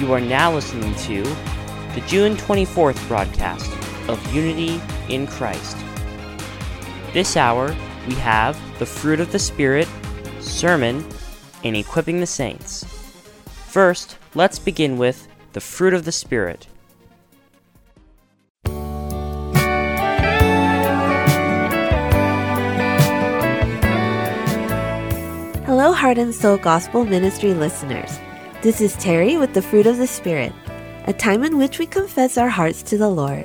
You 0.00 0.12
are 0.12 0.20
now 0.20 0.52
listening 0.52 0.92
to 1.06 1.22
the 1.94 2.02
June 2.08 2.36
24th 2.36 3.06
broadcast 3.06 3.70
of 4.08 4.34
Unity 4.34 4.80
in 5.08 5.28
Christ. 5.28 5.76
This 7.12 7.36
hour, 7.36 7.68
we 8.08 8.14
have 8.16 8.58
the 8.80 8.86
fruit 8.86 9.20
of 9.20 9.30
the 9.30 9.38
Spirit, 9.38 9.86
sermon, 10.40 11.06
and 11.62 11.76
equipping 11.76 12.18
the 12.18 12.26
saints. 12.26 12.84
First, 13.68 14.18
let's 14.34 14.58
begin 14.58 14.98
with 14.98 15.28
the 15.52 15.60
fruit 15.60 15.94
of 15.94 16.04
the 16.04 16.10
Spirit. 16.10 16.66
Hello, 25.64 25.92
Heart 25.92 26.18
and 26.18 26.34
Soul 26.34 26.56
Gospel 26.56 27.04
Ministry 27.04 27.54
listeners. 27.54 28.18
This 28.64 28.80
is 28.80 28.96
Terry 28.96 29.36
with 29.36 29.52
the 29.52 29.60
Fruit 29.60 29.86
of 29.86 29.98
the 29.98 30.06
Spirit, 30.06 30.50
a 31.04 31.12
time 31.12 31.44
in 31.44 31.58
which 31.58 31.78
we 31.78 31.84
confess 31.84 32.38
our 32.38 32.48
hearts 32.48 32.82
to 32.84 32.96
the 32.96 33.10
Lord. 33.10 33.44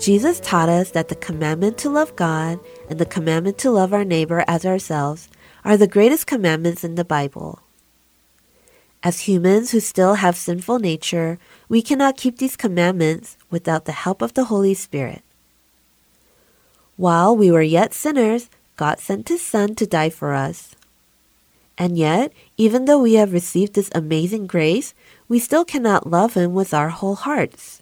Jesus 0.00 0.40
taught 0.40 0.68
us 0.68 0.90
that 0.90 1.06
the 1.06 1.14
commandment 1.14 1.78
to 1.78 1.90
love 1.90 2.16
God 2.16 2.58
and 2.88 2.98
the 2.98 3.06
commandment 3.06 3.56
to 3.58 3.70
love 3.70 3.92
our 3.94 4.02
neighbor 4.04 4.42
as 4.48 4.66
ourselves 4.66 5.28
are 5.64 5.76
the 5.76 5.86
greatest 5.86 6.26
commandments 6.26 6.82
in 6.82 6.96
the 6.96 7.04
Bible. 7.04 7.60
As 9.04 9.28
humans 9.28 9.70
who 9.70 9.78
still 9.78 10.14
have 10.14 10.34
sinful 10.34 10.80
nature, 10.80 11.38
we 11.68 11.80
cannot 11.80 12.16
keep 12.16 12.38
these 12.38 12.56
commandments 12.56 13.36
without 13.48 13.84
the 13.84 13.92
help 13.92 14.22
of 14.22 14.34
the 14.34 14.46
Holy 14.46 14.74
Spirit. 14.74 15.22
While 16.96 17.36
we 17.36 17.52
were 17.52 17.62
yet 17.62 17.94
sinners, 17.94 18.50
God 18.74 18.98
sent 18.98 19.28
His 19.28 19.40
Son 19.40 19.76
to 19.76 19.86
die 19.86 20.10
for 20.10 20.34
us. 20.34 20.74
And 21.80 21.96
yet, 21.96 22.30
even 22.58 22.84
though 22.84 23.00
we 23.00 23.14
have 23.14 23.32
received 23.32 23.72
this 23.72 23.88
amazing 23.94 24.46
grace, 24.46 24.92
we 25.28 25.38
still 25.38 25.64
cannot 25.64 26.06
love 26.06 26.34
Him 26.34 26.52
with 26.52 26.74
our 26.74 26.90
whole 26.90 27.14
hearts. 27.14 27.80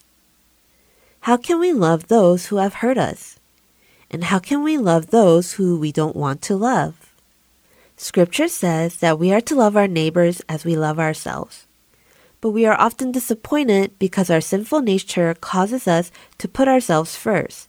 How 1.22 1.36
can 1.36 1.58
we 1.58 1.72
love 1.72 2.06
those 2.06 2.46
who 2.46 2.58
have 2.58 2.74
hurt 2.74 2.96
us? 2.96 3.40
And 4.08 4.30
how 4.30 4.38
can 4.38 4.62
we 4.62 4.78
love 4.78 5.08
those 5.08 5.54
who 5.54 5.80
we 5.80 5.90
don't 5.90 6.14
want 6.14 6.42
to 6.42 6.54
love? 6.54 7.12
Scripture 7.96 8.46
says 8.46 8.98
that 8.98 9.18
we 9.18 9.32
are 9.32 9.40
to 9.40 9.56
love 9.56 9.76
our 9.76 9.88
neighbors 9.88 10.40
as 10.48 10.64
we 10.64 10.76
love 10.76 11.00
ourselves. 11.00 11.66
But 12.40 12.50
we 12.50 12.66
are 12.66 12.80
often 12.80 13.10
disappointed 13.10 13.98
because 13.98 14.30
our 14.30 14.40
sinful 14.40 14.82
nature 14.82 15.34
causes 15.34 15.88
us 15.88 16.12
to 16.38 16.46
put 16.46 16.68
ourselves 16.68 17.16
first. 17.16 17.66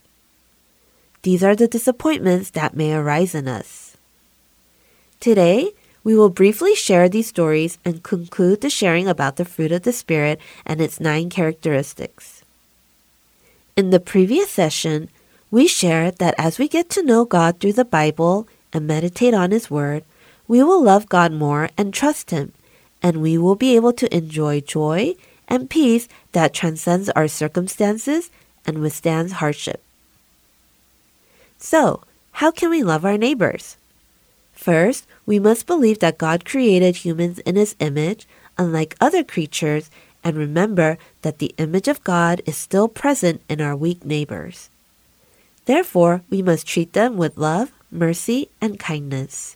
These 1.24 1.44
are 1.44 1.56
the 1.56 1.68
disappointments 1.68 2.52
that 2.52 2.78
may 2.78 2.94
arise 2.94 3.34
in 3.34 3.48
us. 3.48 3.98
Today, 5.20 5.74
we 6.04 6.16
will 6.16 6.30
briefly 6.30 6.76
share 6.76 7.10
these 7.10 7.28
stories 7.28 7.78
and 7.84 8.04
conclude 8.04 8.62
the 8.62 8.70
sharing 8.70 9.08
about 9.08 9.36
the 9.36 9.46
fruit 9.46 9.72
of 9.72 9.84
the 9.84 9.94
Spirit 9.94 10.40
and 10.66 10.80
its 10.82 11.00
nine 11.00 11.30
characteristics. 11.30 12.44
In 13.76 13.90
the 13.90 14.00
previous 14.00 14.50
session, 14.50 15.10
we 15.52 15.68
shared 15.68 16.18
that 16.18 16.36
as 16.38 16.60
we 16.60 16.68
get 16.68 16.90
to 16.92 17.04
know 17.04 17.26
God 17.26 17.60
through 17.60 17.74
the 17.74 17.86
Bible 17.86 18.48
and 18.72 18.86
meditate 18.86 19.34
on 19.34 19.52
His 19.52 19.72
Word, 19.72 20.04
we 20.48 20.64
will 20.64 20.84
love 20.84 21.10
God 21.10 21.32
more 21.32 21.70
and 21.78 21.94
trust 21.94 22.32
Him, 22.32 22.54
and 23.02 23.22
we 23.22 23.38
will 23.38 23.56
be 23.56 23.76
able 23.76 23.94
to 23.94 24.16
enjoy 24.16 24.62
joy 24.62 25.16
and 25.48 25.70
peace 25.70 26.08
that 26.32 26.54
transcends 26.54 27.10
our 27.10 27.28
circumstances 27.28 28.30
and 28.66 28.80
withstands 28.80 29.34
hardship. 29.34 29.82
So, 31.58 32.04
how 32.34 32.52
can 32.52 32.70
we 32.70 32.84
love 32.84 33.04
our 33.04 33.18
neighbors? 33.18 33.78
First, 34.60 35.08
we 35.26 35.40
must 35.40 35.66
believe 35.66 36.00
that 36.00 36.18
God 36.18 36.44
created 36.44 36.98
humans 36.98 37.40
in 37.48 37.56
His 37.56 37.78
image, 37.80 38.28
unlike 38.58 38.98
other 39.00 39.24
creatures, 39.24 39.90
and 40.22 40.36
remember 40.36 40.98
that 41.22 41.40
the 41.40 41.56
image 41.58 41.88
of 41.88 42.04
God 42.04 42.42
is 42.46 42.58
still 42.58 42.90
present 42.90 43.40
in 43.48 43.62
our 43.62 43.74
weak 43.74 44.04
neighbors. 44.04 44.70
Therefore, 45.64 46.24
we 46.30 46.42
must 46.42 46.68
treat 46.68 46.92
them 46.92 47.16
with 47.16 47.38
love, 47.38 47.72
mercy, 47.90 48.50
and 48.60 48.78
kindness. 48.78 49.56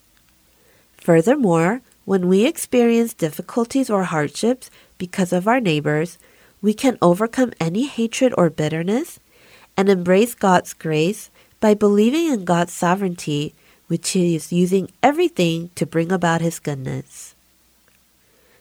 Furthermore, 0.96 1.82
when 2.06 2.30
we 2.30 2.46
experience 2.46 3.14
difficulties 3.14 3.90
or 3.90 4.06
hardships 4.06 4.72
because 4.98 5.34
of 5.34 5.50
our 5.50 5.60
neighbors, 5.60 6.18
we 6.62 6.74
can 6.74 6.98
overcome 7.02 7.52
any 7.60 7.88
hatred 7.88 8.34
or 8.38 8.50
bitterness 8.50 9.20
and 9.76 9.90
embrace 9.90 10.34
God's 10.34 10.72
grace 10.72 11.30
by 11.60 11.74
believing 11.74 12.28
in 12.28 12.46
God's 12.46 12.72
sovereignty 12.72 13.54
which 13.88 14.12
He 14.12 14.36
is 14.36 14.52
using 14.52 14.92
everything 15.02 15.70
to 15.76 15.86
bring 15.86 16.12
about 16.12 16.42
His 16.42 16.60
goodness. 16.60 17.36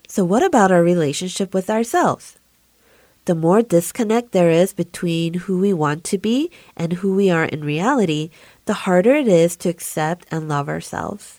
So, 0.09 0.25
what 0.25 0.43
about 0.43 0.71
our 0.71 0.83
relationship 0.83 1.55
with 1.55 1.71
ourselves? 1.71 2.37
The 3.25 3.35
more 3.35 3.63
disconnect 3.63 4.33
there 4.33 4.51
is 4.51 4.73
between 4.73 5.35
who 5.47 5.59
we 5.59 5.73
want 5.73 6.03
to 6.05 6.19
be 6.19 6.51
and 6.77 6.95
who 6.95 7.15
we 7.15 7.31
are 7.31 7.45
in 7.45 7.65
reality, 7.65 8.31
the 8.67 8.83
harder 8.85 9.15
it 9.15 9.29
is 9.29 9.55
to 9.57 9.69
accept 9.69 10.27
and 10.31 10.49
love 10.49 10.69
ourselves. 10.69 11.39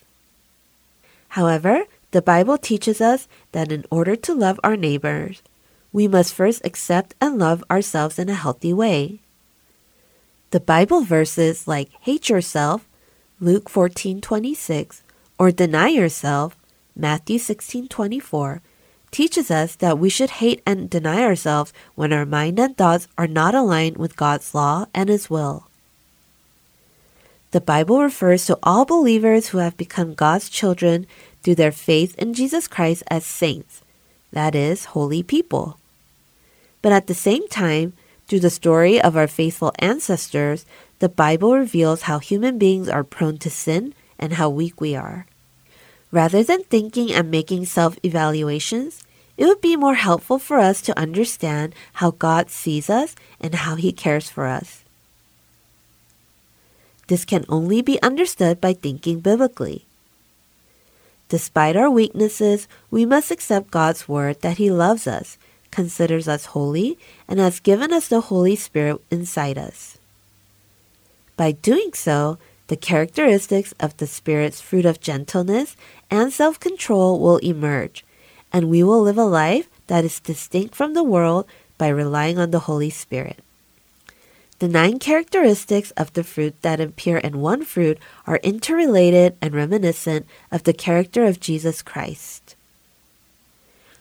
However, 1.29 1.83
the 2.11 2.21
Bible 2.21 2.57
teaches 2.57 3.01
us 3.01 3.27
that 3.51 3.71
in 3.71 3.85
order 3.91 4.15
to 4.15 4.33
love 4.33 4.59
our 4.63 4.77
neighbors, 4.77 5.41
we 5.91 6.07
must 6.07 6.33
first 6.33 6.61
accept 6.63 7.15
and 7.19 7.37
love 7.37 7.63
ourselves 7.69 8.17
in 8.17 8.29
a 8.29 8.33
healthy 8.33 8.71
way. 8.71 9.19
The 10.51 10.59
Bible 10.59 11.01
verses 11.01 11.67
like 11.67 11.89
hate 12.01 12.29
yourself 12.29 12.87
Luke 13.43 13.69
14:26, 13.69 15.01
or 15.37 15.51
deny 15.51 15.89
yourself, 15.89 16.55
Matthew 16.95 17.37
16:24, 17.37 18.61
teaches 19.11 19.51
us 19.51 19.75
that 19.75 19.99
we 19.99 20.07
should 20.07 20.39
hate 20.39 20.61
and 20.65 20.89
deny 20.89 21.21
ourselves 21.21 21.73
when 21.93 22.13
our 22.13 22.25
mind 22.25 22.57
and 22.57 22.77
thoughts 22.77 23.09
are 23.17 23.27
not 23.27 23.53
aligned 23.53 23.97
with 23.97 24.15
God's 24.15 24.55
law 24.55 24.85
and 24.93 25.09
his 25.09 25.29
will. 25.29 25.67
The 27.51 27.59
Bible 27.59 28.01
refers 28.01 28.45
to 28.45 28.57
all 28.63 28.85
believers 28.85 29.47
who 29.47 29.57
have 29.57 29.75
become 29.75 30.13
God's 30.13 30.47
children 30.47 31.05
through 31.43 31.55
their 31.55 31.73
faith 31.73 32.17
in 32.17 32.33
Jesus 32.33 32.69
Christ 32.69 33.03
as 33.09 33.25
saints, 33.25 33.81
that 34.31 34.55
is, 34.55 34.95
holy 34.95 35.21
people. 35.21 35.77
But 36.81 36.93
at 36.93 37.07
the 37.07 37.13
same 37.13 37.49
time, 37.49 37.91
through 38.29 38.39
the 38.39 38.49
story 38.49 39.01
of 39.01 39.17
our 39.17 39.27
faithful 39.27 39.73
ancestors, 39.79 40.65
the 41.03 41.09
Bible 41.09 41.51
reveals 41.57 42.03
how 42.03 42.19
human 42.19 42.57
beings 42.57 42.87
are 42.87 43.03
prone 43.03 43.37
to 43.39 43.49
sin 43.49 43.93
and 44.17 44.39
how 44.39 44.47
weak 44.47 44.79
we 44.79 44.95
are. 44.95 45.25
Rather 46.13 46.45
than 46.45 46.63
thinking 46.63 47.11
and 47.11 47.29
making 47.29 47.65
self 47.65 47.99
evaluations, 48.05 49.03
it 49.35 49.43
would 49.43 49.59
be 49.59 49.75
more 49.75 49.95
helpful 49.95 50.39
for 50.39 50.59
us 50.59 50.81
to 50.83 50.97
understand 50.97 51.75
how 51.99 52.11
God 52.11 52.49
sees 52.49 52.89
us 52.89 53.17
and 53.41 53.53
how 53.53 53.75
He 53.75 53.91
cares 53.91 54.29
for 54.29 54.47
us. 54.47 54.85
This 57.09 57.25
can 57.25 57.43
only 57.49 57.81
be 57.81 58.01
understood 58.01 58.61
by 58.61 58.71
thinking 58.71 59.19
biblically. 59.19 59.83
Despite 61.27 61.75
our 61.75 61.89
weaknesses, 61.89 62.65
we 62.89 63.05
must 63.05 63.29
accept 63.29 63.75
God's 63.75 64.07
word 64.07 64.39
that 64.39 64.55
He 64.55 64.71
loves 64.71 65.05
us, 65.05 65.37
considers 65.69 66.29
us 66.29 66.55
holy, 66.55 66.97
and 67.27 67.41
has 67.41 67.59
given 67.59 67.91
us 67.91 68.07
the 68.07 68.31
Holy 68.31 68.55
Spirit 68.55 69.01
inside 69.11 69.57
us. 69.57 69.97
By 71.35 71.51
doing 71.51 71.93
so, 71.93 72.37
the 72.67 72.77
characteristics 72.77 73.73
of 73.79 73.97
the 73.97 74.07
Spirit's 74.07 74.61
fruit 74.61 74.85
of 74.85 75.01
gentleness 75.01 75.75
and 76.09 76.31
self 76.31 76.59
control 76.59 77.19
will 77.19 77.37
emerge, 77.37 78.05
and 78.51 78.69
we 78.69 78.83
will 78.83 79.01
live 79.01 79.17
a 79.17 79.25
life 79.25 79.67
that 79.87 80.05
is 80.05 80.19
distinct 80.19 80.75
from 80.75 80.93
the 80.93 81.03
world 81.03 81.45
by 81.77 81.87
relying 81.87 82.37
on 82.37 82.51
the 82.51 82.65
Holy 82.69 82.89
Spirit. 82.89 83.43
The 84.59 84.67
nine 84.69 84.99
characteristics 84.99 85.91
of 85.97 86.13
the 86.13 86.23
fruit 86.23 86.61
that 86.61 86.79
appear 86.79 87.17
in 87.17 87.41
one 87.41 87.65
fruit 87.65 87.97
are 88.25 88.37
interrelated 88.37 89.35
and 89.41 89.53
reminiscent 89.53 90.25
of 90.51 90.63
the 90.63 90.71
character 90.71 91.25
of 91.25 91.41
Jesus 91.41 91.81
Christ. 91.81 92.55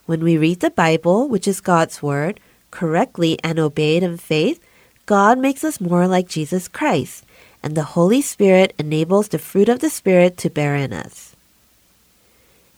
When 0.06 0.22
we 0.22 0.38
read 0.38 0.60
the 0.60 0.70
Bible, 0.70 1.28
which 1.28 1.48
is 1.48 1.60
God's 1.60 2.02
Word, 2.02 2.38
correctly 2.70 3.38
and 3.42 3.58
obeyed 3.58 4.02
in 4.02 4.18
faith, 4.18 4.60
God 5.06 5.38
makes 5.38 5.64
us 5.64 5.80
more 5.80 6.06
like 6.06 6.28
Jesus 6.28 6.68
Christ, 6.68 7.24
and 7.62 7.74
the 7.76 7.94
Holy 7.94 8.22
Spirit 8.22 8.74
enables 8.78 9.28
the 9.28 9.38
fruit 9.38 9.68
of 9.68 9.80
the 9.80 9.90
Spirit 9.90 10.36
to 10.38 10.50
bear 10.50 10.76
in 10.76 10.92
us. 10.92 11.34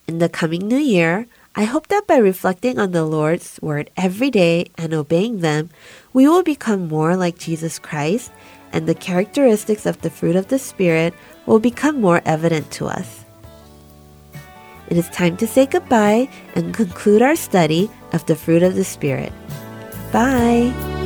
In 0.06 0.19
the 0.19 0.29
coming 0.29 0.67
new 0.67 0.79
year, 0.79 1.26
I 1.55 1.65
hope 1.65 1.88
that 1.88 2.06
by 2.06 2.17
reflecting 2.17 2.79
on 2.79 2.93
the 2.93 3.05
Lord's 3.05 3.61
Word 3.62 3.91
every 3.97 4.31
day 4.31 4.71
and 4.76 4.93
obeying 4.93 5.41
them, 5.41 5.71
we 6.12 6.26
will 6.26 6.43
become 6.43 6.88
more 6.88 7.17
like 7.17 7.38
Jesus 7.38 7.79
Christ, 7.79 8.32
and 8.73 8.87
the 8.87 8.94
characteristics 8.94 9.87
of 9.87 10.00
the 10.00 10.11
fruit 10.11 10.35
of 10.35 10.49
the 10.49 10.59
Spirit 10.59 11.15
will 11.47 11.61
become 11.61 12.00
more 12.00 12.23
evident 12.25 12.71
to 12.73 12.87
us. 12.87 13.25
It 14.88 14.97
is 14.97 15.09
time 15.11 15.37
to 15.38 15.47
say 15.47 15.67
goodbye 15.67 16.29
and 16.55 16.75
conclude 16.75 17.23
our 17.23 17.37
study 17.37 17.91
of 18.12 18.26
the 18.26 18.37
fruit 18.37 18.62
of 18.62 18.75
the 18.75 18.85
Spirit. 18.85 19.32
Bye! 20.12 21.04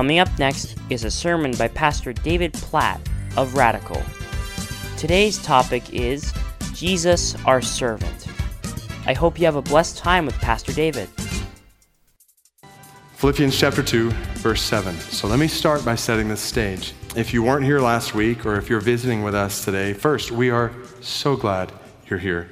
Coming 0.00 0.18
up 0.18 0.38
next 0.38 0.76
is 0.88 1.04
a 1.04 1.10
sermon 1.10 1.52
by 1.58 1.68
Pastor 1.68 2.14
David 2.14 2.54
Platt 2.54 3.06
of 3.36 3.52
Radical. 3.54 4.02
Today's 4.96 5.36
topic 5.42 5.92
is 5.92 6.32
Jesus, 6.72 7.36
our 7.44 7.60
servant. 7.60 8.26
I 9.04 9.12
hope 9.12 9.38
you 9.38 9.44
have 9.44 9.56
a 9.56 9.60
blessed 9.60 9.98
time 9.98 10.24
with 10.24 10.34
Pastor 10.36 10.72
David. 10.72 11.10
Philippians 13.16 13.58
chapter 13.58 13.82
2, 13.82 14.08
verse 14.36 14.62
7. 14.62 14.96
So 14.96 15.28
let 15.28 15.38
me 15.38 15.48
start 15.48 15.84
by 15.84 15.96
setting 15.96 16.28
the 16.28 16.36
stage. 16.38 16.94
If 17.14 17.34
you 17.34 17.42
weren't 17.42 17.66
here 17.66 17.80
last 17.80 18.14
week 18.14 18.46
or 18.46 18.56
if 18.56 18.70
you're 18.70 18.80
visiting 18.80 19.22
with 19.22 19.34
us 19.34 19.66
today, 19.66 19.92
first, 19.92 20.30
we 20.30 20.48
are 20.48 20.72
so 21.02 21.36
glad 21.36 21.72
you're 22.08 22.18
here. 22.18 22.48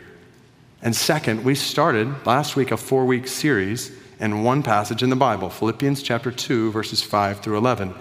And 0.82 0.94
second, 0.94 1.44
we 1.44 1.54
started 1.54 2.14
last 2.26 2.56
week 2.56 2.72
a 2.72 2.76
four 2.76 3.06
week 3.06 3.26
series 3.26 3.90
in 4.18 4.42
one 4.42 4.62
passage 4.62 5.02
in 5.02 5.10
the 5.10 5.16
Bible, 5.16 5.48
Philippians 5.48 6.02
chapter 6.02 6.30
2, 6.30 6.72
verses 6.72 7.02
5 7.02 7.40
through 7.40 7.56
11. 7.56 7.94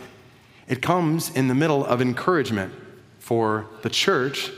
It 0.67 0.81
comes 0.81 1.29
in 1.29 1.47
the 1.47 1.55
middle 1.55 1.85
of 1.85 2.01
encouragement 2.01 2.73
for 3.19 3.67
the 3.83 3.89
church 3.89 4.51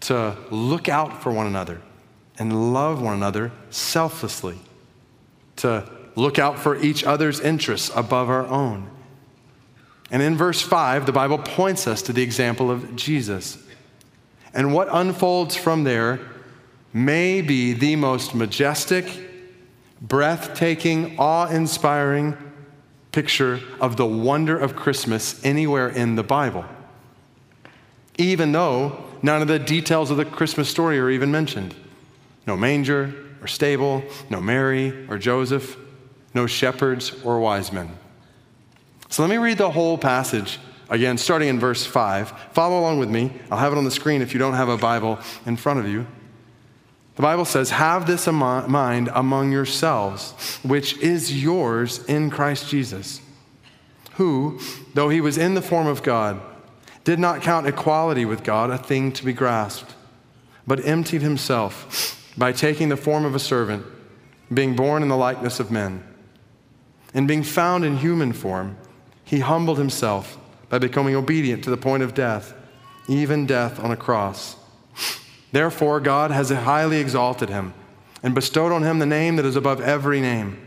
to 0.00 0.36
look 0.50 0.88
out 0.88 1.22
for 1.22 1.32
one 1.32 1.46
another 1.46 1.80
and 2.38 2.72
love 2.72 3.02
one 3.02 3.14
another 3.14 3.50
selflessly, 3.70 4.58
to 5.56 5.88
look 6.14 6.38
out 6.38 6.58
for 6.58 6.76
each 6.76 7.04
other's 7.04 7.40
interests 7.40 7.90
above 7.94 8.28
our 8.28 8.46
own. 8.46 8.88
And 10.10 10.22
in 10.22 10.36
verse 10.36 10.60
5, 10.60 11.06
the 11.06 11.12
Bible 11.12 11.38
points 11.38 11.86
us 11.86 12.02
to 12.02 12.12
the 12.12 12.22
example 12.22 12.70
of 12.70 12.96
Jesus. 12.96 13.62
And 14.54 14.72
what 14.72 14.88
unfolds 14.90 15.56
from 15.56 15.84
there 15.84 16.20
may 16.92 17.42
be 17.42 17.72
the 17.72 17.96
most 17.96 18.34
majestic, 18.34 19.27
breathtaking, 20.00 21.18
awe 21.18 21.48
inspiring 21.48 22.36
picture 23.12 23.60
of 23.80 23.96
the 23.96 24.06
wonder 24.06 24.58
of 24.58 24.76
Christmas 24.76 25.44
anywhere 25.44 25.88
in 25.88 26.14
the 26.14 26.22
Bible. 26.22 26.64
Even 28.16 28.52
though 28.52 29.04
none 29.22 29.42
of 29.42 29.48
the 29.48 29.58
details 29.58 30.10
of 30.10 30.16
the 30.16 30.24
Christmas 30.24 30.68
story 30.68 30.98
are 30.98 31.10
even 31.10 31.30
mentioned 31.30 31.74
no 32.46 32.56
manger 32.56 33.14
or 33.40 33.46
stable, 33.46 34.02
no 34.30 34.40
Mary 34.40 35.06
or 35.08 35.18
Joseph, 35.18 35.76
no 36.34 36.46
shepherds 36.46 37.14
or 37.22 37.38
wise 37.38 37.72
men. 37.72 37.90
So 39.10 39.22
let 39.22 39.30
me 39.30 39.36
read 39.36 39.58
the 39.58 39.70
whole 39.70 39.98
passage 39.98 40.58
again, 40.88 41.18
starting 41.18 41.48
in 41.48 41.60
verse 41.60 41.84
5. 41.84 42.30
Follow 42.52 42.80
along 42.80 42.98
with 42.98 43.10
me. 43.10 43.32
I'll 43.50 43.58
have 43.58 43.72
it 43.72 43.78
on 43.78 43.84
the 43.84 43.90
screen 43.90 44.22
if 44.22 44.32
you 44.32 44.38
don't 44.38 44.54
have 44.54 44.68
a 44.68 44.76
Bible 44.76 45.18
in 45.46 45.56
front 45.56 45.80
of 45.80 45.88
you. 45.88 46.06
The 47.18 47.22
Bible 47.22 47.44
says, 47.44 47.70
Have 47.70 48.06
this 48.06 48.28
mind 48.28 49.10
among 49.12 49.50
yourselves, 49.50 50.60
which 50.62 50.96
is 50.98 51.42
yours 51.42 52.04
in 52.04 52.30
Christ 52.30 52.68
Jesus, 52.70 53.20
who, 54.12 54.60
though 54.94 55.08
he 55.08 55.20
was 55.20 55.36
in 55.36 55.54
the 55.54 55.60
form 55.60 55.88
of 55.88 56.04
God, 56.04 56.40
did 57.02 57.18
not 57.18 57.42
count 57.42 57.66
equality 57.66 58.24
with 58.24 58.44
God 58.44 58.70
a 58.70 58.78
thing 58.78 59.10
to 59.10 59.24
be 59.24 59.32
grasped, 59.32 59.96
but 60.64 60.86
emptied 60.86 61.22
himself 61.22 62.32
by 62.38 62.52
taking 62.52 62.88
the 62.88 62.96
form 62.96 63.24
of 63.24 63.34
a 63.34 63.40
servant, 63.40 63.84
being 64.54 64.76
born 64.76 65.02
in 65.02 65.08
the 65.08 65.16
likeness 65.16 65.58
of 65.58 65.72
men. 65.72 66.04
And 67.12 67.26
being 67.26 67.42
found 67.42 67.84
in 67.84 67.96
human 67.96 68.32
form, 68.32 68.76
he 69.24 69.40
humbled 69.40 69.78
himself 69.78 70.38
by 70.68 70.78
becoming 70.78 71.16
obedient 71.16 71.64
to 71.64 71.70
the 71.70 71.76
point 71.76 72.04
of 72.04 72.14
death, 72.14 72.54
even 73.08 73.44
death 73.44 73.80
on 73.80 73.90
a 73.90 73.96
cross. 73.96 74.54
Therefore, 75.52 76.00
God 76.00 76.30
has 76.30 76.50
highly 76.50 76.98
exalted 76.98 77.48
him 77.48 77.74
and 78.22 78.34
bestowed 78.34 78.72
on 78.72 78.82
him 78.82 78.98
the 78.98 79.06
name 79.06 79.36
that 79.36 79.44
is 79.46 79.56
above 79.56 79.80
every 79.80 80.20
name, 80.20 80.58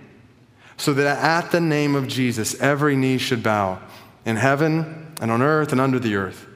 so 0.77 0.93
that 0.93 1.17
at 1.17 1.51
the 1.51 1.61
name 1.61 1.95
of 1.95 2.07
Jesus 2.07 2.59
every 2.59 2.95
knee 2.95 3.17
should 3.17 3.43
bow 3.43 3.79
in 4.25 4.37
heaven 4.37 5.13
and 5.21 5.29
on 5.29 5.41
earth 5.41 5.71
and 5.71 5.81
under 5.81 5.99
the 5.99 6.15
earth, 6.15 6.47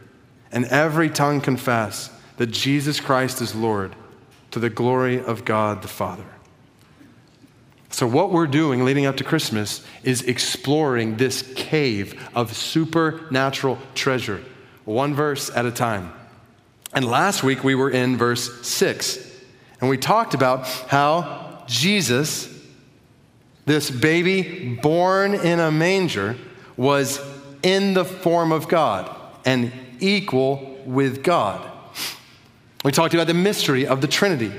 and 0.52 0.66
every 0.66 1.10
tongue 1.10 1.42
confess 1.42 2.10
that 2.38 2.48
Jesus 2.48 3.00
Christ 3.00 3.42
is 3.42 3.56
Lord 3.56 3.96
to 4.52 4.60
the 4.60 4.70
glory 4.70 5.22
of 5.22 5.46
God 5.46 5.82
the 5.82 5.88
Father. 5.88 6.26
So, 7.90 8.08
what 8.08 8.32
we're 8.32 8.48
doing 8.48 8.84
leading 8.84 9.06
up 9.06 9.16
to 9.18 9.24
Christmas 9.24 9.86
is 10.04 10.22
exploring 10.24 11.16
this 11.16 11.54
cave 11.56 12.30
of 12.36 12.56
supernatural 12.56 13.78
treasure, 13.94 14.44
one 14.84 15.14
verse 15.14 15.50
at 15.56 15.66
a 15.66 15.72
time. 15.72 16.12
And 16.96 17.06
last 17.06 17.44
week 17.44 17.64
we 17.64 17.76
were 17.76 17.90
in 17.90 18.16
verse 18.16 18.66
6, 18.66 19.20
and 19.82 19.90
we 19.90 19.98
talked 19.98 20.34
about 20.34 20.66
how 20.88 21.64
Jesus, 21.68 22.50
this 23.66 23.92
baby 23.92 24.76
born 24.82 25.34
in 25.34 25.60
a 25.60 25.72
manger, 25.72 26.38
was 26.78 27.20
in 27.64 27.94
the 27.94 28.06
form 28.06 28.54
of 28.54 28.70
God 28.70 29.14
and 29.44 29.74
equal 30.00 30.82
with 30.86 31.22
God. 31.22 31.70
We 32.86 32.94
talked 32.94 33.14
about 33.14 33.28
the 33.28 33.34
mystery 33.34 33.86
of 33.86 34.00
the 34.00 34.08
Trinity 34.08 34.54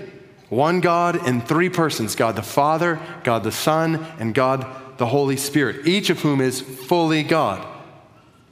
one 0.48 0.80
God 0.80 1.26
in 1.26 1.40
three 1.40 1.68
persons 1.68 2.14
God 2.14 2.36
the 2.36 2.42
Father, 2.42 3.00
God 3.24 3.44
the 3.44 3.52
Son, 3.52 4.06
and 4.18 4.34
God 4.34 4.66
the 4.98 5.06
Holy 5.06 5.36
Spirit, 5.36 5.86
each 5.86 6.10
of 6.10 6.20
whom 6.20 6.40
is 6.40 6.60
fully 6.60 7.22
God. 7.22 7.66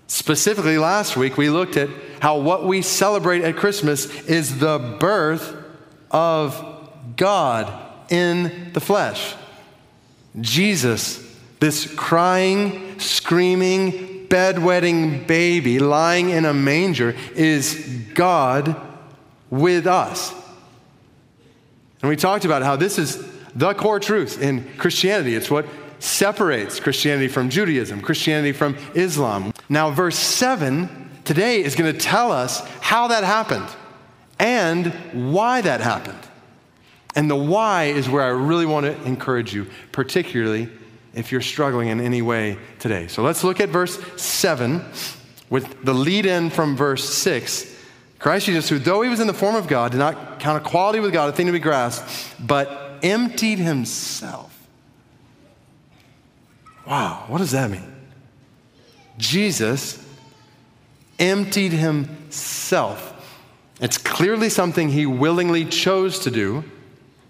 Specifically, 0.06 0.78
last 0.78 1.16
week 1.16 1.36
we 1.36 1.50
looked 1.50 1.76
at 1.76 1.88
how 2.20 2.38
what 2.38 2.64
we 2.64 2.82
celebrate 2.82 3.42
at 3.42 3.56
Christmas 3.56 4.06
is 4.26 4.58
the 4.58 4.96
birth 5.00 5.56
of 6.10 6.90
God 7.16 7.72
in 8.10 8.72
the 8.72 8.80
flesh. 8.80 9.34
Jesus, 10.40 11.20
this 11.60 11.92
crying, 11.94 12.98
screaming, 12.98 14.26
bedwetting 14.28 15.26
baby 15.26 15.78
lying 15.78 16.30
in 16.30 16.44
a 16.44 16.54
manger, 16.54 17.14
is 17.34 18.02
God 18.14 18.76
with 19.50 19.86
us. 19.86 20.32
And 22.02 22.08
we 22.08 22.16
talked 22.16 22.44
about 22.44 22.62
how 22.62 22.76
this 22.76 22.98
is 22.98 23.26
the 23.54 23.72
core 23.72 24.00
truth 24.00 24.42
in 24.42 24.68
Christianity. 24.76 25.34
It's 25.34 25.50
what 25.50 25.66
separates 26.04 26.80
Christianity 26.80 27.28
from 27.28 27.48
Judaism, 27.48 28.00
Christianity 28.00 28.52
from 28.52 28.76
Islam. 28.94 29.52
Now, 29.68 29.90
verse 29.90 30.18
7 30.18 31.10
today 31.24 31.62
is 31.62 31.74
going 31.74 31.92
to 31.92 31.98
tell 31.98 32.30
us 32.30 32.60
how 32.80 33.08
that 33.08 33.24
happened 33.24 33.68
and 34.38 34.92
why 35.32 35.60
that 35.62 35.80
happened. 35.80 36.18
And 37.16 37.30
the 37.30 37.36
why 37.36 37.84
is 37.84 38.08
where 38.08 38.22
I 38.22 38.28
really 38.28 38.66
want 38.66 38.86
to 38.86 39.02
encourage 39.04 39.54
you, 39.54 39.66
particularly 39.92 40.68
if 41.14 41.30
you're 41.32 41.40
struggling 41.40 41.88
in 41.88 42.00
any 42.00 42.22
way 42.22 42.58
today. 42.80 43.06
So 43.06 43.22
let's 43.22 43.44
look 43.44 43.60
at 43.60 43.68
verse 43.68 43.98
7 44.20 44.84
with 45.48 45.84
the 45.84 45.94
lead 45.94 46.26
in 46.26 46.50
from 46.50 46.76
verse 46.76 47.08
6 47.08 47.72
Christ 48.18 48.46
Jesus, 48.46 48.70
who 48.70 48.78
though 48.78 49.02
he 49.02 49.10
was 49.10 49.20
in 49.20 49.26
the 49.26 49.34
form 49.34 49.54
of 49.54 49.68
God, 49.68 49.90
did 49.90 49.98
not 49.98 50.40
count 50.40 50.64
equality 50.64 50.98
with 50.98 51.12
God 51.12 51.28
a 51.28 51.32
thing 51.32 51.44
to 51.44 51.52
be 51.52 51.58
grasped, 51.58 52.34
but 52.40 52.98
emptied 53.02 53.58
himself. 53.58 54.53
Wow, 56.86 57.24
what 57.28 57.38
does 57.38 57.52
that 57.52 57.70
mean? 57.70 57.92
Jesus 59.16 60.04
emptied 61.18 61.72
himself. 61.72 63.10
It's 63.80 63.98
clearly 63.98 64.48
something 64.48 64.90
he 64.90 65.06
willingly 65.06 65.64
chose 65.64 66.18
to 66.20 66.30
do. 66.30 66.64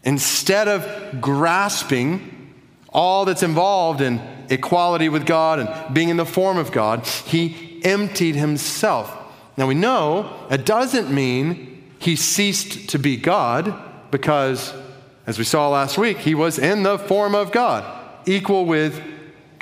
Instead 0.03 0.69
of 0.69 1.21
grasping 1.21 2.53
all 2.91 3.25
that's 3.25 3.43
involved 3.43 4.01
in 4.01 4.21
equality 4.51 5.09
with 5.09 5.27
God 5.27 5.59
and 5.59 5.95
being 5.95 6.11
in 6.11 6.17
the 6.17 6.27
form 6.27 6.59
of 6.59 6.73
God, 6.73 7.07
he 7.07 7.81
emptied 7.85 8.37
himself. 8.37 9.17
Now 9.57 9.67
we 9.67 9.75
know 9.75 10.47
it 10.51 10.67
doesn't 10.67 11.13
mean 11.13 11.85
he 11.99 12.17
ceased 12.17 12.91
to 12.91 12.99
be 12.99 13.17
God 13.17 13.75
because, 14.11 14.75
as 15.27 15.39
we 15.39 15.45
saw 15.45 15.69
last 15.69 15.97
week, 15.97 16.19
he 16.19 16.35
was 16.35 16.59
in 16.59 16.83
the 16.83 16.99
form 16.99 17.35
of 17.35 17.51
God, 17.51 17.85
equal 18.27 18.67
with 18.67 19.03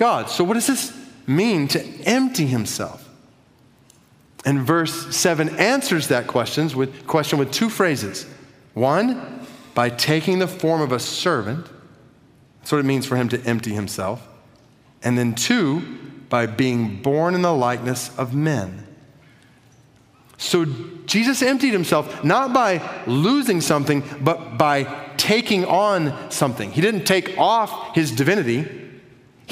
God. 0.02 0.28
So, 0.28 0.42
what 0.42 0.54
does 0.54 0.66
this 0.66 0.92
mean 1.28 1.68
to 1.68 1.80
empty 2.02 2.44
himself? 2.44 3.08
And 4.44 4.58
verse 4.58 5.14
7 5.14 5.60
answers 5.60 6.08
that 6.08 6.26
questions 6.26 6.74
with, 6.74 7.06
question 7.06 7.38
with 7.38 7.52
two 7.52 7.70
phrases. 7.70 8.26
One, 8.74 9.46
by 9.76 9.90
taking 9.90 10.40
the 10.40 10.48
form 10.48 10.80
of 10.80 10.90
a 10.90 10.98
servant. 10.98 11.68
That's 12.58 12.72
what 12.72 12.78
it 12.78 12.84
means 12.84 13.06
for 13.06 13.14
him 13.14 13.28
to 13.28 13.40
empty 13.42 13.72
himself. 13.72 14.26
And 15.04 15.16
then 15.16 15.36
two, 15.36 15.82
by 16.28 16.46
being 16.46 17.00
born 17.00 17.36
in 17.36 17.42
the 17.42 17.54
likeness 17.54 18.10
of 18.18 18.34
men. 18.34 18.84
So 20.36 20.64
Jesus 21.06 21.42
emptied 21.42 21.70
himself 21.70 22.24
not 22.24 22.52
by 22.52 23.04
losing 23.06 23.60
something, 23.60 24.02
but 24.20 24.58
by 24.58 25.10
taking 25.16 25.64
on 25.64 26.28
something. 26.32 26.72
He 26.72 26.80
didn't 26.80 27.04
take 27.04 27.38
off 27.38 27.94
his 27.94 28.10
divinity, 28.10 28.81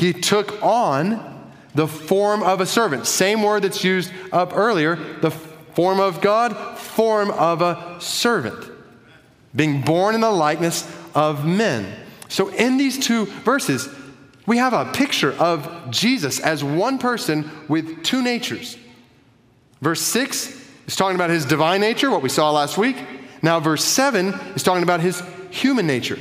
he 0.01 0.15
took 0.15 0.63
on 0.63 1.53
the 1.75 1.87
form 1.87 2.43
of 2.43 2.61
a 2.61 2.67
servant. 2.67 3.07
Same 3.07 3.43
word 3.43 3.63
that's 3.63 3.85
used 3.85 4.11
up 4.33 4.57
earlier 4.57 4.97
the 5.21 5.31
form 5.31 6.01
of 6.01 6.21
God, 6.23 6.57
form 6.79 7.31
of 7.31 7.61
a 7.61 7.97
servant. 8.01 8.71
Being 9.55 9.83
born 9.83 10.15
in 10.15 10.23
the 10.23 10.31
likeness 10.31 10.91
of 11.15 11.45
men. 11.45 11.95
So 12.29 12.49
in 12.49 12.79
these 12.79 12.99
two 12.99 13.27
verses, 13.27 13.89
we 14.47 14.57
have 14.57 14.73
a 14.73 14.91
picture 14.93 15.33
of 15.33 15.91
Jesus 15.91 16.41
as 16.41 16.65
one 16.65 16.99
person 16.99 17.51
with 17.69 18.03
two 18.03 18.23
natures. 18.23 18.79
Verse 19.83 20.01
6 20.01 20.71
is 20.87 20.97
talking 20.97 21.15
about 21.15 21.31
his 21.31 21.45
divine 21.45 21.81
nature, 21.81 22.11
what 22.11 22.23
we 22.23 22.29
saw 22.31 22.51
last 22.51 22.79
week. 22.79 22.97
Now, 23.43 23.61
verse 23.61 23.85
7 23.85 24.29
is 24.55 24.63
talking 24.63 24.83
about 24.83 25.01
his 25.01 25.23
human 25.51 25.87
nature, 25.87 26.19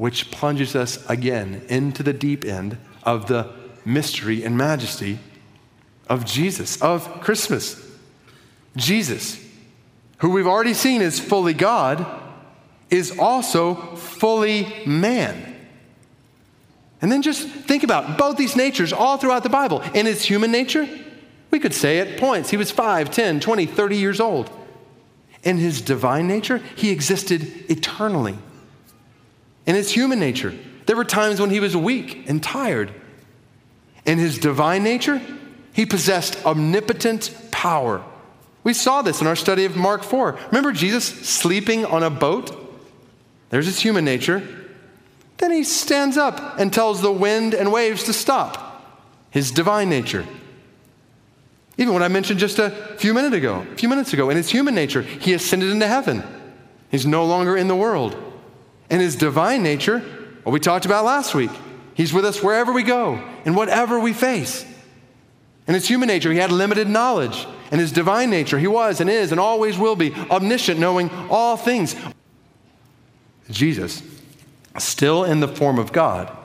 which 0.00 0.30
plunges 0.30 0.74
us 0.74 1.06
again 1.10 1.60
into 1.68 2.02
the 2.02 2.14
deep 2.14 2.42
end 2.42 2.78
of 3.02 3.26
the 3.26 3.46
mystery 3.84 4.42
and 4.42 4.56
majesty 4.56 5.18
of 6.08 6.24
Jesus, 6.24 6.80
of 6.80 7.20
Christmas. 7.20 7.86
Jesus, 8.76 9.38
who 10.16 10.30
we've 10.30 10.46
already 10.46 10.72
seen 10.72 11.02
is 11.02 11.20
fully 11.20 11.52
God, 11.52 12.06
is 12.88 13.18
also 13.18 13.74
fully 13.74 14.82
man. 14.86 15.54
And 17.02 17.12
then 17.12 17.20
just 17.20 17.46
think 17.46 17.82
about 17.82 18.16
both 18.16 18.38
these 18.38 18.56
natures 18.56 18.94
all 18.94 19.18
throughout 19.18 19.42
the 19.42 19.50
Bible. 19.50 19.82
In 19.92 20.06
his 20.06 20.24
human 20.24 20.50
nature, 20.50 20.88
we 21.50 21.58
could 21.58 21.74
say 21.74 21.98
at 21.98 22.18
points 22.18 22.48
he 22.48 22.56
was 22.56 22.70
5, 22.70 23.10
10, 23.10 23.38
20, 23.38 23.66
30 23.66 23.96
years 23.98 24.18
old. 24.18 24.48
In 25.42 25.58
his 25.58 25.82
divine 25.82 26.26
nature, 26.26 26.62
he 26.74 26.88
existed 26.88 27.70
eternally. 27.70 28.38
In 29.66 29.74
his 29.74 29.90
human 29.90 30.18
nature, 30.18 30.54
there 30.86 30.96
were 30.96 31.04
times 31.04 31.40
when 31.40 31.50
he 31.50 31.60
was 31.60 31.76
weak 31.76 32.28
and 32.28 32.42
tired. 32.42 32.92
In 34.04 34.18
his 34.18 34.38
divine 34.38 34.82
nature, 34.82 35.20
he 35.72 35.86
possessed 35.86 36.44
omnipotent 36.44 37.34
power. 37.50 38.04
We 38.64 38.74
saw 38.74 39.02
this 39.02 39.20
in 39.20 39.26
our 39.26 39.36
study 39.36 39.64
of 39.64 39.76
Mark 39.76 40.02
4. 40.02 40.38
Remember 40.48 40.72
Jesus 40.72 41.04
sleeping 41.04 41.84
on 41.84 42.02
a 42.02 42.10
boat? 42.10 42.56
There's 43.50 43.66
his 43.66 43.80
human 43.80 44.04
nature. 44.04 44.46
Then 45.38 45.52
he 45.52 45.64
stands 45.64 46.16
up 46.16 46.58
and 46.58 46.72
tells 46.72 47.00
the 47.00 47.12
wind 47.12 47.54
and 47.54 47.72
waves 47.72 48.04
to 48.04 48.12
stop. 48.12 48.66
His 49.30 49.50
divine 49.50 49.88
nature. 49.88 50.26
Even 51.78 51.94
what 51.94 52.02
I 52.02 52.08
mentioned 52.08 52.38
just 52.38 52.58
a 52.58 52.70
few 52.98 53.14
minutes 53.14 53.34
ago, 53.34 53.64
a 53.72 53.76
few 53.76 53.88
minutes 53.88 54.12
ago, 54.12 54.28
in 54.28 54.36
his 54.36 54.50
human 54.50 54.74
nature, 54.74 55.00
he 55.00 55.32
ascended 55.32 55.70
into 55.70 55.86
heaven. 55.86 56.22
He's 56.90 57.06
no 57.06 57.24
longer 57.24 57.56
in 57.56 57.68
the 57.68 57.76
world. 57.76 58.29
In 58.90 59.00
his 59.00 59.16
divine 59.16 59.62
nature, 59.62 60.00
what 60.42 60.52
we 60.52 60.60
talked 60.60 60.84
about 60.84 61.04
last 61.04 61.34
week, 61.34 61.50
he's 61.94 62.12
with 62.12 62.24
us 62.24 62.42
wherever 62.42 62.72
we 62.72 62.82
go 62.82 63.14
and 63.44 63.56
whatever 63.56 63.98
we 63.98 64.12
face. 64.12 64.66
In 65.66 65.74
his 65.74 65.86
human 65.86 66.08
nature, 66.08 66.32
he 66.32 66.38
had 66.38 66.50
limited 66.50 66.88
knowledge. 66.88 67.46
In 67.70 67.78
his 67.78 67.92
divine 67.92 68.30
nature, 68.30 68.58
he 68.58 68.66
was 68.66 69.00
and 69.00 69.08
is 69.08 69.30
and 69.30 69.40
always 69.40 69.78
will 69.78 69.96
be 69.96 70.12
omniscient, 70.30 70.80
knowing 70.80 71.08
all 71.30 71.56
things. 71.56 71.94
Jesus 73.48 74.02
still 74.78 75.24
in 75.24 75.40
the 75.40 75.48
form 75.48 75.78
of 75.78 75.92
God, 75.92 76.36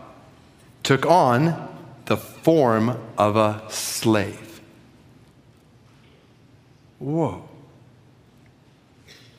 took 0.83 1.05
on 1.05 1.69
the 2.05 2.17
form 2.17 2.99
of 3.17 3.35
a 3.35 3.63
slave. 3.69 4.61
Whoa. 6.99 7.47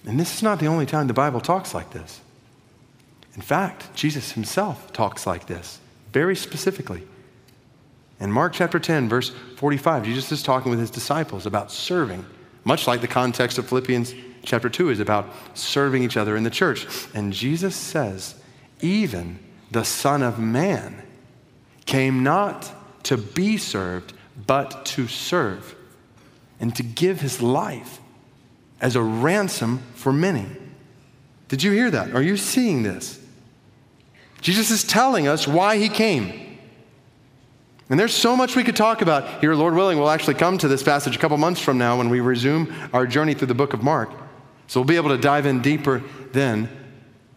And 0.05 0.21
this 0.21 0.35
is 0.35 0.43
not 0.43 0.61
the 0.61 0.67
only 0.67 0.87
time 0.87 1.07
the 1.07 1.15
Bible 1.15 1.41
talks 1.41 1.75
like 1.75 1.91
this. 1.91 2.21
In 3.37 3.43
fact, 3.43 3.95
Jesus 3.95 4.33
himself 4.33 4.93
talks 4.93 5.27
like 5.27 5.47
this, 5.47 5.79
very 6.13 6.35
specifically. 6.35 7.03
In 8.19 8.33
Mark 8.33 8.55
chapter 8.55 8.79
10, 8.79 9.11
verse 9.11 9.31
45, 9.57 10.05
Jesus 10.05 10.33
is 10.33 10.43
talking 10.43 10.71
with 10.71 10.81
his 10.81 10.91
disciples 10.91 11.45
about 11.45 11.71
serving, 11.71 12.25
much 12.65 12.87
like 12.87 13.03
the 13.03 13.09
context 13.09 13.59
of 13.59 13.69
Philippians 13.69 14.15
chapter 14.43 14.71
2 14.71 14.89
is 14.89 15.01
about 15.01 15.29
serving 15.53 16.03
each 16.03 16.17
other 16.17 16.35
in 16.35 16.45
the 16.45 16.51
church. 16.51 16.87
And 17.15 17.33
Jesus 17.33 17.77
says, 17.77 18.41
even 18.81 19.39
the 19.71 19.85
Son 19.85 20.23
of 20.23 20.39
Man 20.39 21.03
came 21.85 22.23
not 22.23 22.73
to 23.05 23.19
be 23.19 23.59
served, 23.59 24.15
but 24.47 24.87
to 24.87 25.07
serve 25.07 25.75
and 26.59 26.75
to 26.75 26.83
give 26.83 27.21
his 27.21 27.43
life 27.43 28.01
as 28.81 28.97
a 28.97 29.03
ransom 29.03 29.79
for 29.95 30.13
many. 30.13 30.47
Did 31.49 31.63
you 31.63 31.73
hear 31.73 31.91
that? 31.91 32.15
Are 32.15 32.23
you 32.23 32.39
seeing 32.39 32.83
this? 32.83 33.21
Jesus 34.47 34.71
is 34.71 34.85
telling 34.85 35.27
us 35.27 35.49
why 35.49 35.77
he 35.77 35.89
came. 35.89 36.57
And 37.91 37.99
there's 37.99 38.15
so 38.15 38.37
much 38.37 38.55
we 38.55 38.63
could 38.63 38.77
talk 38.77 39.03
about 39.03 39.41
here, 39.41 39.57
Lord 39.57 39.75
willing. 39.75 39.99
We'll 39.99 40.09
actually 40.09 40.35
come 40.35 40.57
to 40.59 40.69
this 40.69 40.85
passage 40.85 41.17
a 41.17 41.19
couple 41.19 41.37
months 41.37 41.61
from 41.61 41.79
now 41.79 41.99
when 41.99 42.11
we 42.11 42.21
resume 42.21 42.73
our 42.93 43.09
journey 43.09 43.35
through 43.35 43.49
the 43.49 43.57
book 43.57 43.73
of 43.73 43.83
Mark. 43.83 44.09
So 44.69 44.79
we'll 44.79 44.87
be 44.87 44.95
able 44.95 45.09
to 45.09 45.19
dive 45.19 45.47
in 45.47 45.63
deeper 45.63 46.01
then. 46.31 46.69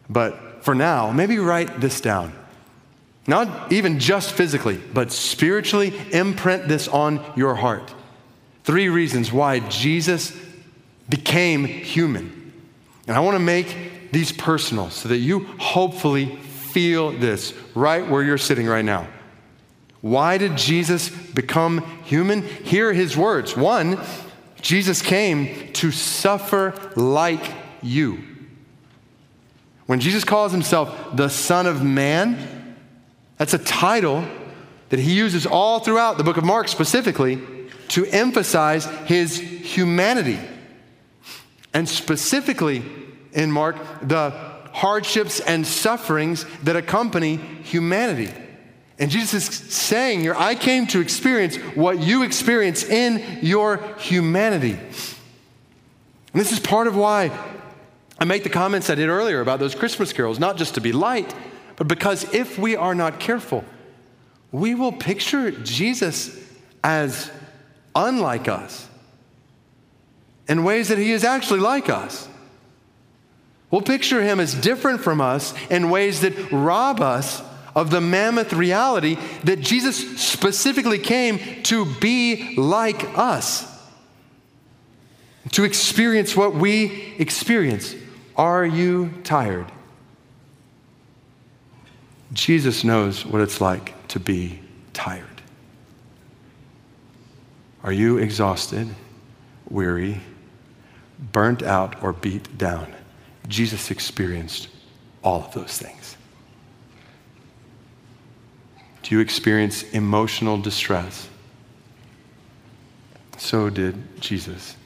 But 0.08 0.64
for 0.64 0.76
now, 0.76 1.12
maybe 1.12 1.40
write 1.40 1.82
this 1.82 2.00
down. 2.00 2.32
Not 3.26 3.74
even 3.74 3.98
just 3.98 4.32
physically, 4.32 4.78
but 4.78 5.12
spiritually 5.12 5.92
imprint 6.12 6.68
this 6.68 6.88
on 6.88 7.26
your 7.36 7.56
heart. 7.56 7.92
Three 8.66 8.88
reasons 8.88 9.32
why 9.32 9.62
Jesus 9.62 10.38
became 11.10 11.66
human. 11.66 12.54
And 13.08 13.18
I 13.18 13.22
want 13.22 13.34
to 13.34 13.44
make 13.44 14.12
these 14.12 14.32
personal 14.32 14.92
so 14.92 15.10
that 15.10 15.18
you 15.18 15.46
hopefully 15.58 16.38
feel 16.72 17.12
this 17.12 17.54
right 17.76 18.08
where 18.08 18.24
you're 18.24 18.38
sitting 18.38 18.68
right 18.68 18.86
now. 18.86 19.08
Why 20.02 20.38
did 20.38 20.58
Jesus 20.58 21.10
become 21.10 21.84
human? 22.04 22.44
Hear 22.44 22.94
his 22.94 23.18
words. 23.18 23.56
One, 23.56 24.00
Jesus 24.62 25.02
came 25.02 25.74
to 25.74 25.92
suffer 25.92 26.74
like 26.96 27.44
you. 27.82 28.24
When 29.86 30.00
Jesus 30.00 30.24
calls 30.24 30.52
himself 30.52 31.16
the 31.16 31.30
Son 31.30 31.66
of 31.66 31.84
Man, 31.84 32.76
that's 33.38 33.54
a 33.54 33.58
title 33.58 34.24
that 34.90 35.00
he 35.00 35.14
uses 35.14 35.46
all 35.46 35.80
throughout 35.80 36.18
the 36.18 36.24
book 36.24 36.38
of 36.38 36.44
Mark 36.44 36.68
specifically 36.68 37.42
to 37.90 38.06
emphasize 38.06 38.86
his 39.06 39.40
humanity. 39.40 40.40
And 41.74 41.88
specifically 41.88 42.84
in 43.34 43.52
Mark, 43.52 43.78
the 44.02 44.59
hardships 44.80 45.42
and 45.42 45.68
sufferings 45.68 46.46
that 46.64 46.78
accompany 46.78 47.36
humanity. 47.36 48.32
And 48.98 49.12
Jesus 49.12 49.50
is 49.50 49.74
saying 49.74 50.22
here, 50.22 50.34
I 50.38 50.56
came 50.56 50.88
to 50.88 51.02
experience 51.02 51.58
what 51.76 52.00
you 52.00 52.24
experience 52.24 52.86
in 52.86 53.40
your 53.42 53.78
humanity. 53.98 54.72
And 54.72 56.42
this 56.42 56.54
is 56.54 56.62
part 56.62 56.88
of 56.88 56.96
why 56.96 57.30
I 58.18 58.24
make 58.24 58.44
the 58.44 58.50
comments 58.50 58.90
I 58.90 58.96
did 58.96 59.10
earlier 59.10 59.42
about 59.42 59.60
those 59.60 59.76
Christmas 59.76 60.14
carols, 60.14 60.40
not 60.40 60.56
just 60.56 60.76
to 60.76 60.82
be 60.82 60.94
light, 60.94 61.36
but 61.76 61.90
because 61.90 62.34
if 62.34 62.58
we 62.58 62.78
are 62.78 62.96
not 62.96 63.20
careful, 63.20 63.66
we 64.54 64.76
will 64.76 64.94
picture 64.94 65.52
Jesus 65.52 66.42
as 66.86 67.30
unlike 67.94 68.48
us 68.48 68.88
in 70.48 70.64
ways 70.64 70.88
that 70.88 70.98
he 70.98 71.12
is 71.12 71.26
actually 71.26 71.60
like 71.60 71.90
us. 71.90 72.29
We'll 73.72 73.82
picture 73.82 74.22
him 74.22 74.40
as 74.40 74.54
different 74.56 75.02
from 75.02 75.22
us 75.22 75.54
in 75.70 75.90
ways 75.90 76.22
that 76.22 76.52
rob 76.52 77.02
us 77.02 77.42
of 77.76 77.92
the 77.92 78.02
mammoth 78.02 78.52
reality 78.52 79.18
that 79.44 79.62
Jesus 79.62 80.20
specifically 80.20 80.98
came 80.98 81.62
to 81.64 81.86
be 81.86 82.56
like 82.56 83.18
us, 83.18 83.66
to 85.52 85.64
experience 85.64 86.36
what 86.36 86.56
we 86.56 87.14
experience. 87.20 87.96
Are 88.36 88.66
you 88.66 89.14
tired? 89.24 89.72
Jesus 92.34 92.84
knows 92.84 93.26
what 93.26 93.42
it's 93.42 93.62
like 93.62 94.08
to 94.10 94.20
be 94.20 94.60
tired. 94.94 95.26
Are 97.84 97.94
you 97.94 98.18
exhausted, 98.18 98.90
weary, 99.70 100.22
burnt 101.20 101.64
out, 101.64 102.04
or 102.04 102.14
beat 102.14 102.58
down? 102.58 102.94
Jesus 103.50 103.92
experienced 103.92 104.70
all 105.24 105.44
of 105.44 105.54
those 105.54 105.78
things. 105.78 106.16
Do 109.04 109.16
you 109.16 109.22
experience 109.22 109.84
emotional 109.84 110.58
distress? 110.58 111.28
So 113.38 113.70
did 113.70 114.22
Jesus. 114.22 114.78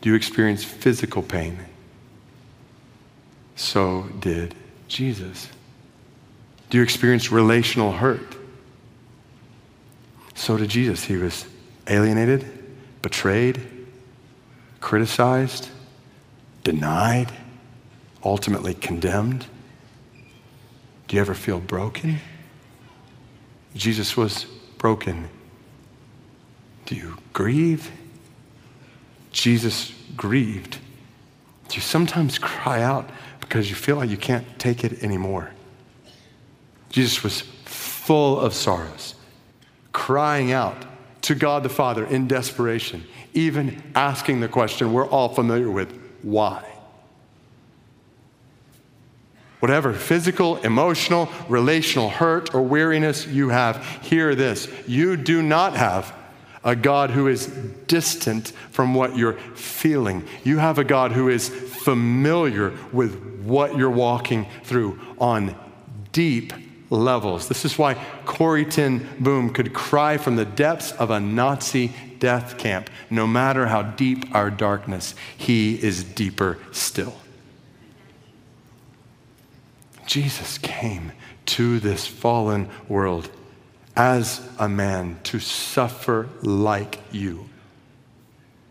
Do 0.00 0.10
you 0.10 0.16
experience 0.16 0.64
physical 0.64 1.22
pain? 1.22 1.58
so 3.56 4.02
did 4.18 4.54
Jesus. 4.88 5.48
Do 6.70 6.78
you 6.78 6.84
experience 6.84 7.30
relational 7.30 7.92
hurt? 7.92 8.36
So 10.34 10.56
did 10.56 10.70
Jesus. 10.70 11.04
He 11.04 11.16
was 11.16 11.46
alienated, 11.86 12.44
betrayed, 13.02 13.60
criticized, 14.80 15.68
denied, 16.64 17.32
ultimately 18.24 18.74
condemned. 18.74 19.46
Do 21.06 21.16
you 21.16 21.22
ever 21.22 21.34
feel 21.34 21.60
broken? 21.60 22.18
Jesus 23.76 24.16
was 24.16 24.46
broken. 24.78 25.28
Do 26.86 26.96
you 26.96 27.18
grieve? 27.32 27.90
Jesus 29.30 29.92
grieved. 30.16 30.78
Do 31.68 31.76
you 31.76 31.80
sometimes 31.80 32.38
cry 32.38 32.82
out 32.82 33.08
because 33.40 33.68
you 33.68 33.76
feel 33.76 33.96
like 33.96 34.10
you 34.10 34.16
can't 34.16 34.58
take 34.58 34.84
it 34.84 35.04
anymore. 35.04 35.50
Jesus 36.88 37.22
was 37.22 37.42
full 37.64 38.40
of 38.40 38.54
sorrows, 38.54 39.14
crying 39.92 40.50
out 40.50 40.76
to 41.22 41.34
God 41.34 41.62
the 41.62 41.68
Father 41.68 42.04
in 42.06 42.26
desperation, 42.26 43.04
even 43.32 43.82
asking 43.94 44.40
the 44.40 44.48
question 44.48 44.92
we're 44.92 45.06
all 45.06 45.28
familiar 45.28 45.70
with 45.70 46.03
why? 46.24 46.64
Whatever 49.60 49.92
physical, 49.92 50.56
emotional, 50.58 51.30
relational 51.48 52.10
hurt 52.10 52.54
or 52.54 52.62
weariness 52.62 53.26
you 53.26 53.48
have, 53.50 53.82
hear 54.02 54.34
this. 54.34 54.68
You 54.86 55.16
do 55.16 55.42
not 55.42 55.74
have 55.74 56.14
a 56.64 56.74
God 56.74 57.10
who 57.10 57.28
is 57.28 57.46
distant 57.86 58.48
from 58.70 58.94
what 58.94 59.16
you're 59.16 59.38
feeling. 59.54 60.26
You 60.44 60.58
have 60.58 60.78
a 60.78 60.84
God 60.84 61.12
who 61.12 61.28
is 61.28 61.48
familiar 61.48 62.72
with 62.92 63.42
what 63.42 63.76
you're 63.76 63.90
walking 63.90 64.46
through 64.64 64.98
on 65.18 65.54
deep 66.12 66.52
levels. 66.94 67.48
This 67.48 67.64
is 67.64 67.78
why 67.78 67.94
Corrie 68.24 68.64
ten 68.64 69.08
Boom 69.18 69.50
could 69.50 69.74
cry 69.74 70.16
from 70.16 70.36
the 70.36 70.44
depths 70.44 70.92
of 70.92 71.10
a 71.10 71.20
Nazi 71.20 71.92
death 72.18 72.56
camp 72.56 72.88
no 73.10 73.26
matter 73.26 73.66
how 73.66 73.82
deep 73.82 74.34
our 74.34 74.50
darkness, 74.50 75.14
he 75.36 75.74
is 75.74 76.04
deeper 76.04 76.58
still. 76.72 77.14
Jesus 80.06 80.58
came 80.58 81.12
to 81.46 81.80
this 81.80 82.06
fallen 82.06 82.68
world 82.88 83.30
as 83.96 84.46
a 84.58 84.68
man 84.68 85.18
to 85.24 85.38
suffer 85.38 86.28
like 86.42 86.98
you. 87.12 87.48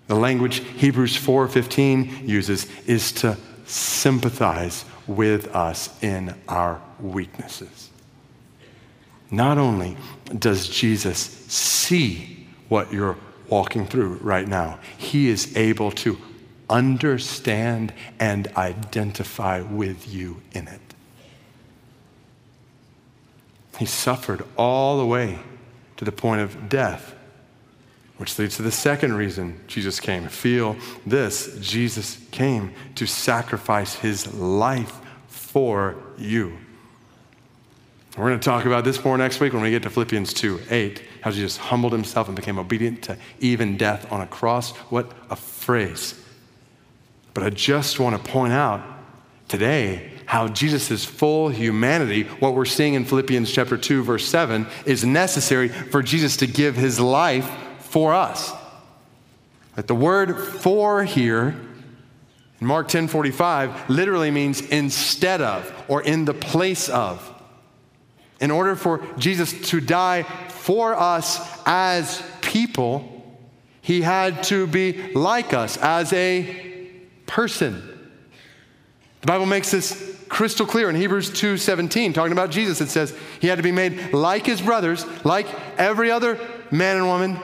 The 0.07 0.15
language 0.15 0.59
Hebrews 0.77 1.15
4:15 1.15 2.27
uses 2.27 2.67
is 2.85 3.11
to 3.13 3.37
sympathize 3.65 4.85
with 5.07 5.55
us 5.55 5.89
in 6.01 6.35
our 6.47 6.81
weaknesses. 6.99 7.82
Not 9.33 9.57
only 9.57 9.97
does 10.37 10.69
Jesus 10.69 11.17
see 11.17 12.45
what 12.69 12.93
you're 12.93 13.17
walking 13.49 13.87
through 13.87 14.19
right 14.21 14.47
now, 14.47 14.77
he 14.95 15.27
is 15.27 15.57
able 15.57 15.89
to 15.89 16.19
understand 16.69 17.95
and 18.19 18.47
identify 18.55 19.61
with 19.61 20.07
you 20.07 20.39
in 20.51 20.67
it. 20.67 20.81
He 23.79 23.87
suffered 23.87 24.45
all 24.55 24.99
the 24.99 25.05
way 25.07 25.39
to 25.97 26.05
the 26.05 26.11
point 26.11 26.41
of 26.41 26.69
death, 26.69 27.15
which 28.17 28.37
leads 28.37 28.57
to 28.57 28.61
the 28.61 28.71
second 28.71 29.13
reason 29.13 29.59
Jesus 29.65 29.99
came. 29.99 30.27
Feel 30.27 30.75
this 31.07 31.57
Jesus 31.59 32.19
came 32.29 32.71
to 32.93 33.07
sacrifice 33.07 33.95
his 33.95 34.31
life 34.35 34.99
for 35.27 35.95
you. 36.19 36.55
We're 38.15 38.27
going 38.29 38.39
to 38.39 38.45
talk 38.45 38.65
about 38.65 38.83
this 38.83 39.03
more 39.03 39.17
next 39.17 39.39
week 39.39 39.53
when 39.53 39.63
we 39.63 39.71
get 39.71 39.81
to 39.83 39.89
Philippians 39.89 40.35
2 40.35 40.61
8, 40.69 41.01
how 41.21 41.31
Jesus 41.31 41.57
humbled 41.57 41.93
himself 41.93 42.27
and 42.27 42.35
became 42.35 42.59
obedient 42.59 43.01
to 43.03 43.17
even 43.39 43.75
death 43.75 44.11
on 44.11 44.21
a 44.21 44.27
cross. 44.27 44.71
What 44.91 45.11
a 45.31 45.35
phrase. 45.35 46.19
But 47.33 47.43
I 47.43 47.49
just 47.49 47.99
want 47.99 48.23
to 48.23 48.31
point 48.31 48.53
out 48.53 48.83
today 49.47 50.11
how 50.27 50.47
Jesus' 50.47 51.03
full 51.03 51.49
humanity, 51.49 52.23
what 52.39 52.53
we're 52.53 52.65
seeing 52.65 52.93
in 52.93 53.03
Philippians 53.03 53.51
chapter 53.51 53.77
2, 53.77 54.03
verse 54.03 54.27
7, 54.27 54.67
is 54.85 55.03
necessary 55.03 55.67
for 55.67 56.03
Jesus 56.03 56.37
to 56.37 56.45
give 56.47 56.75
his 56.75 56.99
life 56.99 57.49
for 57.79 58.13
us. 58.13 58.53
That 59.75 59.87
the 59.87 59.95
word 59.95 60.37
for 60.37 61.03
here 61.03 61.55
in 62.61 62.67
Mark 62.67 62.89
10 62.89 63.07
45 63.07 63.89
literally 63.89 64.29
means 64.29 64.61
instead 64.61 65.41
of 65.41 65.73
or 65.87 66.03
in 66.03 66.25
the 66.25 66.35
place 66.35 66.89
of. 66.89 67.32
In 68.43 68.51
order 68.51 68.75
for 68.75 68.99
Jesus 69.17 69.69
to 69.69 69.79
die 69.79 70.23
for 70.49 70.93
us 70.93 71.39
as 71.65 72.21
people, 72.41 73.23
he 73.81 74.01
had 74.01 74.43
to 74.43 74.67
be 74.67 75.13
like 75.13 75.53
us 75.53 75.77
as 75.77 76.11
a 76.11 76.91
person. 77.25 77.81
The 79.21 79.27
Bible 79.27 79.45
makes 79.45 79.71
this 79.71 80.19
crystal 80.27 80.65
clear 80.65 80.89
in 80.89 80.97
Hebrews 80.97 81.29
2:17 81.29 82.13
talking 82.13 82.33
about 82.33 82.49
Jesus 82.51 82.81
it 82.81 82.89
says 82.89 83.15
he 83.39 83.47
had 83.47 83.57
to 83.57 83.63
be 83.63 83.71
made 83.71 84.11
like 84.13 84.45
his 84.45 84.61
brothers 84.61 85.05
like 85.23 85.47
every 85.77 86.11
other 86.11 86.37
man 86.69 86.97
and 86.97 87.05
woman 87.05 87.39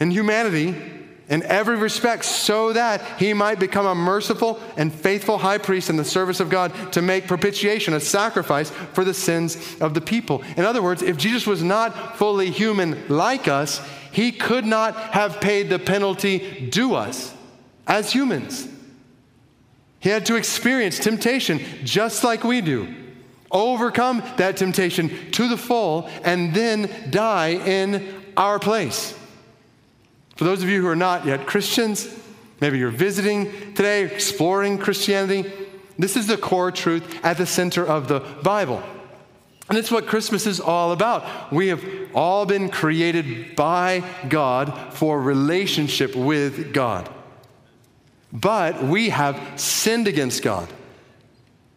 in 0.00 0.10
humanity 0.10 0.74
in 1.28 1.42
every 1.44 1.76
respect 1.76 2.24
so 2.24 2.72
that 2.72 3.00
he 3.18 3.32
might 3.32 3.58
become 3.58 3.86
a 3.86 3.94
merciful 3.94 4.60
and 4.76 4.92
faithful 4.92 5.38
high 5.38 5.58
priest 5.58 5.90
in 5.90 5.96
the 5.96 6.04
service 6.04 6.38
of 6.38 6.50
God 6.50 6.92
to 6.92 7.02
make 7.02 7.26
propitiation 7.26 7.94
a 7.94 8.00
sacrifice 8.00 8.70
for 8.70 9.04
the 9.04 9.14
sins 9.14 9.76
of 9.80 9.94
the 9.94 10.00
people. 10.00 10.42
In 10.56 10.64
other 10.64 10.82
words, 10.82 11.02
if 11.02 11.16
Jesus 11.16 11.46
was 11.46 11.62
not 11.62 12.16
fully 12.16 12.50
human 12.50 13.08
like 13.08 13.48
us, 13.48 13.80
he 14.12 14.30
could 14.30 14.64
not 14.64 14.94
have 14.94 15.40
paid 15.40 15.68
the 15.68 15.78
penalty 15.78 16.68
due 16.70 16.94
us 16.94 17.34
as 17.86 18.12
humans. 18.12 18.68
He 19.98 20.10
had 20.10 20.26
to 20.26 20.36
experience 20.36 20.98
temptation 20.98 21.60
just 21.82 22.22
like 22.22 22.44
we 22.44 22.60
do, 22.60 22.94
overcome 23.50 24.22
that 24.36 24.56
temptation 24.56 25.32
to 25.32 25.48
the 25.48 25.56
full, 25.56 26.08
and 26.22 26.54
then 26.54 27.10
die 27.10 27.54
in 27.54 28.14
our 28.36 28.60
place. 28.60 29.18
For 30.36 30.44
those 30.44 30.62
of 30.62 30.68
you 30.68 30.82
who 30.82 30.88
are 30.88 30.96
not 30.96 31.26
yet 31.26 31.46
Christians, 31.46 32.08
maybe 32.60 32.78
you're 32.78 32.90
visiting 32.90 33.50
today, 33.74 34.04
exploring 34.04 34.78
Christianity, 34.78 35.50
this 35.98 36.16
is 36.16 36.26
the 36.26 36.36
core 36.36 36.70
truth 36.70 37.24
at 37.24 37.38
the 37.38 37.46
center 37.46 37.84
of 37.84 38.06
the 38.06 38.20
Bible. 38.20 38.82
And 39.68 39.76
it's 39.76 39.90
what 39.90 40.06
Christmas 40.06 40.46
is 40.46 40.60
all 40.60 40.92
about. 40.92 41.52
We 41.52 41.68
have 41.68 41.82
all 42.14 42.46
been 42.46 42.68
created 42.68 43.56
by 43.56 44.04
God 44.28 44.92
for 44.92 45.20
relationship 45.20 46.14
with 46.14 46.72
God. 46.72 47.08
But 48.32 48.84
we 48.84 49.08
have 49.08 49.40
sinned 49.56 50.06
against 50.06 50.42
God. 50.42 50.68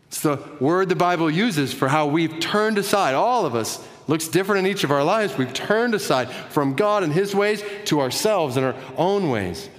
It's 0.07 0.21
the 0.21 0.37
word 0.59 0.89
the 0.89 0.95
Bible 0.95 1.31
uses 1.31 1.73
for 1.73 1.87
how 1.87 2.07
we've 2.07 2.39
turned 2.39 2.77
aside. 2.77 3.15
All 3.15 3.45
of 3.45 3.55
us 3.55 3.87
looks 4.09 4.27
different 4.27 4.65
in 4.65 4.71
each 4.71 4.83
of 4.83 4.91
our 4.91 5.03
lives. 5.03 5.37
We've 5.37 5.53
turned 5.53 5.93
aside 5.93 6.29
from 6.49 6.73
God 6.73 7.03
and 7.03 7.13
His 7.13 7.35
ways 7.35 7.63
to 7.85 8.01
ourselves 8.01 8.57
and 8.57 8.65
our 8.65 8.75
own 8.97 9.29
ways. 9.29 9.69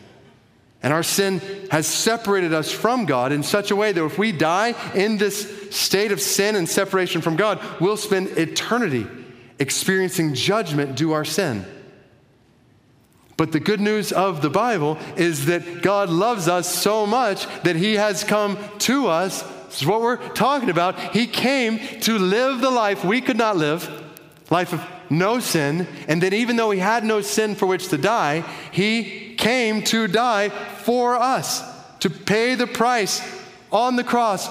And 0.82 0.92
our 0.92 1.02
sin 1.02 1.42
has 1.70 1.86
separated 1.86 2.54
us 2.54 2.70
from 2.70 3.04
God 3.04 3.32
in 3.32 3.42
such 3.42 3.70
a 3.70 3.76
way 3.76 3.92
that 3.92 4.04
if 4.04 4.18
we 4.18 4.32
die 4.32 4.74
in 4.94 5.18
this 5.18 5.74
state 5.74 6.12
of 6.12 6.20
sin 6.20 6.56
and 6.56 6.68
separation 6.68 7.20
from 7.20 7.36
God, 7.36 7.60
we'll 7.80 7.98
spend 7.98 8.28
eternity 8.38 9.06
experiencing 9.58 10.32
judgment 10.34 10.96
due 10.96 11.12
our 11.12 11.24
sin. 11.24 11.66
But 13.36 13.52
the 13.52 13.60
good 13.60 13.80
news 13.80 14.12
of 14.12 14.42
the 14.42 14.50
Bible 14.50 14.96
is 15.16 15.46
that 15.46 15.82
God 15.82 16.08
loves 16.08 16.46
us 16.46 16.72
so 16.72 17.06
much 17.06 17.46
that 17.62 17.76
He 17.76 17.94
has 17.94 18.22
come 18.22 18.58
to 18.80 19.08
us. 19.08 19.42
This 19.66 19.82
is 19.82 19.86
what 19.86 20.00
we're 20.00 20.16
talking 20.16 20.70
about. 20.70 20.98
He 21.14 21.26
came 21.26 21.78
to 22.00 22.18
live 22.18 22.60
the 22.60 22.70
life 22.70 23.04
we 23.04 23.20
could 23.20 23.36
not 23.36 23.56
live, 23.56 23.99
life 24.50 24.72
of 24.72 24.84
no 25.08 25.40
sin. 25.40 25.86
And 26.08 26.22
then, 26.22 26.34
even 26.34 26.56
though 26.56 26.70
He 26.70 26.80
had 26.80 27.04
no 27.04 27.20
sin 27.20 27.54
for 27.54 27.66
which 27.66 27.88
to 27.88 27.98
die, 27.98 28.40
He 28.72 29.34
came 29.36 29.82
to 29.84 30.06
die 30.06 30.50
for 30.50 31.16
us, 31.16 31.62
to 32.00 32.10
pay 32.10 32.54
the 32.54 32.66
price 32.66 33.22
on 33.72 33.96
the 33.96 34.04
cross 34.04 34.48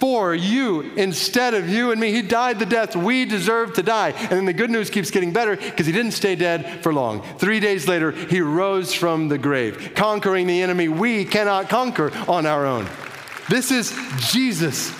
for 0.00 0.34
you 0.34 0.80
instead 0.96 1.52
of 1.52 1.68
you 1.68 1.92
and 1.92 2.00
me. 2.00 2.10
He 2.10 2.22
died 2.22 2.58
the 2.58 2.66
death 2.66 2.96
we 2.96 3.26
deserve 3.26 3.74
to 3.74 3.82
die. 3.82 4.10
And 4.16 4.30
then 4.30 4.44
the 4.46 4.54
good 4.54 4.70
news 4.70 4.88
keeps 4.88 5.10
getting 5.10 5.32
better 5.32 5.56
because 5.56 5.86
he 5.86 5.92
didn't 5.92 6.12
stay 6.12 6.34
dead 6.34 6.82
for 6.82 6.92
long. 6.92 7.22
Three 7.38 7.60
days 7.60 7.86
later, 7.86 8.12
he 8.12 8.40
rose 8.40 8.94
from 8.94 9.28
the 9.28 9.36
grave, 9.36 9.92
conquering 9.94 10.46
the 10.46 10.62
enemy 10.62 10.88
we 10.88 11.26
cannot 11.26 11.68
conquer 11.68 12.10
on 12.26 12.46
our 12.46 12.64
own. 12.64 12.88
This 13.50 13.70
is 13.70 13.94
Jesus. 14.30 14.90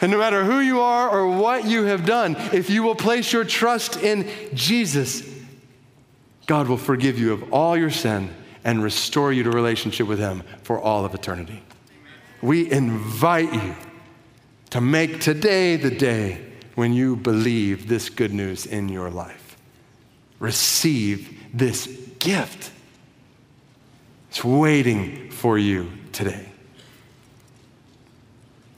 And 0.00 0.10
no 0.10 0.18
matter 0.18 0.44
who 0.44 0.60
you 0.60 0.80
are 0.80 1.10
or 1.10 1.28
what 1.28 1.66
you 1.66 1.84
have 1.84 2.06
done, 2.06 2.36
if 2.52 2.70
you 2.70 2.82
will 2.82 2.94
place 2.94 3.32
your 3.32 3.44
trust 3.44 3.96
in 3.96 4.28
Jesus, 4.54 5.28
God 6.46 6.68
will 6.68 6.78
forgive 6.78 7.18
you 7.18 7.32
of 7.32 7.52
all 7.52 7.76
your 7.76 7.90
sin 7.90 8.34
and 8.64 8.82
restore 8.82 9.32
you 9.32 9.42
to 9.42 9.50
relationship 9.50 10.06
with 10.06 10.18
Him 10.18 10.42
for 10.62 10.80
all 10.80 11.04
of 11.04 11.14
eternity. 11.14 11.62
We 12.42 12.70
invite 12.70 13.52
you 13.52 13.74
to 14.70 14.80
make 14.80 15.20
today 15.20 15.76
the 15.76 15.90
day 15.90 16.46
when 16.74 16.92
you 16.92 17.16
believe 17.16 17.88
this 17.88 18.08
good 18.08 18.32
news 18.32 18.64
in 18.64 18.88
your 18.88 19.10
life. 19.10 19.56
Receive 20.38 21.38
this 21.52 21.86
gift. 22.18 22.70
It's 24.30 24.42
waiting 24.42 25.30
for 25.30 25.58
you 25.58 25.90
today. 26.12 26.46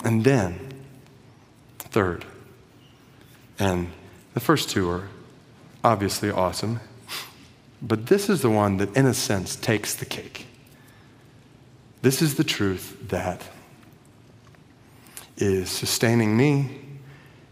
And 0.05 0.25
then, 0.25 0.72
third, 1.93 2.25
and 3.59 3.91
the 4.33 4.41
first 4.41 4.71
two 4.71 4.89
are 4.89 5.09
obviously 5.85 6.31
awesome, 6.31 6.81
but 7.83 8.07
this 8.07 8.31
is 8.31 8.41
the 8.41 8.51
one 8.51 8.79
that, 8.79 8.97
in 8.97 9.07
a 9.07 9.13
sense, 9.13 9.57
takes 9.57 9.95
the 9.95 10.07
cake. 10.07 10.47
This 12.01 12.23
is 12.23 12.37
the 12.37 12.45
truth 12.45 12.97
that 13.09 13.43
is 15.37 15.71
sustaining 15.71 16.37
me 16.37 16.81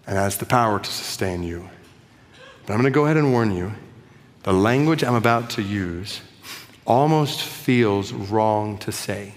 and 0.07 0.17
has 0.17 0.39
the 0.39 0.47
power 0.47 0.79
to 0.79 0.91
sustain 0.91 1.43
you. 1.43 1.69
But 2.65 2.73
I'm 2.73 2.81
going 2.81 2.93
to 2.93 2.95
go 2.95 3.05
ahead 3.05 3.17
and 3.17 3.33
warn 3.33 3.55
you 3.55 3.73
the 4.43 4.53
language 4.53 5.05
I'm 5.05 5.15
about 5.15 5.51
to 5.51 5.63
use 5.63 6.21
almost 6.87 7.43
feels 7.43 8.13
wrong 8.13 8.79
to 8.79 8.91
say. 8.91 9.35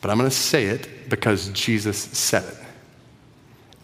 But 0.00 0.10
I'm 0.10 0.18
going 0.18 0.28
to 0.28 0.36
say 0.36 0.66
it 0.66 1.08
because 1.08 1.48
Jesus 1.50 1.98
said 1.98 2.44
it. 2.44 2.67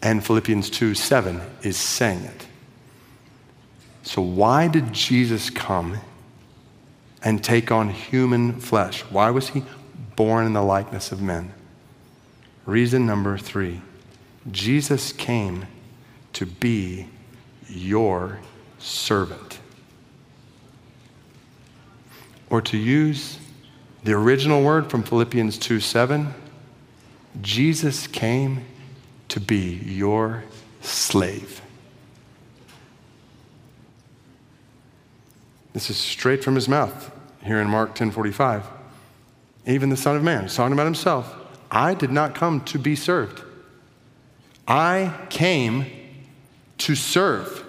And 0.05 0.25
Philippians 0.25 0.69
2 0.69 0.95
7 0.95 1.41
is 1.63 1.79
saying 1.79 2.25
it. 2.25 2.47
So, 4.03 4.21
why 4.21 4.69
did 4.69 4.93
Jesus 4.93 5.49
come 5.49 5.97
and 7.23 7.43
take 7.43 7.73
on 7.73 7.89
human 7.89 8.61
flesh? 8.61 9.01
Why 9.05 9.31
was 9.31 9.49
he 9.49 9.65
born 10.15 10.45
in 10.45 10.53
the 10.53 10.63
likeness 10.63 11.11
of 11.11 11.23
men? 11.23 11.55
Reason 12.67 13.07
number 13.07 13.39
three 13.39 13.81
Jesus 14.53 15.11
came 15.11 15.67
to 16.35 16.45
be 16.45 17.09
your 17.67 18.41
servant. 18.79 19.59
Or 22.51 22.61
to 22.61 22.77
use 22.77 23.39
the 24.05 24.13
original 24.13 24.63
word 24.63 24.91
from 24.91 25.03
Philippians 25.03 25.57
2 25.57 25.81
7, 25.81 26.35
Jesus 27.41 28.07
came 28.07 28.67
to 29.35 29.41
be 29.41 29.81
your 29.85 30.45
slave. 30.81 31.61
This 35.73 35.91
is 35.91 35.97
straight 35.97 36.45
from 36.45 36.55
his 36.55 36.69
mouth 36.69 37.11
here 37.43 37.61
in 37.61 37.69
Mark 37.69 37.97
10:45. 37.97 38.63
Even 39.67 39.89
the 39.89 39.97
Son 39.97 40.15
of 40.15 40.23
Man 40.23 40.47
talking 40.47 40.73
about 40.73 40.85
himself. 40.85 41.35
I 41.69 41.95
did 41.95 42.13
not 42.13 42.37
come 42.37 42.61
to 42.61 42.79
be 42.79 42.95
served. 42.95 43.43
I 44.69 45.13
came 45.31 45.87
to 46.79 46.95
serve. 46.95 47.65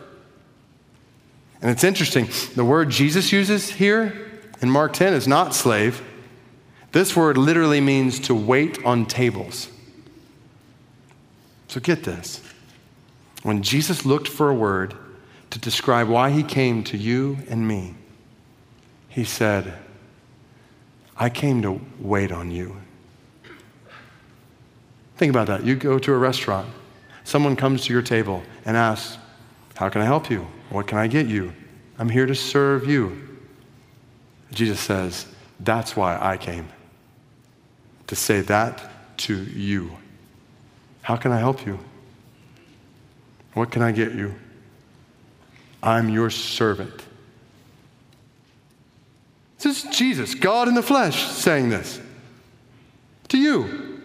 And 1.64 1.72
it's 1.72 1.84
interesting, 1.84 2.30
the 2.54 2.64
word 2.64 2.92
Jesus 2.92 3.32
uses 3.32 3.72
here 3.72 4.30
in 4.62 4.70
Mark 4.70 4.94
10 4.94 5.16
is 5.16 5.28
not 5.28 5.56
slave. 5.56 6.04
This 6.92 7.16
word 7.16 7.40
literally 7.40 7.82
means 7.82 8.20
to 8.20 8.36
wait 8.36 8.86
on 8.86 9.08
tables. 9.08 9.70
So 11.68 11.80
get 11.80 12.04
this. 12.04 12.42
When 13.44 13.62
Jesus 13.62 14.06
looked 14.06 14.28
for 14.28 14.50
a 14.50 14.56
word 14.56 14.96
to 15.52 15.60
describe 15.60 16.08
why 16.08 16.32
he 16.32 16.44
came 16.44 16.84
to 16.86 16.98
you 16.98 17.38
and 17.50 17.68
me, 17.68 17.96
he 19.10 19.24
said, 19.24 19.74
I 21.18 21.30
came 21.30 21.62
to 21.62 21.80
wait 22.00 22.32
on 22.32 22.52
you. 22.52 22.76
Think 25.18 25.30
about 25.30 25.48
that. 25.48 25.64
You 25.64 25.76
go 25.76 25.98
to 25.98 26.12
a 26.12 26.18
restaurant, 26.18 26.68
someone 27.24 27.56
comes 27.56 27.86
to 27.86 27.94
your 27.94 28.02
table 28.02 28.44
and 28.66 28.76
asks, 28.76 29.18
How 29.76 29.90
can 29.90 30.02
I 30.02 30.06
help 30.06 30.30
you? 30.30 30.48
What 30.70 30.88
can 30.88 30.98
I 30.98 31.08
get 31.08 31.28
you? 31.28 31.54
I'm 31.98 32.10
here 32.10 32.26
to 32.26 32.36
serve 32.36 32.88
you. 32.88 33.40
Jesus 34.52 34.80
says, 34.80 35.28
That's 35.60 35.96
why 35.96 36.18
I 36.20 36.38
came. 36.38 36.68
To 38.08 38.16
say 38.16 38.42
that 38.42 39.18
to 39.20 39.36
you. 39.36 39.92
How 41.06 41.16
can 41.16 41.32
I 41.32 41.38
help 41.38 41.68
you? 41.68 41.78
What 43.54 43.70
can 43.70 43.84
I 43.84 43.92
get 43.92 44.14
you? 44.14 44.34
I'm 45.84 46.10
your 46.10 46.32
servant. 46.32 47.06
This 49.60 49.86
is 49.86 49.96
Jesus, 49.96 50.34
God 50.34 50.68
in 50.68 50.74
the 50.74 50.82
flesh, 50.82 51.28
saying 51.28 51.70
this 51.70 52.02
to 53.28 53.38
you 53.38 54.02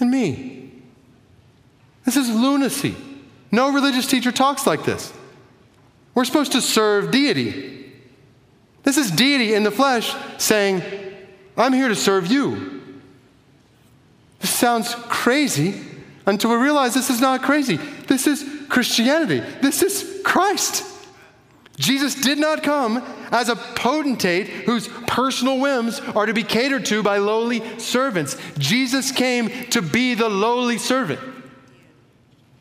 and 0.00 0.10
me. 0.10 0.72
This 2.04 2.16
is 2.16 2.30
lunacy. 2.30 2.96
No 3.52 3.72
religious 3.72 4.08
teacher 4.08 4.32
talks 4.32 4.66
like 4.66 4.84
this. 4.84 5.12
We're 6.16 6.24
supposed 6.24 6.50
to 6.50 6.60
serve 6.60 7.12
deity. 7.12 7.92
This 8.82 8.96
is 8.96 9.12
deity 9.12 9.54
in 9.54 9.62
the 9.62 9.70
flesh 9.70 10.12
saying, 10.38 10.82
I'm 11.56 11.72
here 11.72 11.88
to 11.88 11.94
serve 11.94 12.26
you. 12.26 12.75
This 14.40 14.50
sounds 14.50 14.94
crazy 15.08 15.74
until 16.26 16.50
we 16.50 16.56
realize 16.56 16.94
this 16.94 17.10
is 17.10 17.20
not 17.20 17.42
crazy. 17.42 17.76
This 17.76 18.26
is 18.26 18.44
Christianity. 18.68 19.40
This 19.60 19.82
is 19.82 20.20
Christ. 20.24 20.84
Jesus 21.76 22.14
did 22.14 22.38
not 22.38 22.62
come 22.62 23.02
as 23.30 23.48
a 23.48 23.56
potentate 23.56 24.48
whose 24.48 24.88
personal 25.06 25.58
whims 25.58 26.00
are 26.00 26.26
to 26.26 26.32
be 26.32 26.42
catered 26.42 26.86
to 26.86 27.02
by 27.02 27.18
lowly 27.18 27.78
servants. 27.78 28.36
Jesus 28.58 29.12
came 29.12 29.48
to 29.70 29.82
be 29.82 30.14
the 30.14 30.28
lowly 30.28 30.78
servant 30.78 31.20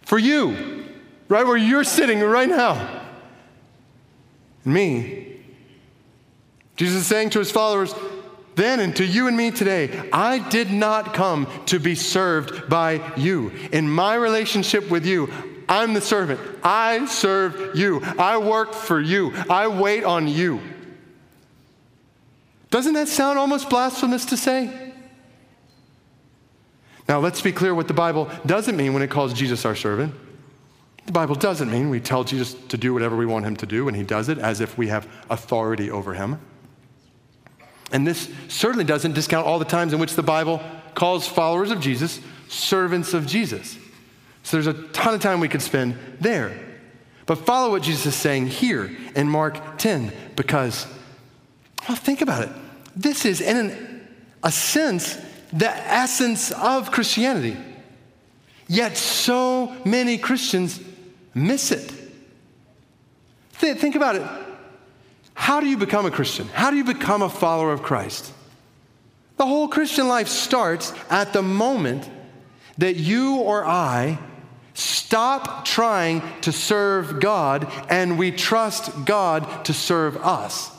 for 0.01 0.19
you, 0.19 0.85
right 1.29 1.45
where 1.45 1.57
you're 1.57 1.83
sitting 1.83 2.19
right 2.19 2.49
now. 2.49 3.03
Me. 4.63 5.37
Jesus 6.75 6.97
is 6.97 7.07
saying 7.07 7.29
to 7.31 7.39
his 7.39 7.51
followers, 7.51 7.93
then 8.55 8.79
and 8.79 8.95
to 8.95 9.05
you 9.05 9.27
and 9.27 9.35
me 9.35 9.51
today, 9.51 10.09
I 10.11 10.39
did 10.49 10.71
not 10.71 11.13
come 11.13 11.47
to 11.67 11.79
be 11.79 11.95
served 11.95 12.69
by 12.69 13.01
you. 13.17 13.51
In 13.71 13.89
my 13.89 14.15
relationship 14.15 14.89
with 14.89 15.05
you, 15.05 15.29
I'm 15.67 15.93
the 15.93 16.01
servant. 16.01 16.39
I 16.63 17.05
serve 17.05 17.75
you. 17.75 18.01
I 18.17 18.37
work 18.37 18.73
for 18.73 18.99
you. 19.01 19.33
I 19.49 19.67
wait 19.67 20.03
on 20.03 20.27
you. 20.27 20.61
Doesn't 22.69 22.93
that 22.93 23.07
sound 23.07 23.39
almost 23.39 23.69
blasphemous 23.69 24.25
to 24.25 24.37
say? 24.37 24.93
Now, 27.07 27.19
let's 27.19 27.41
be 27.41 27.51
clear 27.51 27.75
what 27.75 27.87
the 27.87 27.93
Bible 27.93 28.29
doesn't 28.45 28.75
mean 28.75 28.93
when 28.93 29.03
it 29.03 29.09
calls 29.09 29.33
Jesus 29.33 29.65
our 29.65 29.75
servant. 29.75 30.13
The 31.05 31.11
Bible 31.11 31.35
doesn't 31.35 31.69
mean 31.69 31.89
we 31.89 31.99
tell 31.99 32.23
Jesus 32.23 32.55
to 32.69 32.77
do 32.77 32.93
whatever 32.93 33.15
we 33.15 33.27
want 33.27 33.45
him 33.45 33.55
to 33.57 33.65
do, 33.67 33.87
and 33.87 33.95
he 33.95 34.03
does 34.03 34.27
it 34.27 34.39
as 34.39 34.59
if 34.59 34.77
we 34.77 34.87
have 34.87 35.07
authority 35.29 35.91
over 35.91 36.15
him. 36.15 36.39
And 37.91 38.05
this 38.05 38.29
certainly 38.47 38.83
doesn't 38.83 39.13
discount 39.13 39.45
all 39.45 39.59
the 39.59 39.65
times 39.65 39.93
in 39.93 39.99
which 39.99 40.15
the 40.15 40.23
Bible 40.23 40.61
calls 40.95 41.27
followers 41.27 41.71
of 41.71 41.79
Jesus 41.79 42.19
servants 42.47 43.13
of 43.13 43.25
Jesus. 43.27 43.77
So 44.43 44.57
there's 44.57 44.67
a 44.67 44.81
ton 44.89 45.13
of 45.13 45.21
time 45.21 45.39
we 45.39 45.47
could 45.47 45.61
spend 45.61 45.97
there. 46.19 46.57
But 47.25 47.39
follow 47.39 47.71
what 47.71 47.81
Jesus 47.81 48.05
is 48.07 48.15
saying 48.15 48.47
here 48.47 48.95
in 49.15 49.27
Mark 49.27 49.77
10 49.77 50.13
because, 50.35 50.85
well, 51.87 51.97
think 51.97 52.21
about 52.21 52.43
it. 52.43 52.49
This 52.95 53.25
is, 53.25 53.41
in 53.41 53.57
an, 53.57 54.07
a 54.43 54.51
sense, 54.51 55.17
the 55.51 55.69
essence 55.69 56.51
of 56.51 56.91
Christianity. 56.91 57.57
Yet 58.67 58.97
so 58.97 59.75
many 59.85 60.17
Christians 60.17 60.79
miss 61.33 61.71
it. 61.71 61.91
Th- 63.59 63.77
think 63.77 63.95
about 63.95 64.15
it. 64.15 64.44
How 65.35 65.59
do 65.59 65.67
you 65.67 65.77
become 65.77 66.07
a 66.07 66.11
Christian? 66.11 66.47
How 66.47 66.71
do 66.71 66.77
you 66.77 66.83
become 66.83 67.21
a 67.21 67.29
follower 67.29 67.71
of 67.71 67.83
Christ? 67.83 68.33
The 69.37 69.45
whole 69.45 69.67
Christian 69.67 70.07
life 70.07 70.27
starts 70.27 70.91
at 71.09 71.33
the 71.33 71.43
moment 71.43 72.09
that 72.77 72.95
you 72.95 73.35
or 73.35 73.63
I 73.65 74.17
Stop 74.75 75.63
trying 75.63 76.21
to 76.41 76.51
serve 76.51 77.21
God 77.21 77.71
and 77.89 78.19
we 78.19 78.31
trust 78.31 79.05
God 79.05 79.63
to 79.65 79.73
serve 79.73 80.17
us. 80.17 80.69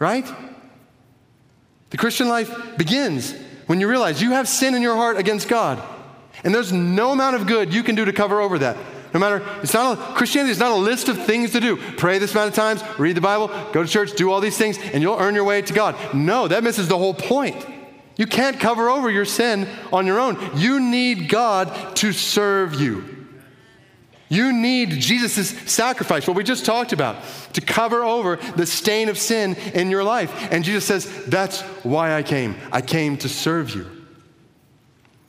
Right? 0.00 0.28
The 1.90 1.96
Christian 1.96 2.28
life 2.28 2.76
begins 2.76 3.32
when 3.68 3.80
you 3.80 3.88
realize 3.88 4.20
you 4.20 4.32
have 4.32 4.48
sin 4.48 4.74
in 4.74 4.82
your 4.82 4.96
heart 4.96 5.18
against 5.18 5.46
God. 5.46 5.80
And 6.42 6.52
there's 6.52 6.72
no 6.72 7.12
amount 7.12 7.36
of 7.36 7.46
good 7.46 7.72
you 7.72 7.84
can 7.84 7.94
do 7.94 8.04
to 8.04 8.12
cover 8.12 8.40
over 8.40 8.58
that. 8.58 8.76
No 9.16 9.20
matter, 9.20 9.42
it's 9.62 9.72
not 9.72 9.98
a, 9.98 10.02
Christianity 10.12 10.52
is 10.52 10.58
not 10.58 10.72
a 10.72 10.76
list 10.76 11.08
of 11.08 11.24
things 11.24 11.52
to 11.52 11.60
do. 11.60 11.78
Pray 11.96 12.18
this 12.18 12.32
amount 12.32 12.50
of 12.50 12.54
times, 12.54 12.82
read 12.98 13.16
the 13.16 13.22
Bible, 13.22 13.48
go 13.72 13.82
to 13.82 13.88
church, 13.88 14.14
do 14.14 14.30
all 14.30 14.42
these 14.42 14.58
things, 14.58 14.76
and 14.92 15.02
you'll 15.02 15.18
earn 15.18 15.34
your 15.34 15.44
way 15.44 15.62
to 15.62 15.72
God. 15.72 15.96
No, 16.14 16.46
that 16.48 16.62
misses 16.62 16.86
the 16.86 16.98
whole 16.98 17.14
point. 17.14 17.66
You 18.18 18.26
can't 18.26 18.60
cover 18.60 18.90
over 18.90 19.10
your 19.10 19.24
sin 19.24 19.70
on 19.90 20.06
your 20.06 20.20
own. 20.20 20.38
You 20.54 20.80
need 20.80 21.30
God 21.30 21.96
to 21.96 22.12
serve 22.12 22.78
you. 22.78 23.26
You 24.28 24.52
need 24.52 24.90
Jesus' 24.90 25.48
sacrifice, 25.48 26.28
what 26.28 26.36
we 26.36 26.44
just 26.44 26.66
talked 26.66 26.92
about, 26.92 27.16
to 27.54 27.62
cover 27.62 28.04
over 28.04 28.36
the 28.36 28.66
stain 28.66 29.08
of 29.08 29.16
sin 29.16 29.54
in 29.72 29.88
your 29.88 30.04
life. 30.04 30.52
And 30.52 30.62
Jesus 30.62 30.84
says, 30.84 31.24
That's 31.24 31.62
why 31.86 32.14
I 32.14 32.22
came. 32.22 32.54
I 32.70 32.82
came 32.82 33.16
to 33.16 33.30
serve 33.30 33.74
you. 33.74 33.95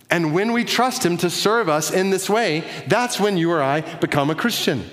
And 0.09 0.33
when 0.33 0.53
we 0.53 0.63
trust 0.63 1.05
Him 1.05 1.17
to 1.17 1.29
serve 1.29 1.67
us 1.67 1.91
in 1.91 2.09
this 2.09 2.29
way, 2.29 2.63
that's 2.87 3.19
when 3.19 3.37
you 3.37 3.51
or 3.51 3.61
I 3.61 3.81
become 3.81 4.29
a 4.29 4.35
Christian. 4.35 4.85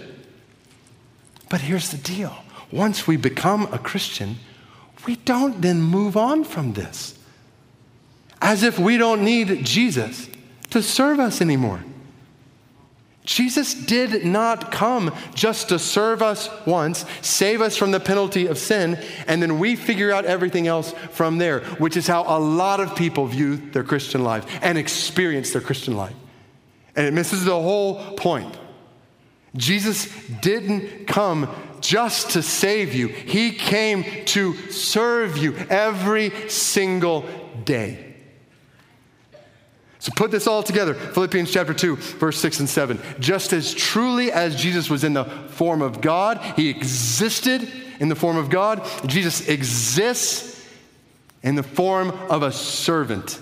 But 1.49 1.61
here's 1.61 1.91
the 1.91 1.99
deal 1.99 2.37
once 2.73 3.07
we 3.07 3.17
become 3.17 3.73
a 3.73 3.79
Christian, 3.79 4.37
we 5.07 5.17
don't 5.17 5.61
then 5.61 5.81
move 5.81 6.17
on 6.17 6.43
from 6.45 6.73
this 6.73 7.17
as 8.43 8.63
if 8.63 8.79
we 8.79 8.99
don't 8.99 9.25
need 9.25 9.65
Jesus 9.65 10.29
to 10.71 10.83
serve 10.83 11.19
us 11.19 11.41
anymore. 11.41 11.83
Jesus 13.25 13.73
did 13.73 14.27
not 14.27 14.71
come 14.71 15.15
just 15.35 15.71
to 15.71 15.79
serve 15.79 16.23
us 16.23 16.51
once, 16.67 17.07
save 17.23 17.63
us 17.63 17.75
from 17.75 17.91
the 17.91 18.01
penalty 18.01 18.47
of 18.47 18.59
sin, 18.59 19.03
and 19.27 19.41
then 19.41 19.59
we 19.59 19.77
figure 19.77 20.13
out 20.13 20.27
everything 20.27 20.67
else 20.67 20.93
from 21.11 21.39
there, 21.39 21.61
which 21.79 21.97
is 21.97 22.07
how 22.07 22.25
a 22.27 22.39
lot 22.39 22.81
of 22.81 22.95
people 22.95 23.27
view 23.27 23.57
their 23.57 23.83
Christian 23.83 24.23
life 24.23 24.47
and 24.61 24.77
experience 24.77 25.53
their 25.53 25.63
Christian 25.63 25.97
life. 25.97 26.15
And 26.97 27.07
it 27.07 27.15
misses 27.15 27.45
the 27.45 27.61
whole 27.61 28.15
point. 28.15 28.59
Jesus 29.57 30.15
didn't 30.43 31.07
come 31.07 31.49
just 31.81 32.31
to 32.31 32.43
save 32.43 32.93
you, 32.93 33.09
He 33.09 33.53
came 33.53 34.05
to 34.27 34.55
serve 34.71 35.39
you 35.39 35.55
every 35.71 36.49
single 36.51 37.25
day. 37.65 38.04
So 40.05 40.13
put 40.15 40.31
this 40.31 40.47
all 40.47 40.63
together. 40.63 40.93
Philippians 40.93 41.51
chapter 41.51 41.73
2, 41.73 41.97
verse 41.97 42.39
6 42.39 42.61
and 42.61 42.69
7. 42.69 43.01
Just 43.21 43.55
as 43.55 43.73
truly 43.73 44.31
as 44.31 44.55
Jesus 44.55 44.91
was 44.91 45.03
in 45.03 45.15
the 45.15 45.25
form 45.25 45.81
of 45.81 46.03
God, 46.03 46.43
he 46.57 46.69
existed 46.69 47.67
in 47.99 48.11
the 48.11 48.15
form 48.15 48.37
of 48.37 48.51
God, 48.51 48.87
Jesus 49.07 49.49
exists 49.49 50.63
in 51.43 51.55
the 51.55 51.63
form 51.63 52.11
of 52.29 52.43
a 52.43 52.53
servant, 52.53 53.41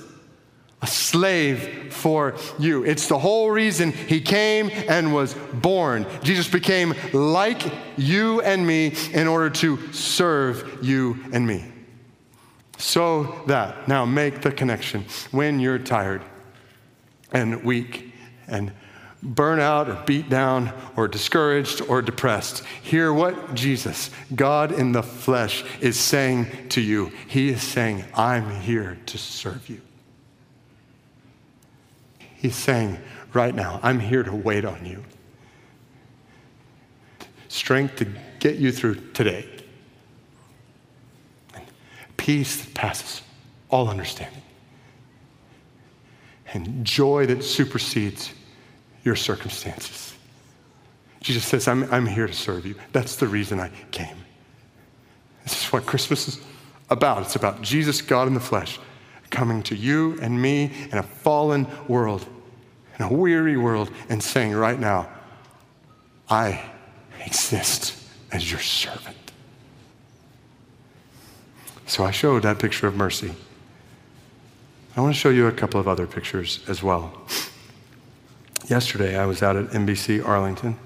a 0.82 0.86
slave 0.86 1.92
for 1.92 2.36
you. 2.60 2.84
It's 2.84 3.08
the 3.08 3.18
whole 3.18 3.50
reason 3.50 3.90
he 3.90 4.20
came 4.20 4.70
and 4.88 5.12
was 5.12 5.34
born. 5.34 6.06
Jesus 6.22 6.46
became 6.46 6.94
like 7.12 7.60
you 7.96 8.40
and 8.42 8.64
me 8.64 8.94
in 9.12 9.26
order 9.26 9.50
to 9.50 9.92
serve 9.92 10.78
you 10.80 11.18
and 11.32 11.44
me. 11.44 11.64
So 12.78 13.42
that, 13.48 13.88
now 13.88 14.04
make 14.04 14.42
the 14.42 14.52
connection 14.52 15.06
when 15.32 15.58
you're 15.58 15.80
tired 15.80 16.22
and 17.32 17.64
weak 17.64 18.12
and 18.46 18.72
burn 19.22 19.60
out 19.60 19.88
or 19.88 19.94
beat 20.04 20.28
down 20.28 20.72
or 20.96 21.06
discouraged 21.06 21.80
or 21.82 22.02
depressed, 22.02 22.64
hear 22.82 23.12
what 23.12 23.54
Jesus, 23.54 24.10
God 24.34 24.72
in 24.72 24.92
the 24.92 25.02
flesh, 25.02 25.64
is 25.80 25.98
saying 25.98 26.68
to 26.70 26.80
you. 26.80 27.12
He 27.28 27.50
is 27.50 27.62
saying, 27.62 28.04
I'm 28.14 28.50
here 28.60 28.98
to 29.06 29.18
serve 29.18 29.68
you. 29.68 29.80
He's 32.18 32.56
saying, 32.56 32.98
right 33.32 33.54
now, 33.54 33.78
I'm 33.82 34.00
here 34.00 34.24
to 34.24 34.34
wait 34.34 34.64
on 34.64 34.84
you. 34.84 35.04
Strength 37.46 37.96
to 37.96 38.08
get 38.40 38.56
you 38.56 38.72
through 38.72 38.96
today. 39.12 39.46
And 41.54 41.64
Peace 42.16 42.64
that 42.64 42.74
passes 42.74 43.22
all 43.70 43.88
understanding 43.88 44.41
and 46.52 46.84
joy 46.84 47.26
that 47.26 47.42
supersedes 47.42 48.32
your 49.04 49.16
circumstances. 49.16 50.14
Jesus 51.20 51.44
says, 51.44 51.68
I'm, 51.68 51.90
I'm 51.92 52.06
here 52.06 52.26
to 52.26 52.32
serve 52.32 52.66
you. 52.66 52.74
That's 52.92 53.16
the 53.16 53.28
reason 53.28 53.60
I 53.60 53.70
came. 53.90 54.16
This 55.44 55.64
is 55.64 55.72
what 55.72 55.86
Christmas 55.86 56.28
is 56.28 56.40
about. 56.90 57.22
It's 57.22 57.36
about 57.36 57.62
Jesus, 57.62 58.02
God 58.02 58.28
in 58.28 58.34
the 58.34 58.40
flesh, 58.40 58.78
coming 59.30 59.62
to 59.64 59.76
you 59.76 60.18
and 60.20 60.40
me 60.40 60.72
in 60.90 60.98
a 60.98 61.02
fallen 61.02 61.66
world, 61.88 62.26
in 62.98 63.04
a 63.04 63.12
weary 63.12 63.56
world, 63.56 63.90
and 64.08 64.22
saying, 64.22 64.52
right 64.52 64.78
now, 64.78 65.08
I 66.28 66.62
exist 67.24 67.96
as 68.30 68.50
your 68.50 68.60
servant. 68.60 69.16
So 71.86 72.04
I 72.04 72.10
showed 72.10 72.42
that 72.42 72.58
picture 72.58 72.86
of 72.86 72.96
mercy. 72.96 73.34
I 74.94 75.00
want 75.00 75.14
to 75.14 75.18
show 75.18 75.30
you 75.30 75.46
a 75.46 75.52
couple 75.52 75.80
of 75.80 75.88
other 75.88 76.06
pictures 76.06 76.60
as 76.68 76.82
well. 76.82 77.14
Yesterday, 78.68 79.16
I 79.16 79.24
was 79.24 79.42
out 79.42 79.56
at 79.56 79.68
MBC 79.68 80.22
Arlington 80.22 80.76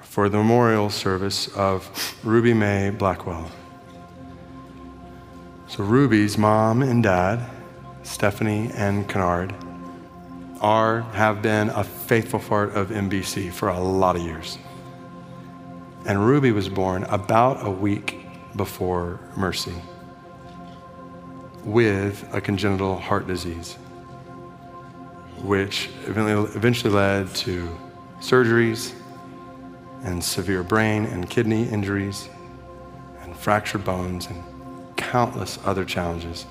for 0.00 0.30
the 0.30 0.38
memorial 0.38 0.88
service 0.88 1.48
of 1.48 2.16
Ruby 2.24 2.54
Mae 2.54 2.88
Blackwell. 2.88 3.50
So, 5.66 5.84
Ruby's 5.84 6.38
mom 6.38 6.80
and 6.80 7.02
dad, 7.02 7.46
Stephanie 8.02 8.70
and 8.72 9.06
Kennard, 9.06 9.54
are, 10.62 11.02
have 11.12 11.42
been 11.42 11.68
a 11.68 11.84
faithful 11.84 12.40
part 12.40 12.74
of 12.74 12.88
MBC 12.88 13.52
for 13.52 13.68
a 13.68 13.78
lot 13.78 14.16
of 14.16 14.22
years. 14.22 14.56
And 16.06 16.26
Ruby 16.26 16.50
was 16.50 16.70
born 16.70 17.04
about 17.04 17.66
a 17.66 17.70
week 17.70 18.24
before 18.56 19.20
Mercy 19.36 19.74
with 21.68 22.26
a 22.32 22.40
congenital 22.40 22.96
heart 22.96 23.26
disease, 23.26 23.74
which 25.42 25.90
eventually 26.06 26.92
led 26.92 27.28
to 27.34 27.68
surgeries 28.20 28.94
and 30.02 30.24
severe 30.24 30.62
brain 30.62 31.04
and 31.04 31.28
kidney 31.28 31.68
injuries 31.68 32.30
and 33.20 33.36
fractured 33.36 33.84
bones 33.84 34.26
and 34.26 34.42
countless 34.96 35.58
other 35.66 35.84
challenges. 35.84 36.46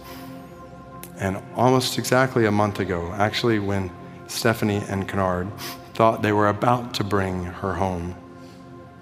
And 1.20 1.42
almost 1.56 1.98
exactly 1.98 2.46
a 2.46 2.52
month 2.52 2.80
ago, 2.80 3.12
actually, 3.16 3.58
when 3.58 3.90
Stephanie 4.28 4.84
and 4.88 5.08
Kennard 5.08 5.52
thought 5.96 6.22
they 6.22 6.32
were 6.32 6.50
about 6.50 6.94
to 6.94 7.04
bring 7.04 7.44
her 7.44 7.74
home, 7.74 8.14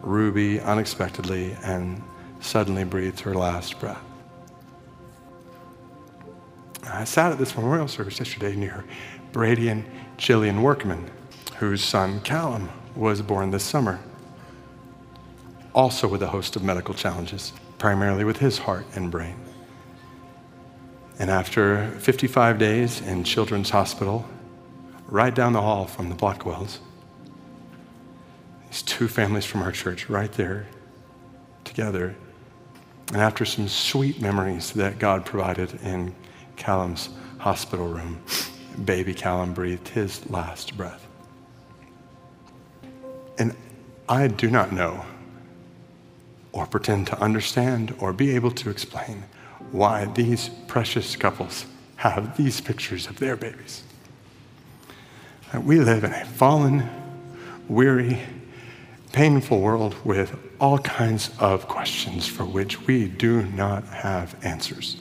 Ruby 0.02 0.62
unexpectedly 0.62 1.58
and 1.62 2.02
suddenly 2.40 2.86
breathed 2.86 3.20
her 3.20 3.34
last 3.34 3.82
breath. 3.82 4.02
I 6.88 7.04
sat 7.04 7.32
at 7.32 7.38
this 7.38 7.56
memorial 7.56 7.88
service 7.88 8.20
yesterday 8.20 8.56
near 8.56 8.86
Brady 9.32 9.70
and 9.70 9.86
Jillian 10.18 10.62
Workman, 10.62 11.10
whose 11.58 11.84
son 11.84 12.22
Callum 12.22 12.70
was 12.96 13.22
born 13.22 13.52
this 13.52 13.64
summer, 13.64 14.00
also 15.74 16.08
with 16.08 16.22
a 16.22 16.28
host 16.28 16.56
of 16.56 16.64
medical 16.64 16.94
challenges, 16.94 17.54
primarily 17.78 18.24
with 18.24 18.38
his 18.38 18.60
heart 18.60 18.86
and 18.96 19.12
brain. 19.12 19.36
And 21.18 21.30
after 21.30 21.92
55 22.00 22.58
days 22.60 23.02
in 23.02 23.24
Children's 23.24 23.70
Hospital, 23.70 24.26
right 25.08 25.34
down 25.34 25.54
the 25.54 25.62
hall 25.62 25.86
from 25.86 26.10
the 26.10 26.16
Blackwells, 26.16 26.80
these 28.70 28.82
two 28.82 29.08
families 29.08 29.46
from 29.46 29.62
our 29.62 29.72
church 29.72 30.10
right 30.10 30.32
there 30.34 30.68
together, 31.64 32.16
and 33.08 33.18
after 33.18 33.46
some 33.46 33.68
sweet 33.68 34.22
memories 34.22 34.72
that 34.74 35.00
God 35.00 35.26
provided 35.26 35.80
in 35.82 36.14
Callum's 36.56 37.10
hospital 37.40 37.88
room, 37.88 38.22
baby 38.84 39.14
Callum 39.14 39.54
breathed 39.54 39.90
his 39.90 40.28
last 40.30 40.76
breath. 40.76 41.06
And 43.38 43.56
I 44.08 44.28
do 44.28 44.50
not 44.50 44.72
know 44.72 45.06
or 46.52 46.66
pretend 46.66 47.08
to 47.08 47.20
understand 47.20 47.94
or 48.00 48.14
be 48.14 48.34
able 48.36 48.52
to 48.52 48.70
explain 48.70 49.24
why 49.72 50.06
these 50.06 50.50
precious 50.68 51.16
couples 51.16 51.66
have 51.98 52.38
these 52.38 52.62
pictures 52.62 53.08
of 53.08 53.20
their 53.20 53.36
babies. 53.36 53.84
Uh, 55.54 55.60
we 55.60 55.80
live 55.80 56.04
in 56.04 56.14
a 56.14 56.26
fallen, 56.26 56.90
weary, 57.68 58.22
painful 59.12 59.60
world 59.60 59.96
with 60.04 60.38
all 60.60 60.78
kinds 60.80 61.30
of 61.40 61.68
questions 61.68 62.28
for 62.28 62.46
which 62.46 62.82
we 62.88 63.08
do 63.08 63.44
not 63.44 63.84
have 63.86 64.36
answers. 64.44 64.98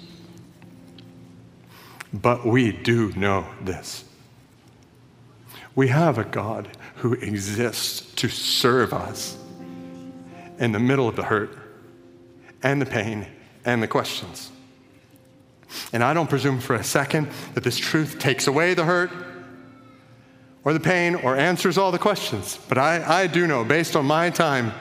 But 2.14 2.46
we 2.46 2.70
do 2.70 3.12
know 3.14 3.44
this. 3.60 4.04
We 5.74 5.88
have 5.88 6.16
a 6.16 6.24
God 6.24 6.68
who 6.96 7.14
exists 7.14 8.12
to 8.14 8.28
serve 8.28 8.92
us 8.92 9.36
in 10.58 10.70
the 10.70 10.78
middle 10.78 11.08
of 11.08 11.16
the 11.16 11.24
hurt 11.24 11.58
and 12.62 12.80
the 12.80 12.86
pain 12.86 13.26
and 13.64 13.82
the 13.82 13.88
questions. 13.88 14.52
And 15.92 16.04
I 16.04 16.14
don't 16.14 16.30
presume 16.30 16.60
for 16.60 16.76
a 16.76 16.84
second 16.84 17.30
that 17.54 17.64
this 17.64 17.76
truth 17.76 18.20
takes 18.20 18.46
away 18.46 18.74
the 18.74 18.84
hurt 18.84 19.10
or 20.62 20.72
the 20.72 20.78
pain 20.78 21.16
or 21.16 21.36
answers 21.36 21.76
all 21.76 21.90
the 21.90 21.98
questions. 21.98 22.60
But 22.68 22.78
I, 22.78 23.22
I 23.22 23.26
do 23.26 23.48
know, 23.48 23.64
based 23.64 23.96
on 23.96 24.06
my 24.06 24.30
time 24.30 24.72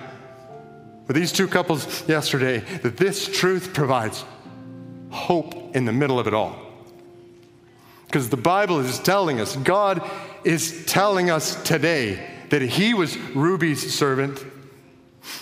with 1.07 1.15
these 1.15 1.31
two 1.31 1.47
couples 1.47 2.07
yesterday, 2.07 2.59
that 2.83 2.97
this 2.97 3.27
truth 3.27 3.73
provides 3.73 4.23
hope 5.09 5.75
in 5.75 5.85
the 5.85 5.91
middle 5.91 6.19
of 6.19 6.27
it 6.27 6.35
all. 6.35 6.62
Because 8.13 8.29
the 8.29 8.37
Bible 8.37 8.77
is 8.77 8.99
telling 8.99 9.39
us, 9.39 9.55
God 9.55 10.07
is 10.43 10.85
telling 10.85 11.31
us 11.31 11.55
today 11.63 12.23
that 12.49 12.61
He 12.61 12.93
was 12.93 13.17
Ruby's 13.17 13.91
servant 13.91 14.45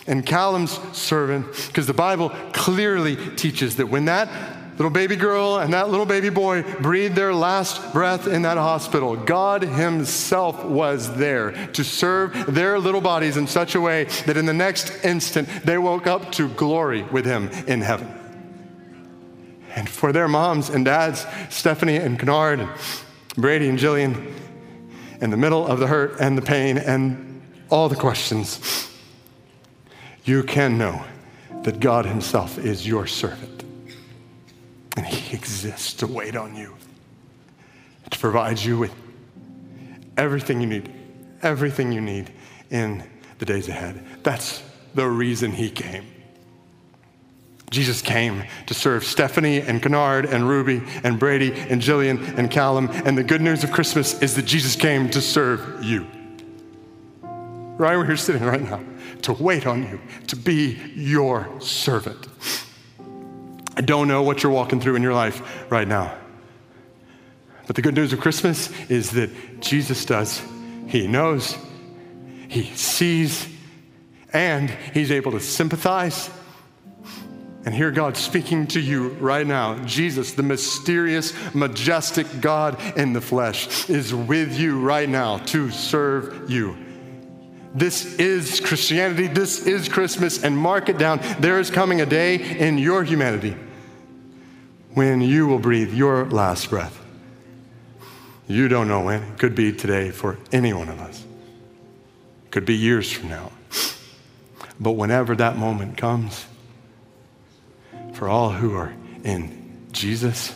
and 0.07 0.25
Callum's 0.25 0.79
servant, 0.97 1.47
because 1.67 1.85
the 1.85 1.93
Bible 1.93 2.29
clearly 2.53 3.17
teaches 3.35 3.75
that 3.75 3.87
when 3.87 4.05
that 4.05 4.77
little 4.77 4.89
baby 4.89 5.17
girl 5.17 5.57
and 5.57 5.73
that 5.73 5.89
little 5.89 6.05
baby 6.05 6.29
boy 6.29 6.63
breathed 6.79 7.17
their 7.17 7.33
last 7.33 7.91
breath 7.91 8.25
in 8.25 8.43
that 8.43 8.55
hospital, 8.55 9.17
God 9.17 9.63
Himself 9.63 10.63
was 10.63 11.13
there 11.17 11.51
to 11.73 11.83
serve 11.83 12.55
their 12.55 12.79
little 12.79 13.01
bodies 13.01 13.35
in 13.35 13.47
such 13.47 13.75
a 13.75 13.81
way 13.81 14.05
that 14.25 14.37
in 14.37 14.45
the 14.45 14.53
next 14.53 15.03
instant 15.03 15.49
they 15.65 15.77
woke 15.77 16.07
up 16.07 16.31
to 16.31 16.47
glory 16.47 17.03
with 17.03 17.25
Him 17.25 17.49
in 17.67 17.81
heaven 17.81 18.20
and 19.75 19.89
for 19.89 20.11
their 20.11 20.27
moms 20.27 20.69
and 20.69 20.85
dads, 20.85 21.25
Stephanie 21.49 21.97
and 21.97 22.19
Kennard, 22.19 22.59
and 22.59 22.69
Brady 23.35 23.69
and 23.69 23.77
Jillian, 23.79 24.33
in 25.21 25.29
the 25.29 25.37
middle 25.37 25.65
of 25.65 25.79
the 25.79 25.87
hurt 25.87 26.19
and 26.19 26.37
the 26.37 26.41
pain 26.41 26.77
and 26.77 27.41
all 27.69 27.89
the 27.89 27.95
questions, 27.95 28.89
you 30.25 30.43
can 30.43 30.77
know 30.77 31.03
that 31.63 31.79
God 31.79 32.05
Himself 32.05 32.57
is 32.57 32.87
your 32.87 33.07
servant. 33.07 33.63
And 34.97 35.05
He 35.05 35.35
exists 35.35 35.93
to 35.95 36.07
wait 36.07 36.35
on 36.35 36.55
you, 36.55 36.75
to 38.09 38.19
provide 38.19 38.59
you 38.59 38.77
with 38.77 38.93
everything 40.17 40.59
you 40.59 40.67
need 40.67 40.91
everything 41.43 41.91
you 41.91 42.01
need 42.01 42.31
in 42.69 43.03
the 43.39 43.45
days 43.45 43.67
ahead. 43.67 44.03
That's 44.23 44.63
the 44.93 45.07
reason 45.07 45.51
he 45.51 45.69
came. 45.69 46.05
Jesus 47.71 48.01
came 48.01 48.43
to 48.65 48.73
serve 48.73 49.05
Stephanie 49.05 49.61
and 49.61 49.81
Kennard 49.81 50.25
and 50.25 50.47
Ruby 50.47 50.83
and 51.05 51.17
Brady 51.17 51.53
and 51.53 51.81
Jillian 51.81 52.37
and 52.37 52.51
Callum. 52.51 52.89
And 53.05 53.17
the 53.17 53.23
good 53.23 53.39
news 53.39 53.63
of 53.63 53.71
Christmas 53.71 54.21
is 54.21 54.35
that 54.35 54.43
Jesus 54.43 54.75
came 54.75 55.09
to 55.11 55.21
serve 55.21 55.81
you. 55.81 56.05
Right 57.23 57.95
where 57.95 58.05
you're 58.05 58.17
sitting 58.17 58.43
right 58.43 58.61
now, 58.61 58.83
to 59.21 59.31
wait 59.31 59.65
on 59.65 59.83
you, 59.83 60.01
to 60.27 60.35
be 60.35 60.79
your 60.95 61.49
servant. 61.61 62.27
I 63.77 63.81
don't 63.81 64.09
know 64.09 64.21
what 64.21 64.43
you're 64.43 64.51
walking 64.51 64.81
through 64.81 64.95
in 64.95 65.01
your 65.01 65.13
life 65.13 65.71
right 65.71 65.87
now. 65.87 66.13
But 67.67 67.77
the 67.77 67.81
good 67.81 67.95
news 67.95 68.11
of 68.11 68.19
Christmas 68.19 68.69
is 68.89 69.11
that 69.11 69.61
Jesus 69.61 70.03
does. 70.03 70.43
He 70.87 71.07
knows, 71.07 71.57
He 72.49 72.65
sees, 72.75 73.47
and 74.33 74.69
He's 74.93 75.09
able 75.09 75.31
to 75.31 75.39
sympathize 75.39 76.29
and 77.65 77.75
hear 77.75 77.91
God 77.91 78.17
speaking 78.17 78.67
to 78.67 78.79
you 78.79 79.09
right 79.09 79.45
now. 79.45 79.77
Jesus, 79.85 80.33
the 80.33 80.43
mysterious, 80.43 81.33
majestic 81.53 82.27
God 82.41 82.79
in 82.97 83.13
the 83.13 83.21
flesh, 83.21 83.89
is 83.89 84.13
with 84.13 84.57
you 84.57 84.79
right 84.79 85.07
now 85.07 85.37
to 85.37 85.69
serve 85.69 86.49
you. 86.49 86.75
This 87.73 88.15
is 88.15 88.59
Christianity. 88.59 89.27
This 89.27 89.65
is 89.65 89.87
Christmas. 89.87 90.43
And 90.43 90.57
mark 90.57 90.89
it 90.89 90.97
down. 90.97 91.19
There 91.39 91.59
is 91.59 91.69
coming 91.69 92.01
a 92.01 92.05
day 92.05 92.35
in 92.35 92.77
your 92.77 93.03
humanity 93.03 93.55
when 94.93 95.21
you 95.21 95.47
will 95.47 95.59
breathe 95.59 95.93
your 95.93 96.25
last 96.25 96.69
breath. 96.69 96.97
You 98.47 98.67
don't 98.67 98.89
know 98.89 99.01
when. 99.05 99.23
It 99.23 99.39
could 99.39 99.55
be 99.55 99.71
today 99.71 100.11
for 100.11 100.37
any 100.51 100.73
one 100.73 100.89
of 100.89 100.99
us, 100.99 101.23
it 102.45 102.51
could 102.51 102.65
be 102.65 102.75
years 102.75 103.09
from 103.11 103.29
now. 103.29 103.51
But 104.79 104.93
whenever 104.93 105.35
that 105.35 105.57
moment 105.57 105.95
comes, 105.95 106.45
for 108.21 108.29
all 108.29 108.51
who 108.51 108.75
are 108.75 108.93
in 109.23 109.87
Jesus, 109.91 110.53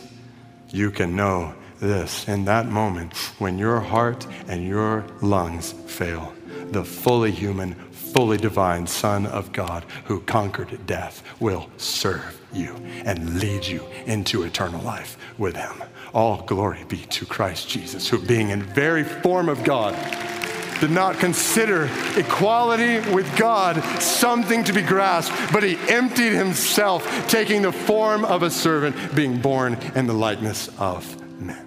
you 0.68 0.92
can 0.92 1.16
know 1.16 1.52
this 1.80 2.28
in 2.28 2.44
that 2.44 2.66
moment 2.66 3.12
when 3.40 3.58
your 3.58 3.80
heart 3.80 4.24
and 4.46 4.64
your 4.64 5.04
lungs 5.20 5.72
fail. 5.72 6.32
The 6.70 6.84
fully 6.84 7.32
human, 7.32 7.74
fully 7.90 8.36
divine 8.36 8.86
Son 8.86 9.26
of 9.26 9.50
God 9.50 9.84
who 10.04 10.20
conquered 10.20 10.86
death 10.86 11.24
will 11.40 11.68
serve 11.76 12.40
you 12.52 12.72
and 13.04 13.40
lead 13.40 13.66
you 13.66 13.84
into 14.06 14.44
eternal 14.44 14.80
life 14.82 15.18
with 15.36 15.56
Him. 15.56 15.82
All 16.14 16.42
glory 16.42 16.84
be 16.84 16.98
to 16.98 17.26
Christ 17.26 17.68
Jesus, 17.68 18.08
who, 18.08 18.18
being 18.18 18.50
in 18.50 18.62
very 18.62 19.02
form 19.02 19.48
of 19.48 19.64
God, 19.64 19.92
did 20.80 20.90
not 20.90 21.18
consider 21.18 21.90
equality 22.16 22.98
with 23.10 23.36
God 23.36 23.82
something 24.00 24.64
to 24.64 24.72
be 24.72 24.82
grasped, 24.82 25.52
but 25.52 25.62
he 25.62 25.76
emptied 25.88 26.32
himself, 26.32 27.28
taking 27.28 27.62
the 27.62 27.72
form 27.72 28.24
of 28.24 28.42
a 28.42 28.50
servant, 28.50 29.14
being 29.14 29.40
born 29.40 29.74
in 29.94 30.06
the 30.06 30.14
likeness 30.14 30.68
of 30.78 31.40
men. 31.40 31.66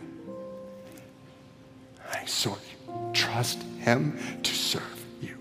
I 2.13 2.19
exhort 2.19 2.59
you, 2.69 2.93
trust 3.13 3.61
him 3.79 4.19
to 4.43 4.53
serve 4.53 5.05
you. 5.21 5.37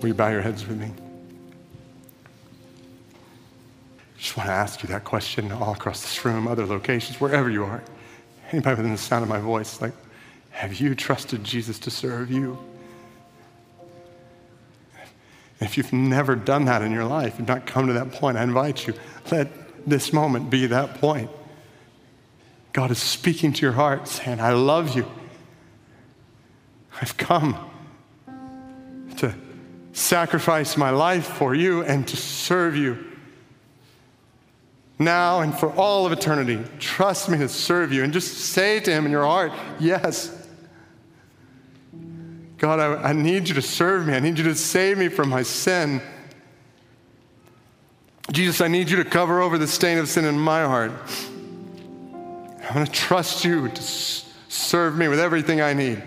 Will 0.00 0.08
you 0.08 0.14
bow 0.14 0.28
your 0.28 0.42
heads 0.42 0.66
with 0.66 0.78
me? 0.78 0.90
Just 4.18 4.36
want 4.36 4.48
to 4.48 4.52
ask 4.54 4.82
you 4.82 4.88
that 4.88 5.04
question 5.04 5.52
all 5.52 5.72
across 5.72 6.02
this 6.02 6.24
room, 6.24 6.48
other 6.48 6.66
locations, 6.66 7.20
wherever 7.20 7.50
you 7.50 7.64
are. 7.64 7.82
Anybody 8.50 8.76
within 8.76 8.92
the 8.92 8.98
sound 8.98 9.22
of 9.22 9.28
my 9.28 9.38
voice, 9.38 9.80
like, 9.80 9.92
have 10.56 10.80
you 10.80 10.94
trusted 10.94 11.44
Jesus 11.44 11.78
to 11.80 11.90
serve 11.90 12.30
you? 12.30 12.56
If 15.60 15.76
you've 15.76 15.92
never 15.92 16.34
done 16.34 16.64
that 16.64 16.80
in 16.80 16.92
your 16.92 17.04
life, 17.04 17.34
you've 17.38 17.46
not 17.46 17.66
come 17.66 17.88
to 17.88 17.92
that 17.92 18.12
point, 18.12 18.38
I 18.38 18.42
invite 18.42 18.86
you, 18.86 18.94
let 19.30 19.48
this 19.86 20.14
moment 20.14 20.48
be 20.48 20.66
that 20.68 20.94
point. 20.94 21.30
God 22.72 22.90
is 22.90 22.98
speaking 22.98 23.52
to 23.52 23.60
your 23.60 23.72
heart, 23.72 24.08
saying, 24.08 24.40
I 24.40 24.52
love 24.52 24.96
you. 24.96 25.06
I've 27.02 27.18
come 27.18 27.58
to 29.18 29.34
sacrifice 29.92 30.78
my 30.78 30.88
life 30.88 31.26
for 31.26 31.54
you 31.54 31.82
and 31.82 32.08
to 32.08 32.16
serve 32.16 32.76
you. 32.76 33.04
Now 34.98 35.40
and 35.40 35.54
for 35.54 35.70
all 35.74 36.06
of 36.06 36.12
eternity, 36.12 36.64
trust 36.78 37.28
me 37.28 37.36
to 37.38 37.48
serve 37.50 37.92
you. 37.92 38.04
And 38.04 38.14
just 38.14 38.38
say 38.38 38.80
to 38.80 38.90
him 38.90 39.04
in 39.04 39.12
your 39.12 39.26
heart, 39.26 39.52
Yes. 39.78 40.32
God, 42.58 42.80
I, 42.80 43.10
I, 43.10 43.12
need 43.12 43.48
you 43.48 43.54
to 43.54 43.62
serve 43.62 44.06
me. 44.06 44.14
I 44.14 44.20
need 44.20 44.38
you 44.38 44.44
to 44.44 44.54
save 44.54 44.96
me 44.96 45.08
from 45.08 45.28
my 45.28 45.42
sin. 45.42 46.00
Jesus, 48.32 48.60
I 48.60 48.68
need 48.68 48.90
you 48.90 48.96
to 48.96 49.04
cover 49.04 49.40
over 49.40 49.58
the 49.58 49.66
stain 49.66 49.98
of 49.98 50.08
sin 50.08 50.24
in 50.24 50.38
my 50.38 50.62
heart. 50.62 50.92
I'm 52.12 52.74
going 52.74 52.86
to 52.86 52.92
trust 52.92 53.44
you 53.44 53.68
to 53.68 53.82
serve 53.82 54.96
me 54.96 55.08
with 55.08 55.20
everything 55.20 55.60
I 55.60 55.74
need. 55.74 56.02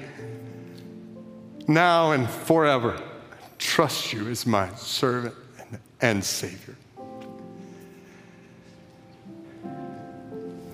Now 1.68 2.12
and 2.12 2.30
forever, 2.30 2.98
I 2.98 3.36
trust 3.60 4.12
you 4.12 4.28
as 4.28 4.46
my 4.46 4.74
servant 4.76 5.36
and, 5.60 5.80
and 6.02 6.24
Savior. 6.24 6.76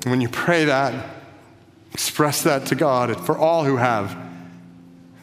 when 0.06 0.22
you 0.22 0.30
pray 0.30 0.66
that, 0.66 0.94
express 1.92 2.44
that 2.44 2.68
to 2.68 2.76
God 2.76 3.26
for 3.26 3.38
all 3.38 3.64
who 3.64 3.78
have. 3.78 4.25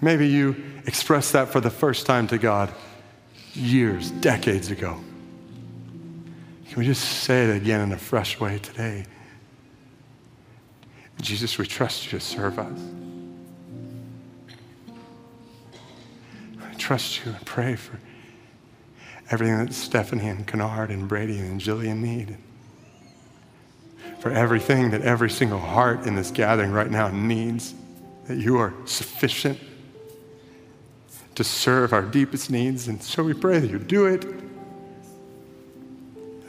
Maybe 0.02 0.26
you 0.26 0.56
expressed 0.84 1.32
that 1.32 1.48
for 1.48 1.60
the 1.60 1.70
first 1.70 2.06
time 2.06 2.26
to 2.26 2.36
God 2.36 2.74
years, 3.54 4.10
decades 4.10 4.72
ago. 4.72 4.98
Can 6.68 6.78
we 6.80 6.84
just 6.84 7.04
say 7.22 7.44
it 7.44 7.56
again 7.56 7.80
in 7.80 7.92
a 7.92 7.98
fresh 7.98 8.40
way 8.40 8.58
today? 8.58 9.06
Jesus, 11.20 11.56
we 11.56 11.66
trust 11.66 12.06
you 12.06 12.18
to 12.18 12.20
serve 12.20 12.58
us. 12.58 12.80
I 16.60 16.74
trust 16.74 17.24
you 17.24 17.30
and 17.30 17.46
pray 17.46 17.76
for 17.76 18.00
everything 19.30 19.56
that 19.64 19.72
Stephanie 19.72 20.26
and 20.26 20.44
Kennard 20.48 20.90
and 20.90 21.06
Brady 21.06 21.38
and 21.38 21.60
Jillian 21.60 22.00
need. 22.00 22.38
For 24.18 24.32
everything 24.32 24.90
that 24.90 25.02
every 25.02 25.30
single 25.30 25.60
heart 25.60 26.06
in 26.06 26.16
this 26.16 26.32
gathering 26.32 26.72
right 26.72 26.90
now 26.90 27.08
needs, 27.08 27.74
that 28.26 28.38
you 28.38 28.56
are 28.56 28.74
sufficient 28.84 29.60
to 31.34 31.44
serve 31.44 31.92
our 31.92 32.02
deepest 32.02 32.50
needs. 32.50 32.88
And 32.88 33.02
so 33.02 33.22
we 33.22 33.34
pray 33.34 33.58
that 33.58 33.70
you 33.70 33.78
do 33.78 34.06
it. 34.06 34.24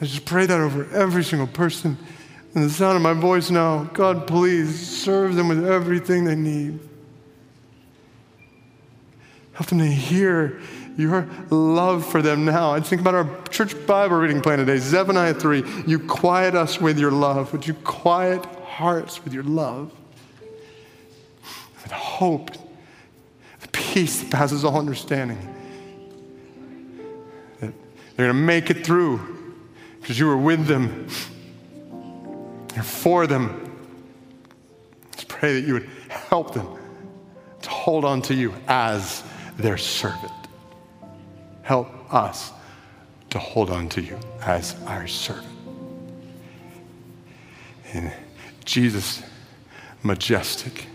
I 0.01 0.05
just 0.05 0.25
pray 0.25 0.45
that 0.45 0.59
over 0.59 0.89
every 0.91 1.23
single 1.23 1.47
person 1.47 1.97
in 2.55 2.61
the 2.61 2.69
sound 2.69 2.95
of 2.97 3.01
my 3.01 3.13
voice 3.13 3.49
now. 3.49 3.85
God, 3.93 4.27
please 4.27 4.87
serve 4.87 5.35
them 5.35 5.47
with 5.47 5.65
everything 5.65 6.25
they 6.25 6.35
need. 6.35 6.79
Help 9.53 9.69
them 9.69 9.79
to 9.79 9.85
hear 9.85 10.59
your 10.97 11.27
love 11.49 12.05
for 12.05 12.21
them 12.21 12.45
now. 12.45 12.71
I 12.71 12.79
think 12.79 13.01
about 13.01 13.15
our 13.15 13.43
church 13.49 13.73
Bible 13.87 14.17
reading 14.17 14.41
plan 14.41 14.59
today, 14.59 14.77
Zephaniah 14.77 15.33
3. 15.33 15.63
You 15.87 15.99
quiet 15.99 16.55
us 16.55 16.81
with 16.81 16.99
your 16.99 17.11
love. 17.11 17.51
Would 17.53 17.67
you 17.67 17.73
quiet 17.75 18.45
hearts 18.45 19.23
with 19.23 19.33
your 19.33 19.43
love? 19.43 19.91
With 21.83 21.91
hope 21.91 22.51
peace 23.73 24.21
that 24.21 24.31
passes 24.31 24.63
all 24.63 24.79
understanding. 24.79 25.37
That 27.59 27.73
they're 28.15 28.27
going 28.27 28.29
to 28.29 28.33
make 28.33 28.69
it 28.69 28.85
through 28.85 29.19
because 29.99 30.17
you 30.17 30.27
were 30.27 30.37
with 30.37 30.65
them. 30.65 31.07
You're 32.73 32.83
for 32.83 33.27
them. 33.27 33.75
Let's 35.11 35.25
pray 35.25 35.59
that 35.59 35.67
you 35.67 35.73
would 35.73 35.89
help 36.09 36.53
them 36.53 36.67
to 37.61 37.69
hold 37.69 38.05
on 38.05 38.21
to 38.23 38.33
you 38.33 38.53
as 38.67 39.23
their 39.57 39.77
servant. 39.77 40.31
Help 41.61 42.13
us 42.13 42.51
to 43.29 43.39
hold 43.39 43.69
on 43.69 43.89
to 43.89 44.01
you 44.01 44.17
as 44.45 44.75
our 44.85 45.07
servant. 45.07 45.47
In 47.93 48.11
Jesus' 48.65 49.23
majestic, 50.03 50.87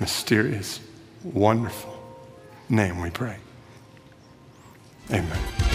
mysterious, 0.00 0.80
wonderful, 1.22 1.95
name 2.68 3.00
we 3.00 3.10
pray. 3.10 3.36
Amen. 5.10 5.65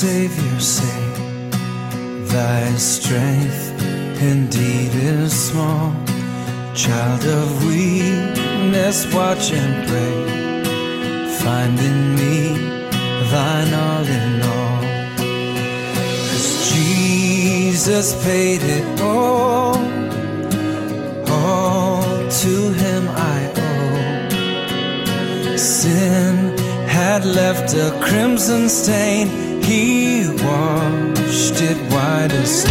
Savior 0.00 0.60
say, 0.60 1.00
Thy 2.30 2.72
strength 2.76 3.72
indeed 4.22 4.94
is 4.94 5.32
small. 5.32 5.92
Child 6.72 7.24
of 7.26 7.64
weakness, 7.66 9.12
watch 9.12 9.50
and 9.52 9.88
pray. 9.88 10.24
Find 11.42 11.76
in 11.80 12.14
me 12.14 12.54
thine 13.32 13.74
all 13.74 14.06
in 14.06 14.40
all. 14.42 14.82
Cause 16.28 16.72
Jesus 16.72 18.14
paid 18.22 18.62
it 18.62 19.00
all. 19.00 19.76
All 21.28 22.04
to 22.42 22.72
him 22.82 23.08
I 23.08 23.50
owe. 23.56 24.28
Sin 25.56 26.56
had 26.86 27.24
left 27.24 27.74
a 27.74 27.90
crimson 28.00 28.68
stain. 28.68 29.47
It 32.30 32.67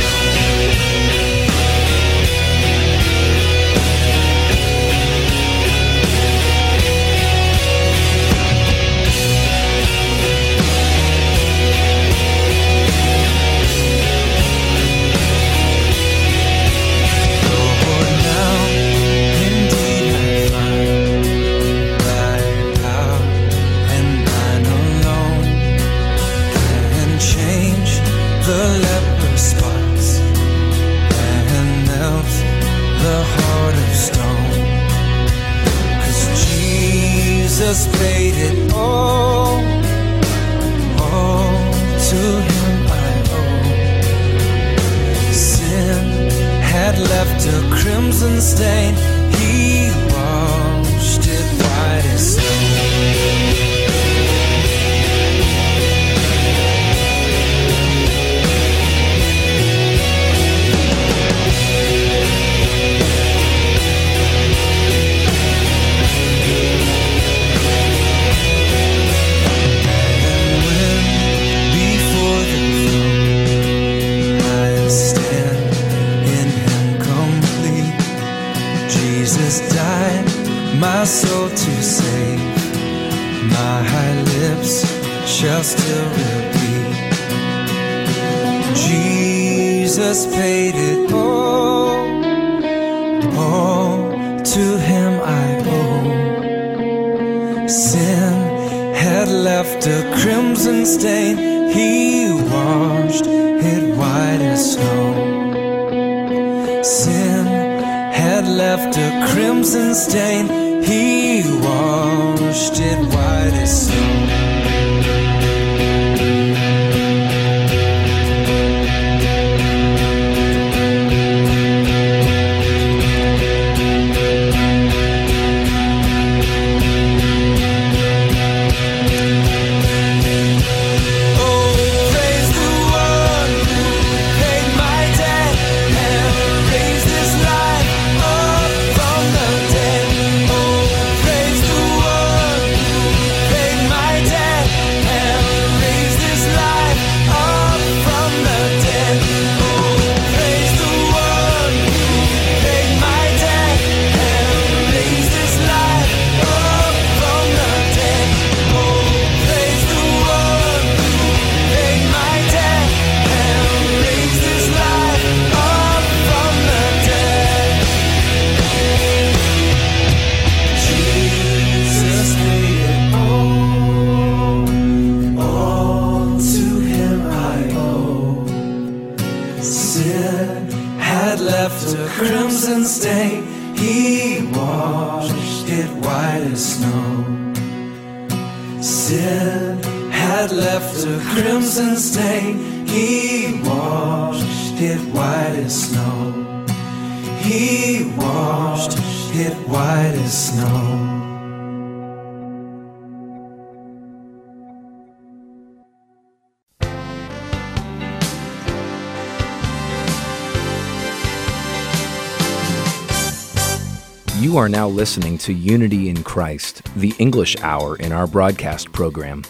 You 214.57 214.63
are 214.63 214.69
now 214.69 214.87
listening 214.87 215.37
to 215.39 215.53
Unity 215.53 216.09
in 216.09 216.23
Christ, 216.23 216.81
the 216.95 217.13
English 217.19 217.55
hour 217.61 217.95
in 217.97 218.11
our 218.11 218.25
broadcast 218.25 218.91
program. 218.91 219.43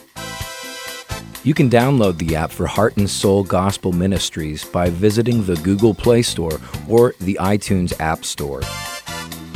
You 1.46 1.54
can 1.54 1.70
download 1.70 2.18
the 2.18 2.36
app 2.36 2.52
for 2.52 2.68
Heart 2.68 2.98
and 2.98 3.10
Soul 3.10 3.46
Gospel 3.46 3.94
Ministries 3.94 4.66
by 4.66 4.90
visiting 4.90 5.46
the 5.46 5.56
Google 5.56 5.94
Play 5.94 6.24
Store 6.24 6.60
or 6.90 7.16
the 7.22 7.38
iTunes 7.40 7.98
App 8.02 8.26
Store. 8.26 8.62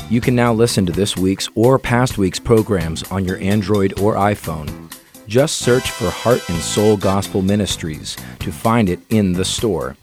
You 0.09 0.21
can 0.21 0.35
now 0.35 0.53
listen 0.53 0.85
to 0.85 0.93
this 0.93 1.17
week's 1.17 1.49
or 1.53 1.77
past 1.77 2.17
week's 2.17 2.39
programs 2.39 3.03
on 3.11 3.25
your 3.25 3.37
Android 3.39 3.99
or 3.99 4.13
iPhone. 4.13 4.89
Just 5.27 5.57
search 5.57 5.91
for 5.91 6.09
Heart 6.09 6.49
and 6.49 6.59
Soul 6.59 6.95
Gospel 6.95 7.41
Ministries 7.41 8.15
to 8.39 8.53
find 8.53 8.87
it 8.87 9.01
in 9.09 9.33
the 9.33 9.43
store. 9.43 9.97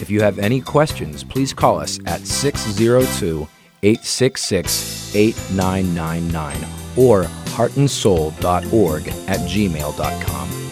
If 0.00 0.08
you 0.08 0.22
have 0.22 0.38
any 0.38 0.62
questions, 0.62 1.22
please 1.22 1.52
call 1.52 1.78
us 1.78 2.00
at 2.06 2.22
602 2.22 3.46
866 3.86 5.14
8999 5.14 6.68
or 6.96 7.24
heartandsoul.org 7.24 9.08
at 9.28 9.40
gmail.com. 9.48 10.65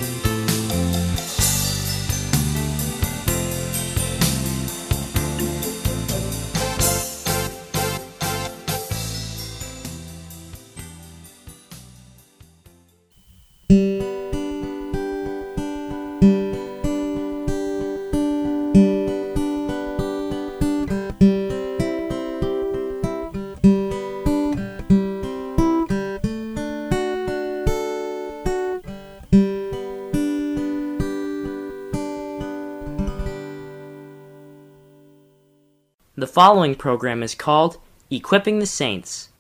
The 36.17 36.29
following 36.29 36.77
program 36.77 37.25
is 37.25 37.35
called 37.35 37.77
Equipping 38.09 38.61
the 38.61 38.67
Saints. 38.67 39.31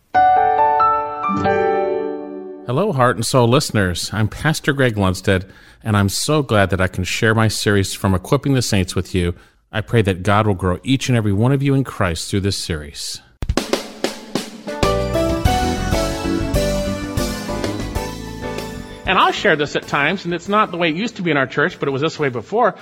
Hello, 2.66 2.91
Heart 2.93 3.14
and 3.14 3.25
Soul 3.25 3.47
listeners. 3.47 4.11
I'm 4.12 4.27
Pastor 4.27 4.72
Greg 4.72 4.97
Lundstead, 4.97 5.49
and 5.85 5.97
I'm 5.97 6.09
so 6.09 6.43
glad 6.43 6.70
that 6.70 6.81
I 6.81 6.89
can 6.89 7.05
share 7.05 7.33
my 7.33 7.47
series 7.47 7.95
from 7.95 8.12
Equipping 8.12 8.55
the 8.55 8.61
Saints 8.61 8.97
with 8.97 9.14
you. 9.14 9.37
I 9.70 9.83
pray 9.83 10.03
that 10.03 10.25
God 10.25 10.49
will 10.49 10.55
grow 10.55 10.81
each 10.83 11.09
and 11.09 11.16
every 11.16 11.33
one 11.33 11.53
of 11.53 11.62
you 11.62 11.75
in 11.75 11.85
Christ 11.85 12.29
through 12.29 12.41
this 12.41 12.59
series. 12.59 13.20
And 19.07 19.16
I'll 19.16 19.31
share 19.31 19.55
this 19.55 19.77
at 19.77 19.87
times, 19.87 20.25
and 20.25 20.35
it's 20.35 20.49
not 20.49 20.72
the 20.72 20.77
way 20.77 20.89
it 20.89 20.97
used 20.97 21.16
to 21.16 21.22
be 21.22 21.31
in 21.31 21.37
our 21.37 21.47
church, 21.47 21.79
but 21.79 21.89
it 21.89 21.93
was 21.93 22.03
this 22.03 22.18
way 22.18 22.31
before. 22.31 22.75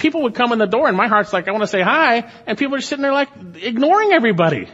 People 0.00 0.22
would 0.22 0.34
come 0.34 0.52
in 0.52 0.58
the 0.58 0.66
door, 0.66 0.88
and 0.88 0.96
my 0.96 1.08
heart's 1.08 1.32
like, 1.32 1.46
I 1.46 1.52
want 1.52 1.62
to 1.62 1.68
say 1.68 1.82
hi, 1.82 2.30
and 2.46 2.56
people 2.56 2.74
are 2.74 2.80
sitting 2.80 3.02
there 3.02 3.12
like 3.12 3.28
ignoring 3.62 4.12
everybody. 4.12 4.66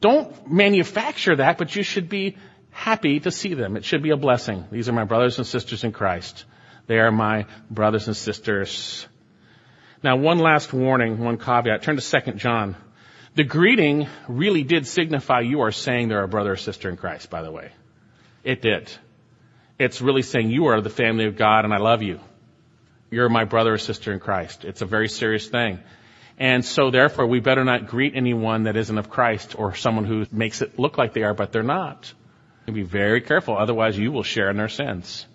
Don't 0.00 0.50
manufacture 0.50 1.36
that, 1.36 1.56
but 1.56 1.74
you 1.74 1.84
should 1.84 2.08
be 2.08 2.36
happy 2.70 3.20
to 3.20 3.30
see 3.30 3.54
them. 3.54 3.76
It 3.76 3.84
should 3.84 4.02
be 4.02 4.10
a 4.10 4.16
blessing. 4.16 4.64
These 4.72 4.88
are 4.88 4.92
my 4.92 5.04
brothers 5.04 5.38
and 5.38 5.46
sisters 5.46 5.84
in 5.84 5.92
Christ. 5.92 6.44
They 6.88 6.98
are 6.98 7.12
my 7.12 7.46
brothers 7.70 8.08
and 8.08 8.16
sisters. 8.16 9.06
Now, 10.02 10.16
one 10.16 10.40
last 10.40 10.72
warning, 10.72 11.18
one 11.18 11.38
caveat. 11.38 11.82
Turn 11.82 11.96
to 11.96 12.20
2 12.20 12.32
John. 12.32 12.76
The 13.36 13.44
greeting 13.44 14.08
really 14.28 14.64
did 14.64 14.86
signify 14.86 15.40
you 15.40 15.60
are 15.60 15.72
saying 15.72 16.08
they're 16.08 16.24
a 16.24 16.28
brother 16.28 16.52
or 16.52 16.56
sister 16.56 16.90
in 16.90 16.96
Christ, 16.96 17.30
by 17.30 17.42
the 17.42 17.52
way. 17.52 17.70
It 18.42 18.62
did. 18.62 18.90
It's 19.78 20.02
really 20.02 20.22
saying 20.22 20.50
you 20.50 20.66
are 20.66 20.80
the 20.80 20.90
family 20.90 21.26
of 21.26 21.36
God 21.36 21.64
and 21.64 21.72
I 21.72 21.78
love 21.78 22.02
you. 22.02 22.20
You're 23.14 23.28
my 23.28 23.44
brother 23.44 23.74
or 23.74 23.78
sister 23.78 24.12
in 24.12 24.18
Christ. 24.18 24.64
It's 24.64 24.82
a 24.82 24.86
very 24.86 25.08
serious 25.08 25.46
thing. 25.46 25.78
And 26.36 26.64
so 26.64 26.90
therefore 26.90 27.28
we 27.28 27.38
better 27.38 27.64
not 27.64 27.86
greet 27.86 28.16
anyone 28.16 28.64
that 28.64 28.76
isn't 28.76 28.98
of 28.98 29.08
Christ 29.08 29.56
or 29.56 29.76
someone 29.76 30.04
who 30.04 30.26
makes 30.32 30.62
it 30.62 30.80
look 30.80 30.98
like 30.98 31.12
they 31.12 31.22
are, 31.22 31.32
but 31.32 31.52
they're 31.52 31.62
not. 31.62 32.12
Be 32.66 32.82
very 32.82 33.20
careful, 33.20 33.56
otherwise 33.56 33.96
you 33.96 34.10
will 34.10 34.24
share 34.24 34.50
in 34.50 34.56
their 34.56 34.68
sins. 34.68 35.26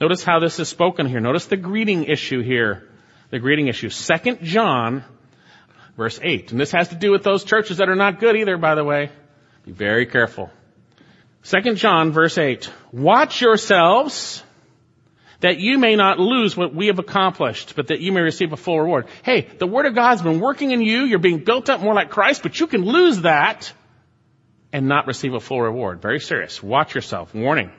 Notice 0.00 0.24
how 0.24 0.40
this 0.40 0.58
is 0.58 0.68
spoken 0.68 1.06
here. 1.06 1.20
Notice 1.20 1.46
the 1.46 1.56
greeting 1.56 2.04
issue 2.04 2.42
here. 2.42 2.88
The 3.30 3.38
greeting 3.38 3.68
issue. 3.68 3.90
Second 3.90 4.42
John, 4.42 5.04
verse 5.96 6.18
8. 6.20 6.50
And 6.50 6.60
this 6.60 6.72
has 6.72 6.88
to 6.88 6.96
do 6.96 7.12
with 7.12 7.22
those 7.22 7.44
churches 7.44 7.76
that 7.76 7.88
are 7.88 7.94
not 7.94 8.18
good 8.18 8.34
either, 8.34 8.56
by 8.56 8.74
the 8.74 8.82
way. 8.82 9.10
Be 9.64 9.70
very 9.70 10.06
careful. 10.06 10.50
Second 11.42 11.76
John 11.76 12.10
verse 12.10 12.36
8. 12.36 12.68
Watch 12.90 13.40
yourselves 13.40 14.42
that 15.40 15.58
you 15.58 15.78
may 15.78 15.96
not 15.96 16.18
lose 16.18 16.56
what 16.56 16.74
we 16.74 16.88
have 16.88 16.98
accomplished, 16.98 17.74
but 17.76 17.88
that 17.88 18.00
you 18.00 18.12
may 18.12 18.20
receive 18.20 18.52
a 18.52 18.56
full 18.56 18.80
reward. 18.80 19.06
Hey, 19.22 19.48
the 19.58 19.66
Word 19.66 19.86
of 19.86 19.94
God's 19.94 20.22
been 20.22 20.40
working 20.40 20.70
in 20.70 20.82
you. 20.82 21.04
You're 21.04 21.18
being 21.18 21.44
built 21.44 21.68
up 21.68 21.80
more 21.80 21.94
like 21.94 22.10
Christ, 22.10 22.42
but 22.42 22.58
you 22.60 22.66
can 22.66 22.82
lose 22.82 23.22
that 23.22 23.72
and 24.72 24.86
not 24.86 25.06
receive 25.06 25.34
a 25.34 25.40
full 25.40 25.60
reward. 25.60 26.00
Very 26.00 26.20
serious. 26.20 26.62
Watch 26.62 26.94
yourself. 26.94 27.34
Warning. 27.34 27.72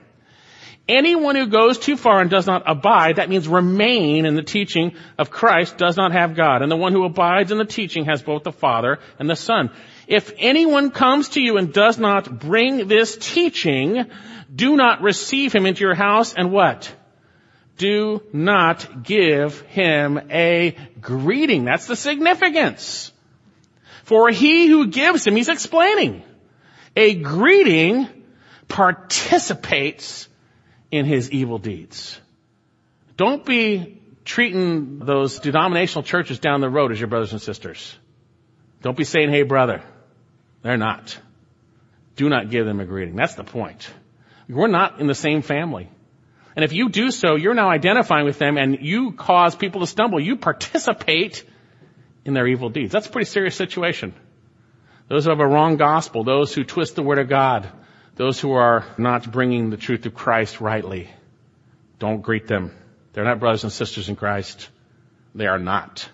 Anyone 0.88 1.36
who 1.36 1.48
goes 1.48 1.78
too 1.78 1.96
far 1.96 2.20
and 2.22 2.30
does 2.30 2.48
not 2.48 2.64
abide, 2.66 3.18
that 3.18 3.30
means 3.30 3.48
remain 3.48 4.26
in 4.26 4.36
the 4.36 4.42
teaching 4.42 4.96
of 5.18 5.30
Christ, 5.30 5.78
does 5.78 5.96
not 5.96 6.12
have 6.12 6.36
God. 6.36 6.64
And 6.64 6.72
the 6.72 6.76
one 6.76 6.92
who 6.92 7.06
abides 7.06 7.52
in 7.52 7.60
the 7.60 7.66
teaching 7.66 8.06
has 8.06 8.22
both 8.22 8.44
the 8.44 8.52
Father 8.52 8.98
and 9.20 9.30
the 9.30 9.36
Son. 9.36 9.70
If 10.08 10.34
anyone 10.38 10.90
comes 10.90 11.30
to 11.30 11.42
you 11.42 11.58
and 11.58 11.72
does 11.72 12.00
not 12.00 12.40
bring 12.40 12.88
this 12.88 13.16
teaching, 13.16 14.08
do 14.54 14.76
not 14.76 15.02
receive 15.02 15.54
him 15.54 15.66
into 15.66 15.82
your 15.82 15.96
house 15.96 16.34
and 16.34 16.52
what? 16.52 16.94
Do 17.82 18.22
not 18.32 19.02
give 19.02 19.62
him 19.62 20.22
a 20.30 20.78
greeting. 21.02 21.66
That's 21.66 21.88
the 21.88 21.96
significance. 21.96 23.12
For 24.04 24.30
he 24.30 24.68
who 24.68 24.86
gives 24.86 25.26
him, 25.26 25.36
he's 25.36 25.50
explaining, 25.50 26.22
a 26.96 27.16
greeting 27.16 28.08
participates 28.68 30.30
in 30.92 31.06
his 31.06 31.32
evil 31.32 31.58
deeds. 31.58 32.22
Don't 33.18 33.44
be 33.44 34.00
treating 34.26 35.00
those 35.00 35.40
denominational 35.40 36.04
churches 36.04 36.38
down 36.38 36.62
the 36.62 36.70
road 36.70 36.92
as 36.92 37.00
your 37.00 37.08
brothers 37.08 37.32
and 37.32 37.42
sisters. 37.42 37.98
Don't 38.84 38.96
be 38.96 39.06
saying, 39.06 39.32
hey 39.32 39.42
brother. 39.42 39.82
They're 40.62 40.78
not. 40.78 41.18
Do 42.16 42.30
not 42.30 42.52
give 42.52 42.68
them 42.68 42.80
a 42.80 42.86
greeting. 42.86 43.16
That's 43.16 43.34
the 43.34 43.44
point. 43.44 43.90
We're 44.48 44.68
not 44.68 45.02
in 45.02 45.08
the 45.08 45.16
same 45.16 45.42
family. 45.42 45.90
And 46.56 46.66
if 46.66 46.74
you 46.74 46.90
do 46.90 47.12
so, 47.12 47.36
you're 47.36 47.54
now 47.54 47.70
identifying 47.70 48.26
with 48.26 48.40
them 48.40 48.58
and 48.58 48.80
you 48.82 49.14
cause 49.14 49.56
people 49.56 49.82
to 49.82 49.88
stumble. 49.88 50.20
You 50.20 50.36
participate 50.36 51.46
in 52.26 52.34
their 52.34 52.48
evil 52.48 52.70
deeds. 52.70 52.92
That's 52.92 53.08
a 53.08 53.12
pretty 53.12 53.30
serious 53.30 53.56
situation. 53.56 54.14
Those 55.08 55.26
who 55.26 55.32
have 55.32 55.40
a 55.40 55.48
wrong 55.48 55.78
gospel, 55.78 56.24
those 56.24 56.54
who 56.54 56.64
twist 56.64 56.96
the 56.96 57.04
word 57.04 57.20
of 57.20 57.30
God, 57.30 57.70
those 58.16 58.40
who 58.40 58.52
are 58.52 58.86
not 58.98 59.32
bringing 59.32 59.70
the 59.70 59.78
truth 59.78 60.06
of 60.06 60.14
Christ 60.14 60.62
rightly, 60.62 61.10
don't 62.00 62.22
greet 62.22 62.48
them. 62.48 62.72
They're 63.14 63.26
not 63.26 63.40
brothers 63.40 63.64
and 63.64 63.72
sisters 63.72 64.10
in 64.10 64.16
Christ. 64.16 64.70
They 65.36 65.48
are 65.48 65.60
not. 65.60 66.08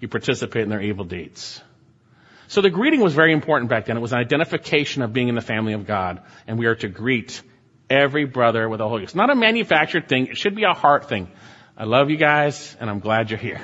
You 0.00 0.08
participate 0.08 0.62
in 0.62 0.68
their 0.68 0.82
evil 0.82 1.04
deeds. 1.04 1.60
So 2.48 2.60
the 2.60 2.70
greeting 2.70 3.00
was 3.00 3.14
very 3.14 3.32
important 3.32 3.68
back 3.68 3.86
then. 3.86 3.96
It 3.96 4.00
was 4.00 4.12
an 4.12 4.18
identification 4.18 5.02
of 5.02 5.12
being 5.12 5.28
in 5.28 5.34
the 5.34 5.40
family 5.40 5.74
of 5.74 5.86
God. 5.86 6.22
And 6.46 6.58
we 6.58 6.66
are 6.66 6.76
to 6.76 6.88
greet 6.88 7.42
every 7.90 8.24
brother 8.24 8.68
with 8.68 8.80
a 8.80 8.88
holy 8.88 9.02
kiss. 9.02 9.14
Not 9.14 9.30
a 9.30 9.34
manufactured 9.34 10.08
thing. 10.08 10.26
It 10.26 10.36
should 10.36 10.54
be 10.54 10.64
a 10.64 10.74
heart 10.74 11.08
thing. 11.08 11.28
I 11.76 11.84
love 11.84 12.10
you 12.10 12.16
guys 12.16 12.76
and 12.80 12.90
I'm 12.90 13.00
glad 13.00 13.30
you're 13.30 13.38
here. 13.38 13.60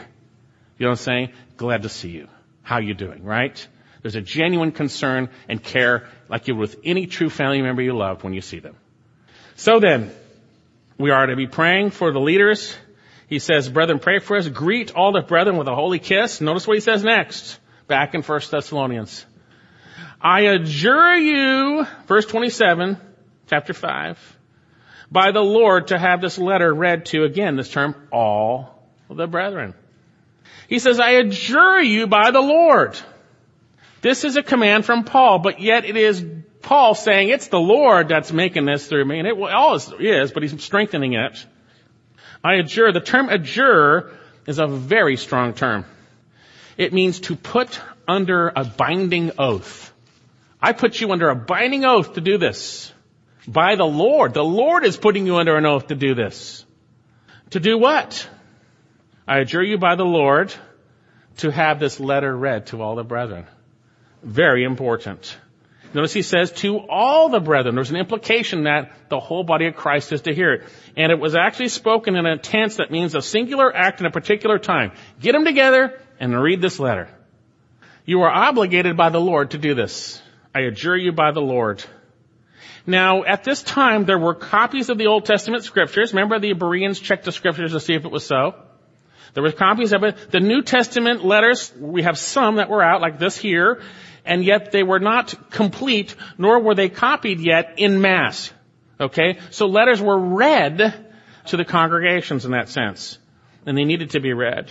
You 0.79 0.87
know 0.87 0.91
what 0.91 0.99
I'm 0.99 1.05
saying? 1.05 1.33
Glad 1.57 1.83
to 1.83 1.89
see 1.89 2.11
you. 2.11 2.29
How 2.63 2.79
you 2.79 2.95
doing, 2.95 3.25
right? 3.25 3.67
There's 4.03 4.17
a 4.17 4.21
genuine 4.21 4.73
concern 4.73 5.31
and 5.49 5.63
care 5.63 6.09
like 6.29 6.49
you 6.49 6.55
would 6.55 6.61
with 6.61 6.81
any 6.85 7.07
true 7.07 7.31
family 7.31 7.63
member 7.63 7.83
you 7.83 7.97
love 7.97 8.25
when 8.25 8.35
you 8.35 8.41
see 8.41 8.59
them. 8.59 8.77
So 9.57 9.81
then, 9.81 10.13
we 10.99 11.11
are 11.11 11.27
to 11.27 11.37
be 11.37 11.47
praying 11.47 11.91
for 11.91 12.13
the 12.13 12.21
leaders. 12.21 12.77
He 13.29 13.39
says, 13.39 13.69
brethren, 13.69 13.99
pray 13.99 14.19
for 14.19 14.37
us. 14.37 14.49
Greet 14.49 14.95
all 14.95 15.13
the 15.13 15.23
brethren 15.23 15.57
with 15.57 15.69
a 15.69 15.75
holy 15.75 15.99
kiss. 15.99 16.41
Notice 16.41 16.67
what 16.67 16.77
he 16.77 16.81
says 16.81 17.03
next 17.03 17.59
back 17.87 18.15
in 18.15 18.23
1 18.23 18.41
Thessalonians. 18.51 19.25
I 20.21 20.41
adjure 20.43 21.17
you, 21.17 21.87
verse 22.07 22.27
27, 22.27 22.99
chapter 23.49 23.73
5, 23.73 24.39
by 25.11 25.33
the 25.33 25.43
Lord 25.43 25.89
to 25.89 25.99
have 25.99 26.21
this 26.21 26.39
letter 26.39 26.73
read 26.73 27.07
to, 27.07 27.25
again, 27.25 27.57
this 27.57 27.69
term, 27.69 27.95
all 28.11 28.89
the 29.09 29.27
brethren. 29.27 29.75
He 30.69 30.79
says, 30.79 30.99
I 30.99 31.11
adjure 31.11 31.81
you 31.81 32.07
by 32.07 32.31
the 32.31 32.41
Lord. 32.41 32.99
This 34.01 34.25
is 34.25 34.37
a 34.37 34.43
command 34.43 34.85
from 34.85 35.05
Paul, 35.05 35.39
but 35.39 35.61
yet 35.61 35.85
it 35.85 35.97
is 35.97 36.25
Paul 36.63 36.95
saying 36.95 37.29
it's 37.29 37.49
the 37.49 37.61
Lord 37.61 38.09
that's 38.09 38.33
making 38.33 38.65
this 38.65 38.87
through 38.87 39.05
me, 39.05 39.19
and 39.19 39.29
it 39.29 39.39
always 39.39 39.91
is, 39.99 40.33
but 40.33 40.43
he's 40.43 40.63
strengthening 40.63 41.13
it. 41.13 41.47
I 42.43 42.55
adjure, 42.55 42.93
the 42.93 43.01
term 43.01 43.29
adjure 43.29 44.13
is 44.47 44.59
a 44.59 44.67
very 44.67 45.17
strong 45.17 45.55
term. 45.55 45.85
It 46.77 46.93
means 46.93 47.21
to 47.21 47.37
put 47.37 47.81
under 48.09 48.53
a 48.55 48.65
binding 48.65 49.33
oath. 49.39 49.93
I 50.61 50.73
put 50.73 51.01
you 51.01 51.13
under 51.13 51.29
a 51.29 51.37
binding 51.37 51.85
oath 51.85 52.15
to 52.15 52.21
do 52.21 52.39
this. 52.39 52.93
By 53.47 53.77
the 53.77 53.85
Lord. 53.85 54.35
The 54.35 54.45
Lord 54.45 54.85
is 54.85 54.97
putting 54.97 55.27
you 55.27 55.37
under 55.37 55.57
an 55.57 55.67
oath 55.67 55.89
to 55.89 55.95
do 55.95 56.15
this. 56.15 56.65
To 57.51 57.61
do 57.61 57.79
what? 57.79 58.29
I 59.27 59.39
adjure 59.39 59.63
you 59.63 59.79
by 59.79 59.97
the 59.97 60.05
Lord 60.05 60.55
to 61.39 61.51
have 61.51 61.81
this 61.81 62.01
letter 62.01 62.35
read 62.35 62.67
to 62.67 62.83
all 62.83 62.97
the 62.97 63.05
brethren. 63.05 63.47
Very 64.23 64.65
important. 64.65 65.37
Notice 65.93 66.13
he 66.13 66.23
says 66.23 66.51
to 66.53 66.79
all 66.89 67.29
the 67.29 67.39
brethren. 67.39 67.77
There's 67.77 67.91
an 67.91 67.97
implication 67.97 68.65
that 68.65 68.91
the 69.09 69.21
whole 69.21 69.45
body 69.45 69.67
of 69.67 69.77
Christ 69.77 70.13
is 70.13 70.23
to 70.23 70.35
hear 70.35 70.53
it. 70.53 70.65
And 70.97 71.13
it 71.13 71.21
was 71.21 71.37
actually 71.37 71.69
spoken 71.69 72.17
in 72.17 72.27
a 72.27 72.37
tense 72.37 72.77
that 72.77 72.91
means 72.91 73.15
a 73.15 73.23
singular 73.23 73.75
act 73.75 74.01
in 74.01 74.07
a 74.07 74.11
particular 74.11 74.59
time. 74.59 74.93
Get 75.21 75.33
them 75.33 75.45
together 75.45 76.01
and 76.19 76.41
read 76.41 76.61
this 76.61 76.81
letter. 76.81 77.09
You 78.05 78.23
are 78.23 78.31
obligated 78.31 78.97
by 78.97 79.11
the 79.11 79.21
Lord 79.21 79.53
to 79.53 79.59
do 79.59 79.75
this. 79.75 80.21
I 80.55 80.61
adjure 80.61 80.97
you 80.97 81.13
by 81.13 81.31
the 81.31 81.41
Lord. 81.41 81.85
Now, 82.87 83.25
at 83.25 83.45
this 83.45 83.63
time, 83.63 84.05
there 84.05 84.19
were 84.19 84.35
copies 84.35 84.91
of 84.91 84.99
the 84.99 85.07
Old 85.07 85.25
Testament 85.25 85.65
scriptures. 85.65 86.13
Remember 86.13 86.39
the 86.39 86.53
Bereans 86.53 87.01
checked 87.01 87.25
the 87.25 87.33
scriptures 87.33 87.73
to 87.73 87.81
see 87.81 87.95
if 87.95 88.05
it 88.05 88.11
was 88.11 88.27
so? 88.27 88.55
There 89.33 89.43
were 89.43 89.53
copies 89.53 89.93
of 89.93 90.05
it. 90.05 90.31
The 90.31 90.41
New 90.41 90.63
Testament 90.63 91.25
letters, 91.25 91.73
we 91.79 92.03
have 92.03 92.19
some 92.19 92.57
that 92.57 92.69
were 92.69 92.83
out, 92.83 93.01
like 93.01 93.19
this 93.19 93.37
here, 93.37 93.83
and 94.25 94.45
yet 94.45 94.71
they 94.71 94.83
were 94.83 95.01
not 95.01 95.51
complete, 95.51 96.15
nor 96.39 96.61
were 96.61 96.75
they 96.75 96.89
copied 96.89 97.41
yet 97.41 97.75
in 97.79 98.01
mass. 98.01 98.53
Okay? 99.01 99.39
So 99.51 99.67
letters 99.67 100.01
were 100.01 100.19
read 100.19 100.95
to 101.47 101.57
the 101.57 101.65
congregations 101.65 102.45
in 102.45 102.53
that 102.53 102.69
sense. 102.69 103.19
And 103.67 103.77
they 103.77 103.85
needed 103.85 104.11
to 104.11 104.21
be 104.21 104.33
read. 104.35 104.71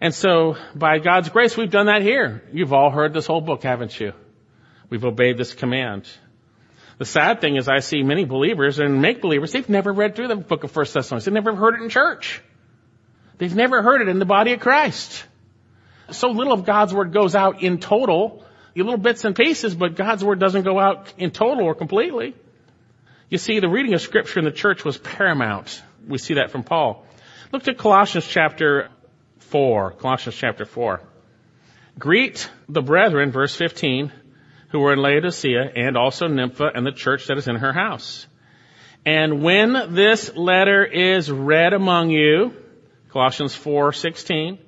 And 0.00 0.14
so, 0.14 0.56
by 0.74 0.98
God's 0.98 1.28
grace, 1.28 1.56
we've 1.56 1.70
done 1.70 1.86
that 1.86 2.00
here. 2.00 2.42
You've 2.52 2.72
all 2.72 2.90
heard 2.90 3.12
this 3.12 3.26
whole 3.26 3.42
book, 3.42 3.62
haven't 3.62 4.00
you? 4.00 4.14
We've 4.88 5.04
obeyed 5.04 5.36
this 5.36 5.52
command. 5.52 6.08
The 7.00 7.06
sad 7.06 7.40
thing 7.40 7.56
is 7.56 7.66
I 7.66 7.78
see 7.78 8.02
many 8.02 8.26
believers 8.26 8.78
and 8.78 9.00
make 9.00 9.22
believers, 9.22 9.52
they've 9.52 9.66
never 9.70 9.90
read 9.90 10.14
through 10.14 10.28
the 10.28 10.36
book 10.36 10.64
of 10.64 10.70
First 10.70 10.92
Thessalonians. 10.92 11.24
They've 11.24 11.32
never 11.32 11.56
heard 11.56 11.76
it 11.76 11.82
in 11.82 11.88
church. 11.88 12.42
They've 13.38 13.54
never 13.54 13.80
heard 13.80 14.02
it 14.02 14.08
in 14.08 14.18
the 14.18 14.26
body 14.26 14.52
of 14.52 14.60
Christ. 14.60 15.24
So 16.10 16.28
little 16.28 16.52
of 16.52 16.66
God's 16.66 16.92
word 16.92 17.14
goes 17.14 17.34
out 17.34 17.62
in 17.62 17.78
total. 17.78 18.44
You 18.74 18.84
little 18.84 18.98
bits 18.98 19.24
and 19.24 19.34
pieces, 19.34 19.74
but 19.74 19.96
God's 19.96 20.22
word 20.22 20.40
doesn't 20.40 20.64
go 20.64 20.78
out 20.78 21.14
in 21.16 21.30
total 21.30 21.64
or 21.64 21.74
completely. 21.74 22.34
You 23.30 23.38
see, 23.38 23.60
the 23.60 23.70
reading 23.70 23.94
of 23.94 24.02
scripture 24.02 24.38
in 24.38 24.44
the 24.44 24.52
church 24.52 24.84
was 24.84 24.98
paramount. 24.98 25.82
We 26.06 26.18
see 26.18 26.34
that 26.34 26.50
from 26.50 26.64
Paul. 26.64 27.06
Look 27.50 27.66
at 27.66 27.78
Colossians 27.78 28.26
chapter 28.26 28.90
4. 29.38 29.92
Colossians 29.92 30.36
chapter 30.36 30.66
4. 30.66 31.00
Greet 31.98 32.50
the 32.68 32.82
brethren, 32.82 33.30
verse 33.30 33.56
15, 33.56 34.12
who 34.70 34.80
were 34.80 34.92
in 34.92 35.00
Laodicea, 35.00 35.72
and 35.76 35.96
also 35.96 36.26
Nympha 36.28 36.70
and 36.74 36.86
the 36.86 36.92
church 36.92 37.26
that 37.26 37.38
is 37.38 37.48
in 37.48 37.56
her 37.56 37.72
house. 37.72 38.26
And 39.04 39.42
when 39.42 39.94
this 39.94 40.34
letter 40.36 40.84
is 40.84 41.30
read 41.30 41.72
among 41.72 42.10
you, 42.10 42.54
Colossians 43.10 43.54
4:16, 43.56 44.58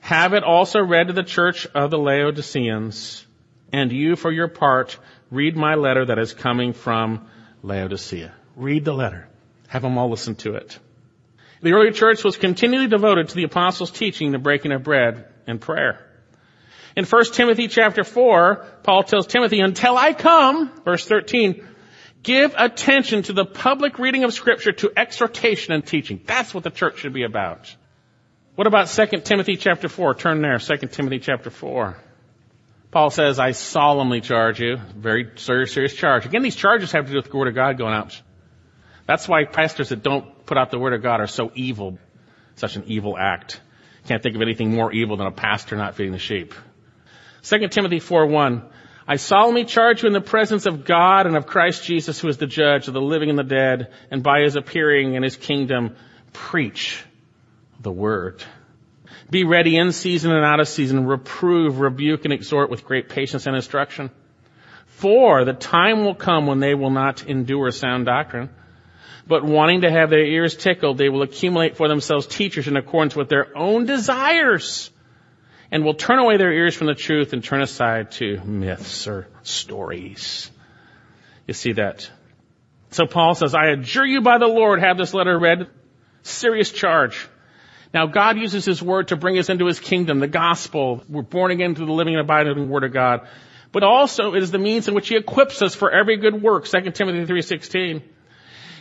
have 0.00 0.32
it 0.32 0.42
also 0.42 0.80
read 0.80 1.08
to 1.08 1.12
the 1.12 1.22
church 1.22 1.66
of 1.74 1.90
the 1.90 1.98
Laodiceans, 1.98 3.24
and 3.72 3.92
you 3.92 4.16
for 4.16 4.32
your 4.32 4.48
part 4.48 4.98
read 5.30 5.56
my 5.56 5.76
letter 5.76 6.06
that 6.06 6.18
is 6.18 6.34
coming 6.34 6.72
from 6.72 7.26
Laodicea. 7.62 8.32
Read 8.56 8.84
the 8.84 8.92
letter. 8.92 9.28
Have 9.68 9.82
them 9.82 9.96
all 9.96 10.10
listen 10.10 10.34
to 10.36 10.56
it. 10.56 10.78
The 11.62 11.72
early 11.72 11.92
church 11.92 12.24
was 12.24 12.36
continually 12.36 12.88
devoted 12.88 13.28
to 13.28 13.36
the 13.36 13.44
apostles' 13.44 13.92
teaching, 13.92 14.32
the 14.32 14.38
breaking 14.38 14.72
of 14.72 14.82
bread, 14.82 15.26
and 15.46 15.60
prayer. 15.60 16.04
In 16.96 17.04
1 17.04 17.24
Timothy 17.32 17.68
chapter 17.68 18.04
4, 18.04 18.66
Paul 18.82 19.02
tells 19.02 19.26
Timothy, 19.26 19.60
until 19.60 19.96
I 19.96 20.12
come, 20.12 20.70
verse 20.84 21.06
13, 21.06 21.66
give 22.22 22.54
attention 22.56 23.22
to 23.24 23.32
the 23.32 23.46
public 23.46 23.98
reading 23.98 24.24
of 24.24 24.34
scripture, 24.34 24.72
to 24.72 24.92
exhortation 24.96 25.72
and 25.72 25.86
teaching. 25.86 26.20
That's 26.24 26.52
what 26.52 26.64
the 26.64 26.70
church 26.70 26.98
should 26.98 27.14
be 27.14 27.24
about. 27.24 27.74
What 28.54 28.66
about 28.66 28.88
2 28.88 29.20
Timothy 29.22 29.56
chapter 29.56 29.88
4? 29.88 30.14
Turn 30.14 30.42
there, 30.42 30.58
2 30.58 30.76
Timothy 30.88 31.18
chapter 31.18 31.50
4. 31.50 31.96
Paul 32.90 33.08
says, 33.08 33.38
I 33.38 33.52
solemnly 33.52 34.20
charge 34.20 34.60
you, 34.60 34.76
very 34.94 35.30
serious, 35.36 35.72
serious 35.72 35.94
charge. 35.94 36.26
Again, 36.26 36.42
these 36.42 36.56
charges 36.56 36.92
have 36.92 37.06
to 37.06 37.12
do 37.12 37.16
with 37.16 37.30
the 37.30 37.36
word 37.36 37.48
of 37.48 37.54
God 37.54 37.78
going 37.78 37.94
out. 37.94 38.20
That's 39.06 39.26
why 39.26 39.44
pastors 39.46 39.88
that 39.88 40.02
don't 40.02 40.44
put 40.44 40.58
out 40.58 40.70
the 40.70 40.78
word 40.78 40.92
of 40.92 41.02
God 41.02 41.20
are 41.20 41.26
so 41.26 41.50
evil. 41.54 41.98
Such 42.56 42.76
an 42.76 42.84
evil 42.86 43.16
act. 43.18 43.60
Can't 44.08 44.22
think 44.22 44.36
of 44.36 44.42
anything 44.42 44.74
more 44.74 44.92
evil 44.92 45.16
than 45.16 45.26
a 45.26 45.32
pastor 45.32 45.76
not 45.76 45.94
feeding 45.94 46.12
the 46.12 46.18
sheep. 46.18 46.52
2 47.42 47.68
Timothy 47.68 47.98
4:1 47.98 48.62
I 49.06 49.16
solemnly 49.16 49.64
charge 49.64 50.02
you 50.02 50.06
in 50.06 50.12
the 50.12 50.20
presence 50.20 50.64
of 50.64 50.84
God 50.84 51.26
and 51.26 51.36
of 51.36 51.46
Christ 51.46 51.84
Jesus 51.84 52.20
who 52.20 52.28
is 52.28 52.36
the 52.36 52.46
judge 52.46 52.86
of 52.86 52.94
the 52.94 53.00
living 53.00 53.30
and 53.30 53.38
the 53.38 53.42
dead 53.42 53.92
and 54.12 54.22
by 54.22 54.42
his 54.42 54.54
appearing 54.54 55.14
in 55.14 55.24
his 55.24 55.36
kingdom 55.36 55.96
preach 56.32 57.02
the 57.80 57.90
word. 57.90 58.44
Be 59.28 59.42
ready 59.42 59.76
in 59.76 59.90
season 59.90 60.30
and 60.30 60.44
out 60.44 60.60
of 60.60 60.68
season, 60.68 61.04
reprove, 61.04 61.80
rebuke 61.80 62.24
and 62.24 62.32
exhort 62.32 62.70
with 62.70 62.84
great 62.84 63.08
patience 63.08 63.46
and 63.46 63.56
instruction. 63.56 64.10
For 64.86 65.44
the 65.44 65.52
time 65.52 66.04
will 66.04 66.14
come 66.14 66.46
when 66.46 66.60
they 66.60 66.74
will 66.74 66.90
not 66.90 67.26
endure 67.26 67.72
sound 67.72 68.06
doctrine, 68.06 68.50
but 69.26 69.44
wanting 69.44 69.80
to 69.80 69.90
have 69.90 70.10
their 70.10 70.24
ears 70.24 70.54
tickled, 70.54 70.96
they 70.96 71.08
will 71.08 71.22
accumulate 71.22 71.76
for 71.76 71.88
themselves 71.88 72.26
teachers 72.26 72.68
in 72.68 72.76
accordance 72.76 73.16
with 73.16 73.28
their 73.28 73.56
own 73.56 73.84
desires 73.84 74.91
and 75.72 75.84
will 75.84 75.94
turn 75.94 76.18
away 76.18 76.36
their 76.36 76.52
ears 76.52 76.76
from 76.76 76.86
the 76.86 76.94
truth 76.94 77.32
and 77.32 77.42
turn 77.42 77.62
aside 77.62 78.12
to 78.12 78.38
myths 78.44 79.08
or 79.08 79.26
stories. 79.42 80.50
You 81.46 81.54
see 81.54 81.72
that? 81.72 82.08
So 82.90 83.06
Paul 83.06 83.34
says, 83.34 83.54
I 83.54 83.68
adjure 83.68 84.04
you 84.04 84.20
by 84.20 84.36
the 84.36 84.46
Lord, 84.46 84.80
have 84.80 84.98
this 84.98 85.14
letter 85.14 85.36
read. 85.36 85.66
Serious 86.22 86.70
charge. 86.70 87.26
Now 87.94 88.06
God 88.06 88.36
uses 88.36 88.66
His 88.66 88.82
Word 88.82 89.08
to 89.08 89.16
bring 89.16 89.38
us 89.38 89.48
into 89.48 89.66
His 89.66 89.80
kingdom, 89.80 90.20
the 90.20 90.28
gospel. 90.28 91.02
We're 91.08 91.22
born 91.22 91.50
again 91.50 91.74
through 91.74 91.86
the 91.86 91.92
living 91.92 92.14
and 92.14 92.20
abiding 92.20 92.68
Word 92.68 92.84
of 92.84 92.92
God. 92.92 93.26
But 93.72 93.82
also 93.82 94.34
it 94.34 94.42
is 94.42 94.50
the 94.50 94.58
means 94.58 94.88
in 94.88 94.94
which 94.94 95.08
He 95.08 95.16
equips 95.16 95.62
us 95.62 95.74
for 95.74 95.90
every 95.90 96.18
good 96.18 96.42
work, 96.42 96.66
2 96.66 96.90
Timothy 96.90 97.32
3.16. 97.32 98.02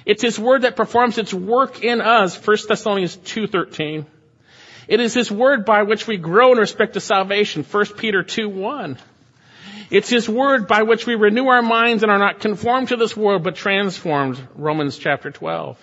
It's 0.05 0.21
His 0.21 0.37
Word 0.37 0.63
that 0.63 0.75
performs 0.75 1.17
its 1.17 1.33
work 1.33 1.83
in 1.83 2.01
us, 2.01 2.35
1 2.35 2.57
Thessalonians 2.67 3.15
2.13. 3.15 4.05
It 4.91 4.99
is 4.99 5.13
His 5.13 5.31
Word 5.31 5.63
by 5.63 5.83
which 5.83 6.05
we 6.05 6.17
grow 6.17 6.51
in 6.51 6.57
respect 6.57 6.95
to 6.95 6.99
salvation, 6.99 7.63
1 7.63 7.85
Peter 7.95 8.23
2, 8.23 8.49
1. 8.49 8.97
It's 9.89 10.09
His 10.09 10.27
Word 10.27 10.67
by 10.67 10.81
which 10.81 11.07
we 11.07 11.15
renew 11.15 11.47
our 11.47 11.61
minds 11.61 12.03
and 12.03 12.11
are 12.11 12.19
not 12.19 12.41
conformed 12.41 12.89
to 12.89 12.97
this 12.97 13.15
world, 13.15 13.41
but 13.41 13.55
transformed, 13.55 14.37
Romans 14.53 14.97
chapter 14.97 15.31
12. 15.31 15.77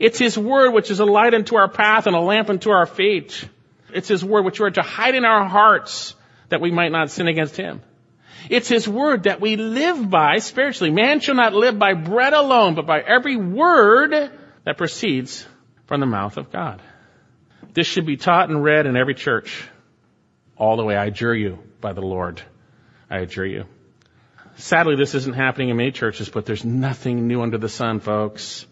It's 0.00 0.18
His 0.18 0.38
Word 0.38 0.70
which 0.70 0.90
is 0.90 0.98
a 0.98 1.04
light 1.04 1.34
unto 1.34 1.56
our 1.56 1.68
path 1.68 2.06
and 2.06 2.16
a 2.16 2.20
lamp 2.20 2.48
unto 2.48 2.70
our 2.70 2.86
feet. 2.86 3.46
It's 3.92 4.08
His 4.08 4.24
Word 4.24 4.46
which 4.46 4.58
we 4.58 4.66
are 4.66 4.70
to 4.70 4.82
hide 4.82 5.14
in 5.14 5.26
our 5.26 5.44
hearts 5.44 6.14
that 6.48 6.62
we 6.62 6.70
might 6.70 6.90
not 6.90 7.10
sin 7.10 7.28
against 7.28 7.54
Him. 7.54 7.82
It's 8.48 8.68
His 8.70 8.88
Word 8.88 9.24
that 9.24 9.42
we 9.42 9.56
live 9.56 10.08
by 10.08 10.38
spiritually. 10.38 10.90
Man 10.90 11.20
shall 11.20 11.34
not 11.34 11.52
live 11.52 11.78
by 11.78 11.92
bread 11.92 12.32
alone, 12.32 12.76
but 12.76 12.86
by 12.86 13.00
every 13.02 13.36
word 13.36 14.30
that 14.64 14.78
proceeds 14.78 15.46
from 15.84 16.00
the 16.00 16.06
mouth 16.06 16.38
of 16.38 16.50
God. 16.50 16.80
This 17.78 17.86
should 17.86 18.06
be 18.06 18.16
taught 18.16 18.48
and 18.48 18.64
read 18.64 18.86
in 18.86 18.96
every 18.96 19.14
church. 19.14 19.64
All 20.56 20.76
the 20.76 20.82
way, 20.82 20.96
I 20.96 21.04
adjure 21.04 21.32
you 21.32 21.60
by 21.80 21.92
the 21.92 22.00
Lord. 22.00 22.42
I 23.08 23.18
adjure 23.18 23.46
you. 23.46 23.66
Sadly, 24.56 24.96
this 24.96 25.14
isn't 25.14 25.36
happening 25.36 25.68
in 25.68 25.76
many 25.76 25.92
churches, 25.92 26.28
but 26.28 26.44
there's 26.44 26.64
nothing 26.64 27.28
new 27.28 27.40
under 27.40 27.56
the 27.56 27.68
sun, 27.68 28.00
folks. 28.00 28.66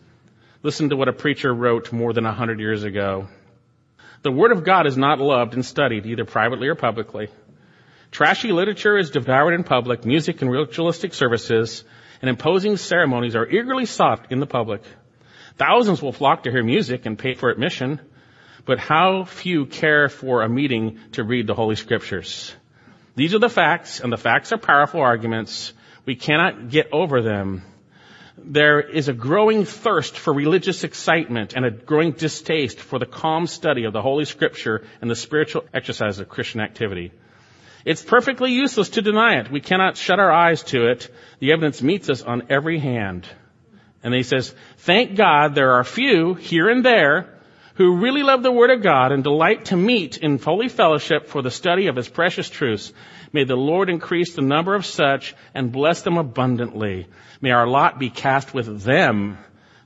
Listen 0.65 0.89
to 0.89 0.97
what 0.97 1.07
a 1.07 1.13
preacher 1.13 1.55
wrote 1.55 1.93
more 1.93 2.13
than 2.13 2.27
a 2.27 2.33
hundred 2.33 2.59
years 2.59 2.83
ago. 2.83 3.29
The 4.23 4.33
Word 4.33 4.51
of 4.51 4.65
God 4.65 4.89
is 4.89 4.97
not 4.97 5.21
loved 5.21 5.55
and 5.55 5.65
studied 5.65 6.05
either 6.05 6.25
privately 6.25 6.67
or 6.67 6.75
publicly. 6.75 7.29
Trashy 8.11 8.51
literature 8.51 8.99
is 8.99 9.11
devoured 9.11 9.55
in 9.55 9.63
public, 9.63 10.05
music 10.05 10.43
and 10.43 10.51
ritualistic 10.51 11.15
services 11.15 11.85
and 12.21 12.29
imposing 12.29 12.77
ceremonies 12.77 13.37
are 13.37 13.47
eagerly 13.47 13.87
sought 13.87 14.33
in 14.33 14.41
the 14.41 14.47
public. 14.47 14.83
Thousands 15.59 16.03
will 16.03 16.11
flock 16.11 16.43
to 16.43 16.51
hear 16.51 16.65
music 16.65 17.07
and 17.07 17.17
pay 17.17 17.35
for 17.35 17.51
admission, 17.51 18.01
but 18.67 18.81
how 18.81 19.25
few 19.25 19.65
care 19.65 20.09
for 20.09 20.43
a 20.43 20.49
meeting 20.49 20.99
to 21.13 21.25
read 21.25 21.47
the 21.47 21.55
Holy 21.55 21.77
Scriptures. 21.77 22.55
These 23.15 23.33
are 23.35 23.39
the 23.39 23.49
facts, 23.49 24.01
and 24.01 24.13
the 24.13 24.19
facts 24.19 24.53
are 24.53 24.59
powerful 24.59 25.01
arguments. 25.01 25.73
We 26.05 26.17
cannot 26.17 26.69
get 26.69 26.93
over 26.93 27.23
them. 27.23 27.63
There 28.37 28.81
is 28.81 29.09
a 29.09 29.15
growing 29.15 29.65
thirst 29.65 30.19
for 30.19 30.35
religious 30.35 30.85
excitement 30.85 31.55
and 31.55 31.65
a 31.65 31.71
growing 31.71 32.13
distaste 32.13 32.81
for 32.81 32.99
the 32.99 33.07
calm 33.07 33.47
study 33.47 33.85
of 33.85 33.95
the 33.95 34.03
Holy 34.03 34.27
Scripture 34.27 34.85
and 35.01 35.11
the 35.11 35.17
spiritual 35.17 35.65
exercise 35.73 36.19
of 36.19 36.29
Christian 36.29 36.61
activity. 36.61 37.13
It's 37.87 38.05
perfectly 38.05 38.53
useless 38.53 38.91
to 38.91 39.03
deny 39.03 39.39
it. 39.39 39.51
We 39.51 39.61
cannot 39.61 39.97
shut 39.97 40.19
our 40.19 40.33
eyes 40.33 40.65
to 40.65 40.89
it. 40.89 41.09
The 41.39 41.53
evidence 41.53 41.81
meets 41.81 42.11
us 42.11 42.21
on 42.21 42.49
every 42.51 42.81
hand. 42.81 43.27
And 44.03 44.13
he 44.13 44.25
says, 44.25 44.55
thank 44.79 45.17
God 45.17 45.55
there 45.55 45.75
are 45.75 45.85
few 45.85 46.35
here 46.35 46.69
and 46.69 46.85
there 46.85 47.36
who 47.77 47.97
really 47.97 48.23
love 48.23 48.43
the 48.43 48.53
Word 48.53 48.71
of 48.71 48.83
God 48.83 49.13
and 49.13 49.23
delight 49.23 49.67
to 49.67 49.77
meet 49.77 50.17
in 50.17 50.39
holy 50.39 50.69
fellowship 50.69 51.29
for 51.29 51.43
the 51.43 51.51
study 51.51 51.89
of 51.89 51.97
His 51.97 52.09
precious 52.09 52.49
truths. 52.49 52.93
May 53.33 53.45
the 53.45 53.57
Lord 53.57 53.91
increase 53.91 54.35
the 54.35 54.43
number 54.43 54.75
of 54.75 54.87
such 54.87 55.35
and 55.55 55.73
bless 55.73 56.03
them 56.03 56.17
abundantly. 56.17 57.07
May 57.41 57.51
our 57.51 57.67
lot 57.67 57.99
be 57.99 58.09
cast 58.09 58.55
with 58.55 58.83
them 58.83 59.37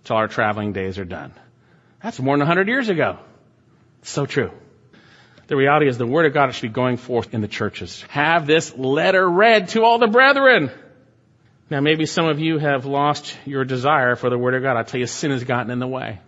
till 0.05 0.17
our 0.17 0.29
traveling 0.29 0.73
days 0.73 0.99
are 0.99 1.05
done. 1.05 1.33
That's 2.03 2.21
more 2.21 2.37
than 2.37 2.43
a 2.43 2.47
hundred 2.47 2.69
years 2.69 2.89
ago. 2.89 3.19
So 4.03 4.25
true. 4.25 4.53
The 5.49 5.57
reality 5.57 5.89
is 5.89 5.99
the 5.99 6.07
Word 6.07 6.27
of 6.27 6.33
God 6.33 6.55
should 6.55 6.63
be 6.63 6.69
going 6.69 6.97
forth 6.97 7.35
in 7.35 7.41
the 7.41 7.49
churches. 7.49 8.03
Have 8.09 8.47
this 8.47 8.77
letter 8.77 9.29
read 9.29 9.71
to 9.71 9.83
all 9.83 9.99
the 9.99 10.07
brethren. 10.07 10.71
Now 11.69 11.81
maybe 11.81 12.07
some 12.07 12.29
of 12.29 12.39
you 12.39 12.59
have 12.59 12.87
lost 12.87 13.37
your 13.45 13.65
desire 13.65 14.15
for 14.15 14.31
the 14.31 14.39
Word 14.39 14.55
of 14.55 14.63
God. 14.63 14.77
I 14.77 14.85
tell 14.85 15.01
you, 15.01 15.07
sin 15.07 15.33
has 15.33 15.43
gotten 15.43 15.73
in 15.73 15.81
the 15.81 15.89
way. 15.89 16.21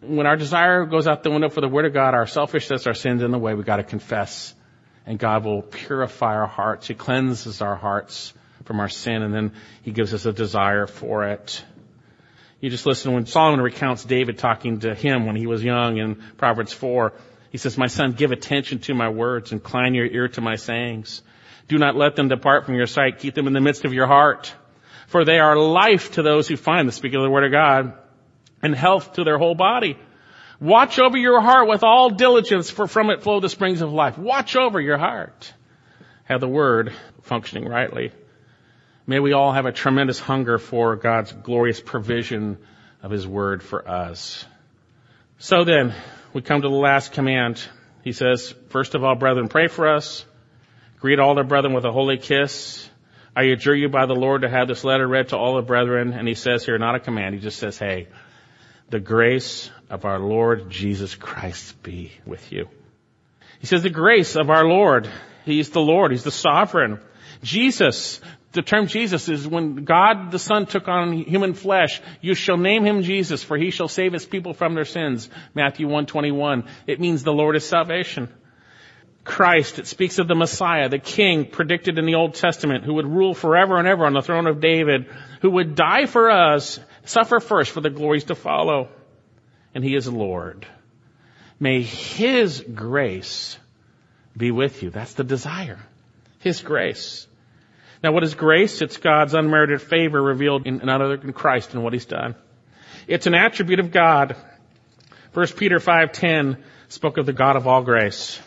When 0.00 0.26
our 0.26 0.36
desire 0.36 0.84
goes 0.84 1.06
out 1.06 1.22
the 1.22 1.30
window 1.30 1.48
for 1.48 1.60
the 1.60 1.68
Word 1.68 1.86
of 1.86 1.92
God, 1.92 2.14
our 2.14 2.26
selfishness, 2.26 2.86
our 2.86 2.94
sins 2.94 3.22
in 3.22 3.30
the 3.30 3.38
way, 3.38 3.54
we 3.54 3.62
gotta 3.62 3.84
confess. 3.84 4.54
And 5.06 5.18
God 5.18 5.44
will 5.44 5.62
purify 5.62 6.34
our 6.34 6.46
hearts. 6.46 6.88
He 6.88 6.94
cleanses 6.94 7.62
our 7.62 7.76
hearts 7.76 8.34
from 8.64 8.80
our 8.80 8.88
sin 8.88 9.22
and 9.22 9.32
then 9.32 9.52
He 9.82 9.92
gives 9.92 10.12
us 10.12 10.26
a 10.26 10.32
desire 10.32 10.86
for 10.86 11.24
it. 11.28 11.64
You 12.60 12.70
just 12.70 12.86
listen 12.86 13.12
when 13.12 13.26
Solomon 13.26 13.60
recounts 13.60 14.04
David 14.04 14.38
talking 14.38 14.80
to 14.80 14.94
him 14.94 15.26
when 15.26 15.36
he 15.36 15.46
was 15.46 15.62
young 15.62 15.98
in 15.98 16.16
Proverbs 16.38 16.72
4. 16.72 17.12
He 17.50 17.58
says, 17.58 17.76
My 17.76 17.86
son, 17.86 18.12
give 18.12 18.32
attention 18.32 18.78
to 18.80 18.94
my 18.94 19.10
words, 19.10 19.52
incline 19.52 19.94
your 19.94 20.06
ear 20.06 20.28
to 20.28 20.40
my 20.40 20.56
sayings. 20.56 21.22
Do 21.68 21.76
not 21.76 21.96
let 21.96 22.16
them 22.16 22.28
depart 22.28 22.64
from 22.64 22.74
your 22.74 22.86
sight. 22.86 23.18
Keep 23.18 23.34
them 23.34 23.46
in 23.46 23.52
the 23.52 23.60
midst 23.60 23.84
of 23.84 23.92
your 23.92 24.06
heart. 24.06 24.54
For 25.06 25.24
they 25.24 25.38
are 25.38 25.56
life 25.56 26.12
to 26.12 26.22
those 26.22 26.48
who 26.48 26.56
find 26.56 26.88
the 26.88 26.92
speaking 26.92 27.18
of 27.18 27.24
the 27.24 27.30
word 27.30 27.44
of 27.44 27.52
God, 27.52 27.92
and 28.62 28.74
health 28.74 29.14
to 29.14 29.24
their 29.24 29.38
whole 29.38 29.54
body. 29.54 29.98
Watch 30.60 30.98
over 30.98 31.16
your 31.16 31.40
heart 31.40 31.68
with 31.68 31.82
all 31.82 32.10
diligence, 32.10 32.70
for 32.70 32.86
from 32.86 33.10
it 33.10 33.22
flow 33.22 33.40
the 33.40 33.48
springs 33.48 33.82
of 33.82 33.92
life. 33.92 34.16
Watch 34.16 34.56
over 34.56 34.80
your 34.80 34.96
heart. 34.96 35.52
Have 36.24 36.40
the 36.40 36.48
word 36.48 36.92
functioning 37.22 37.68
rightly. 37.68 38.12
May 39.06 39.20
we 39.20 39.32
all 39.32 39.52
have 39.52 39.66
a 39.66 39.72
tremendous 39.72 40.18
hunger 40.18 40.58
for 40.58 40.96
God's 40.96 41.32
glorious 41.32 41.80
provision 41.80 42.58
of 43.02 43.10
His 43.10 43.26
word 43.26 43.62
for 43.62 43.86
us. 43.88 44.44
So 45.38 45.64
then, 45.64 45.94
we 46.32 46.42
come 46.42 46.62
to 46.62 46.68
the 46.68 46.74
last 46.74 47.12
command. 47.12 47.62
He 48.02 48.12
says, 48.12 48.54
First 48.70 48.94
of 48.94 49.04
all, 49.04 49.14
brethren, 49.14 49.48
pray 49.48 49.68
for 49.68 49.94
us. 49.94 50.24
Greet 50.98 51.20
all 51.20 51.34
the 51.34 51.44
brethren 51.44 51.74
with 51.74 51.84
a 51.84 51.92
holy 51.92 52.16
kiss. 52.16 52.88
I 53.36 53.44
adjure 53.44 53.74
you 53.74 53.90
by 53.90 54.06
the 54.06 54.14
Lord 54.14 54.42
to 54.42 54.48
have 54.48 54.66
this 54.66 54.82
letter 54.82 55.06
read 55.06 55.28
to 55.28 55.36
all 55.36 55.56
the 55.56 55.62
brethren. 55.62 56.14
And 56.14 56.26
he 56.26 56.34
says 56.34 56.64
here, 56.64 56.78
not 56.78 56.94
a 56.94 57.00
command, 57.00 57.34
he 57.34 57.40
just 57.40 57.58
says, 57.58 57.78
Hey, 57.78 58.08
the 58.90 59.00
grace 59.00 59.70
of 59.90 60.04
our 60.04 60.18
Lord 60.18 60.70
Jesus 60.70 61.14
Christ 61.14 61.82
be 61.82 62.12
with 62.24 62.52
you. 62.52 62.68
He 63.60 63.66
says, 63.66 63.82
The 63.82 63.90
grace 63.90 64.36
of 64.36 64.50
our 64.50 64.64
Lord. 64.64 65.08
He's 65.44 65.70
the 65.70 65.80
Lord, 65.80 66.10
He's 66.10 66.24
the 66.24 66.30
sovereign. 66.30 67.00
Jesus, 67.42 68.20
the 68.52 68.62
term 68.62 68.86
Jesus 68.86 69.28
is 69.28 69.46
when 69.46 69.84
God 69.84 70.30
the 70.30 70.38
Son 70.38 70.66
took 70.66 70.88
on 70.88 71.12
human 71.12 71.54
flesh, 71.54 72.00
you 72.20 72.34
shall 72.34 72.56
name 72.56 72.84
him 72.84 73.02
Jesus, 73.02 73.42
for 73.42 73.56
he 73.56 73.70
shall 73.70 73.88
save 73.88 74.12
his 74.12 74.24
people 74.24 74.54
from 74.54 74.74
their 74.74 74.86
sins. 74.86 75.28
Matthew 75.54 75.86
121. 75.86 76.64
It 76.86 76.98
means 76.98 77.22
the 77.22 77.32
Lord 77.32 77.54
is 77.54 77.66
salvation. 77.66 78.32
Christ, 79.24 79.80
it 79.80 79.86
speaks 79.86 80.18
of 80.18 80.28
the 80.28 80.36
Messiah, 80.36 80.88
the 80.88 81.00
King 81.00 81.46
predicted 81.50 81.98
in 81.98 82.06
the 82.06 82.14
Old 82.14 82.34
Testament, 82.34 82.84
who 82.84 82.94
would 82.94 83.06
rule 83.06 83.34
forever 83.34 83.76
and 83.76 83.88
ever 83.88 84.06
on 84.06 84.14
the 84.14 84.22
throne 84.22 84.46
of 84.46 84.60
David, 84.60 85.06
who 85.42 85.50
would 85.50 85.74
die 85.74 86.06
for 86.06 86.30
us, 86.30 86.78
suffer 87.06 87.40
first 87.40 87.70
for 87.70 87.80
the 87.80 87.90
glories 87.90 88.24
to 88.24 88.34
follow. 88.34 88.88
And 89.74 89.82
he 89.82 89.94
is 89.94 90.08
Lord. 90.08 90.66
May 91.58 91.82
his 91.82 92.60
grace 92.60 93.58
be 94.36 94.50
with 94.50 94.82
you. 94.82 94.90
That's 94.90 95.14
the 95.14 95.24
desire. 95.24 95.78
His 96.40 96.60
grace. 96.60 97.26
Now, 98.02 98.12
what 98.12 98.24
is 98.24 98.34
grace? 98.34 98.82
It's 98.82 98.98
God's 98.98 99.34
unmerited 99.34 99.80
favor 99.80 100.22
revealed 100.22 100.66
in 100.66 100.78
none 100.78 101.02
other 101.02 101.16
than 101.16 101.32
Christ 101.32 101.74
and 101.74 101.82
what 101.82 101.92
He's 101.92 102.04
done. 102.04 102.34
It's 103.08 103.26
an 103.26 103.34
attribute 103.34 103.80
of 103.80 103.90
God. 103.90 104.36
1 105.32 105.46
Peter 105.56 105.78
5.10 105.78 106.62
spoke 106.88 107.18
of 107.18 107.26
the 107.26 107.32
God 107.32 107.56
of 107.56 107.66
all 107.66 107.82
grace. 107.82 108.40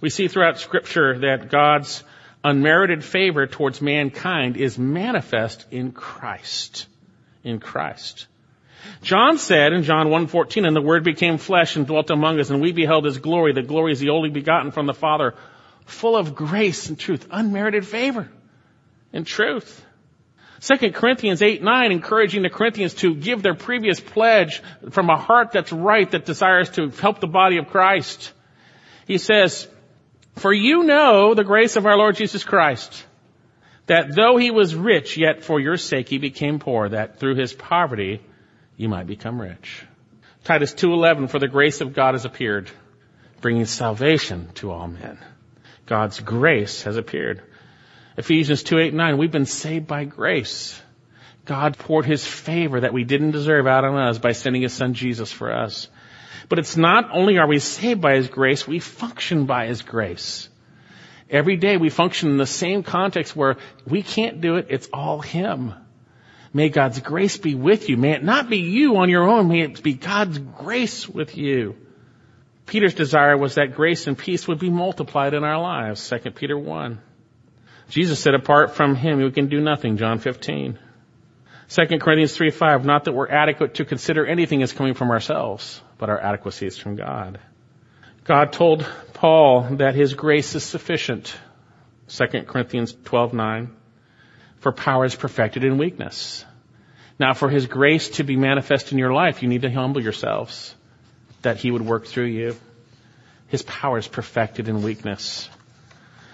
We 0.00 0.10
see 0.10 0.28
throughout 0.28 0.58
Scripture 0.58 1.18
that 1.20 1.50
God's 1.50 2.02
unmerited 2.44 3.04
favor 3.04 3.46
towards 3.46 3.80
mankind 3.80 4.56
is 4.56 4.78
manifest 4.78 5.66
in 5.70 5.92
Christ. 5.92 6.86
In 7.42 7.58
Christ. 7.58 8.26
John 9.02 9.38
said 9.38 9.72
in 9.72 9.82
John 9.82 10.08
1.14, 10.08 10.66
And 10.66 10.76
the 10.76 10.80
Word 10.80 11.04
became 11.04 11.38
flesh 11.38 11.76
and 11.76 11.86
dwelt 11.86 12.10
among 12.10 12.40
us, 12.40 12.50
and 12.50 12.60
we 12.60 12.72
beheld 12.72 13.04
His 13.04 13.18
glory. 13.18 13.52
The 13.52 13.62
glory 13.62 13.92
is 13.92 14.00
the 14.00 14.10
only 14.10 14.30
begotten 14.30 14.72
from 14.72 14.86
the 14.86 14.94
Father, 14.94 15.34
full 15.86 16.16
of 16.16 16.34
grace 16.34 16.88
and 16.88 16.98
truth, 16.98 17.26
unmerited 17.30 17.86
favor 17.86 18.30
and 19.12 19.26
truth. 19.26 19.84
2 20.60 20.92
Corinthians 20.92 21.40
8, 21.40 21.62
9, 21.62 21.92
encouraging 21.92 22.42
the 22.42 22.50
Corinthians 22.50 22.94
to 22.94 23.14
give 23.14 23.42
their 23.42 23.54
previous 23.54 23.98
pledge 23.98 24.62
from 24.90 25.08
a 25.08 25.16
heart 25.16 25.52
that's 25.52 25.72
right, 25.72 26.10
that 26.10 26.26
desires 26.26 26.68
to 26.70 26.90
help 26.90 27.20
the 27.20 27.26
body 27.26 27.56
of 27.56 27.68
Christ. 27.68 28.32
He 29.06 29.16
says, 29.16 29.66
For 30.36 30.52
you 30.52 30.84
know 30.84 31.34
the 31.34 31.44
grace 31.44 31.76
of 31.76 31.86
our 31.86 31.96
Lord 31.96 32.16
Jesus 32.16 32.44
Christ, 32.44 33.06
that 33.90 34.14
though 34.14 34.36
he 34.36 34.52
was 34.52 34.72
rich, 34.72 35.16
yet 35.16 35.42
for 35.42 35.58
your 35.58 35.76
sake 35.76 36.08
he 36.08 36.18
became 36.18 36.60
poor, 36.60 36.90
that 36.90 37.18
through 37.18 37.34
his 37.34 37.52
poverty 37.52 38.20
you 38.76 38.88
might 38.88 39.08
become 39.08 39.42
rich. 39.42 39.84
Titus 40.44 40.72
2.11, 40.74 41.28
For 41.28 41.40
the 41.40 41.48
grace 41.48 41.80
of 41.80 41.92
God 41.92 42.14
has 42.14 42.24
appeared, 42.24 42.70
bringing 43.40 43.64
salvation 43.64 44.48
to 44.54 44.70
all 44.70 44.86
men. 44.86 45.18
God's 45.86 46.20
grace 46.20 46.84
has 46.84 46.96
appeared. 46.96 47.42
Ephesians 48.16 48.62
2, 48.62 48.78
8, 48.78 48.94
9, 48.94 49.18
we've 49.18 49.32
been 49.32 49.44
saved 49.44 49.88
by 49.88 50.04
grace. 50.04 50.80
God 51.44 51.76
poured 51.76 52.06
his 52.06 52.24
favor 52.24 52.78
that 52.82 52.92
we 52.92 53.02
didn't 53.02 53.32
deserve 53.32 53.66
out 53.66 53.84
on 53.84 53.96
us 53.96 54.18
by 54.18 54.30
sending 54.30 54.62
his 54.62 54.72
son 54.72 54.94
Jesus 54.94 55.32
for 55.32 55.52
us. 55.52 55.88
But 56.48 56.60
it's 56.60 56.76
not 56.76 57.10
only 57.12 57.38
are 57.38 57.48
we 57.48 57.58
saved 57.58 58.00
by 58.00 58.14
his 58.14 58.28
grace, 58.28 58.68
we 58.68 58.78
function 58.78 59.46
by 59.46 59.66
his 59.66 59.82
grace. 59.82 60.48
Every 61.30 61.56
day 61.56 61.76
we 61.76 61.90
function 61.90 62.30
in 62.30 62.36
the 62.36 62.46
same 62.46 62.82
context 62.82 63.36
where 63.36 63.56
we 63.86 64.02
can't 64.02 64.40
do 64.40 64.56
it, 64.56 64.66
it's 64.68 64.88
all 64.92 65.20
him. 65.20 65.74
May 66.52 66.68
God's 66.68 66.98
grace 66.98 67.36
be 67.36 67.54
with 67.54 67.88
you. 67.88 67.96
May 67.96 68.12
it 68.12 68.24
not 68.24 68.50
be 68.50 68.58
you 68.58 68.96
on 68.96 69.08
your 69.08 69.28
own, 69.28 69.48
may 69.48 69.60
it 69.60 69.82
be 69.82 69.94
God's 69.94 70.38
grace 70.38 71.08
with 71.08 71.36
you. 71.36 71.76
Peter's 72.66 72.94
desire 72.94 73.36
was 73.36 73.54
that 73.54 73.74
grace 73.74 74.06
and 74.06 74.18
peace 74.18 74.48
would 74.48 74.58
be 74.58 74.70
multiplied 74.70 75.34
in 75.34 75.44
our 75.44 75.60
lives, 75.60 76.08
2 76.08 76.30
Peter 76.32 76.58
1. 76.58 77.00
Jesus 77.88 78.20
said, 78.20 78.34
apart 78.34 78.74
from 78.76 78.94
him, 78.94 79.18
we 79.18 79.30
can 79.30 79.48
do 79.48 79.60
nothing, 79.60 79.96
John 79.96 80.18
15. 80.18 80.78
2 81.68 81.98
Corinthians 81.98 82.34
3, 82.34 82.50
5, 82.50 82.84
not 82.84 83.04
that 83.04 83.12
we're 83.12 83.28
adequate 83.28 83.74
to 83.74 83.84
consider 83.84 84.26
anything 84.26 84.62
as 84.62 84.72
coming 84.72 84.94
from 84.94 85.10
ourselves, 85.10 85.80
but 85.98 86.10
our 86.10 86.20
adequacy 86.20 86.66
is 86.66 86.76
from 86.76 86.96
God. 86.96 87.38
God 88.24 88.52
told 88.52 88.86
Paul 89.20 89.76
that 89.76 89.94
his 89.94 90.14
grace 90.14 90.54
is 90.54 90.64
sufficient, 90.64 91.36
2 92.08 92.46
Corinthians 92.46 92.94
12:9, 92.94 93.68
for 94.60 94.72
power 94.72 95.04
is 95.04 95.14
perfected 95.14 95.62
in 95.62 95.76
weakness. 95.76 96.42
Now, 97.18 97.34
for 97.34 97.50
his 97.50 97.66
grace 97.66 98.08
to 98.16 98.24
be 98.24 98.36
manifest 98.36 98.92
in 98.92 98.98
your 98.98 99.12
life, 99.12 99.42
you 99.42 99.48
need 99.50 99.60
to 99.60 99.70
humble 99.70 100.02
yourselves, 100.02 100.74
that 101.42 101.58
he 101.58 101.70
would 101.70 101.82
work 101.82 102.06
through 102.06 102.28
you. 102.28 102.56
His 103.48 103.60
power 103.60 103.98
is 103.98 104.08
perfected 104.08 104.68
in 104.68 104.80
weakness. 104.80 105.50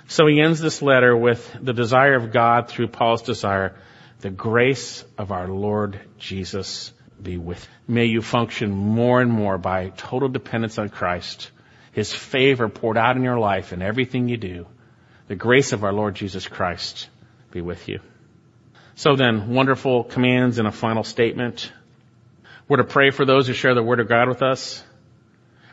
So 0.06 0.28
he 0.28 0.40
ends 0.40 0.60
this 0.60 0.80
letter 0.80 1.16
with 1.16 1.56
the 1.60 1.72
desire 1.72 2.14
of 2.14 2.30
God 2.30 2.68
through 2.68 2.86
Paul's 2.86 3.22
desire. 3.22 3.74
The 4.20 4.30
grace 4.30 5.04
of 5.18 5.32
our 5.32 5.48
Lord 5.48 5.98
Jesus 6.18 6.92
be 7.20 7.36
with 7.36 7.64
you. 7.64 7.94
May 7.94 8.04
you 8.04 8.22
function 8.22 8.70
more 8.70 9.20
and 9.20 9.32
more 9.32 9.58
by 9.58 9.88
total 9.88 10.28
dependence 10.28 10.78
on 10.78 10.88
Christ. 10.88 11.50
His 11.96 12.14
favor 12.14 12.68
poured 12.68 12.96
out 12.96 13.16
in 13.16 13.24
your 13.24 13.38
life 13.38 13.72
and 13.72 13.82
everything 13.82 14.28
you 14.28 14.36
do. 14.36 14.66
The 15.26 15.34
grace 15.34 15.72
of 15.72 15.82
our 15.82 15.92
Lord 15.92 16.14
Jesus 16.14 16.46
Christ 16.46 17.08
be 17.50 17.60
with 17.60 17.88
you. 17.88 17.98
So 18.94 19.16
then, 19.16 19.48
wonderful 19.48 20.04
commands 20.04 20.58
and 20.58 20.68
a 20.68 20.72
final 20.72 21.02
statement. 21.02 21.72
We're 22.68 22.76
to 22.76 22.84
pray 22.84 23.10
for 23.10 23.24
those 23.24 23.48
who 23.48 23.52
share 23.52 23.74
the 23.74 23.82
Word 23.82 23.98
of 23.98 24.08
God 24.08 24.28
with 24.28 24.42
us. 24.42 24.84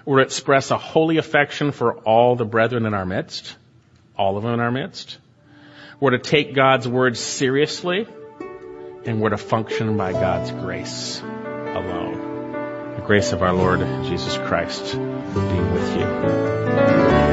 We're 0.05 0.19
to 0.19 0.25
express 0.25 0.71
a 0.71 0.77
holy 0.77 1.17
affection 1.17 1.71
for 1.71 1.99
all 1.99 2.35
the 2.35 2.45
brethren 2.45 2.87
in 2.87 2.95
our 2.95 3.05
midst 3.05 3.55
all 4.17 4.37
of 4.37 4.43
them 4.43 4.53
in 4.53 4.59
our 4.59 4.71
midst. 4.71 5.17
We're 5.99 6.11
to 6.11 6.19
take 6.19 6.53
God's 6.53 6.87
word 6.87 7.17
seriously, 7.17 8.07
and 9.05 9.21
we're 9.21 9.29
to 9.29 9.37
function 9.37 9.97
by 9.97 10.11
God's 10.11 10.51
grace 10.51 11.21
alone. 11.21 12.95
The 12.95 13.03
grace 13.05 13.31
of 13.31 13.41
our 13.41 13.53
Lord 13.53 13.79
Jesus 14.05 14.37
Christ 14.37 14.95
Being 15.31 15.73
with 15.73 15.97
you. 15.97 17.32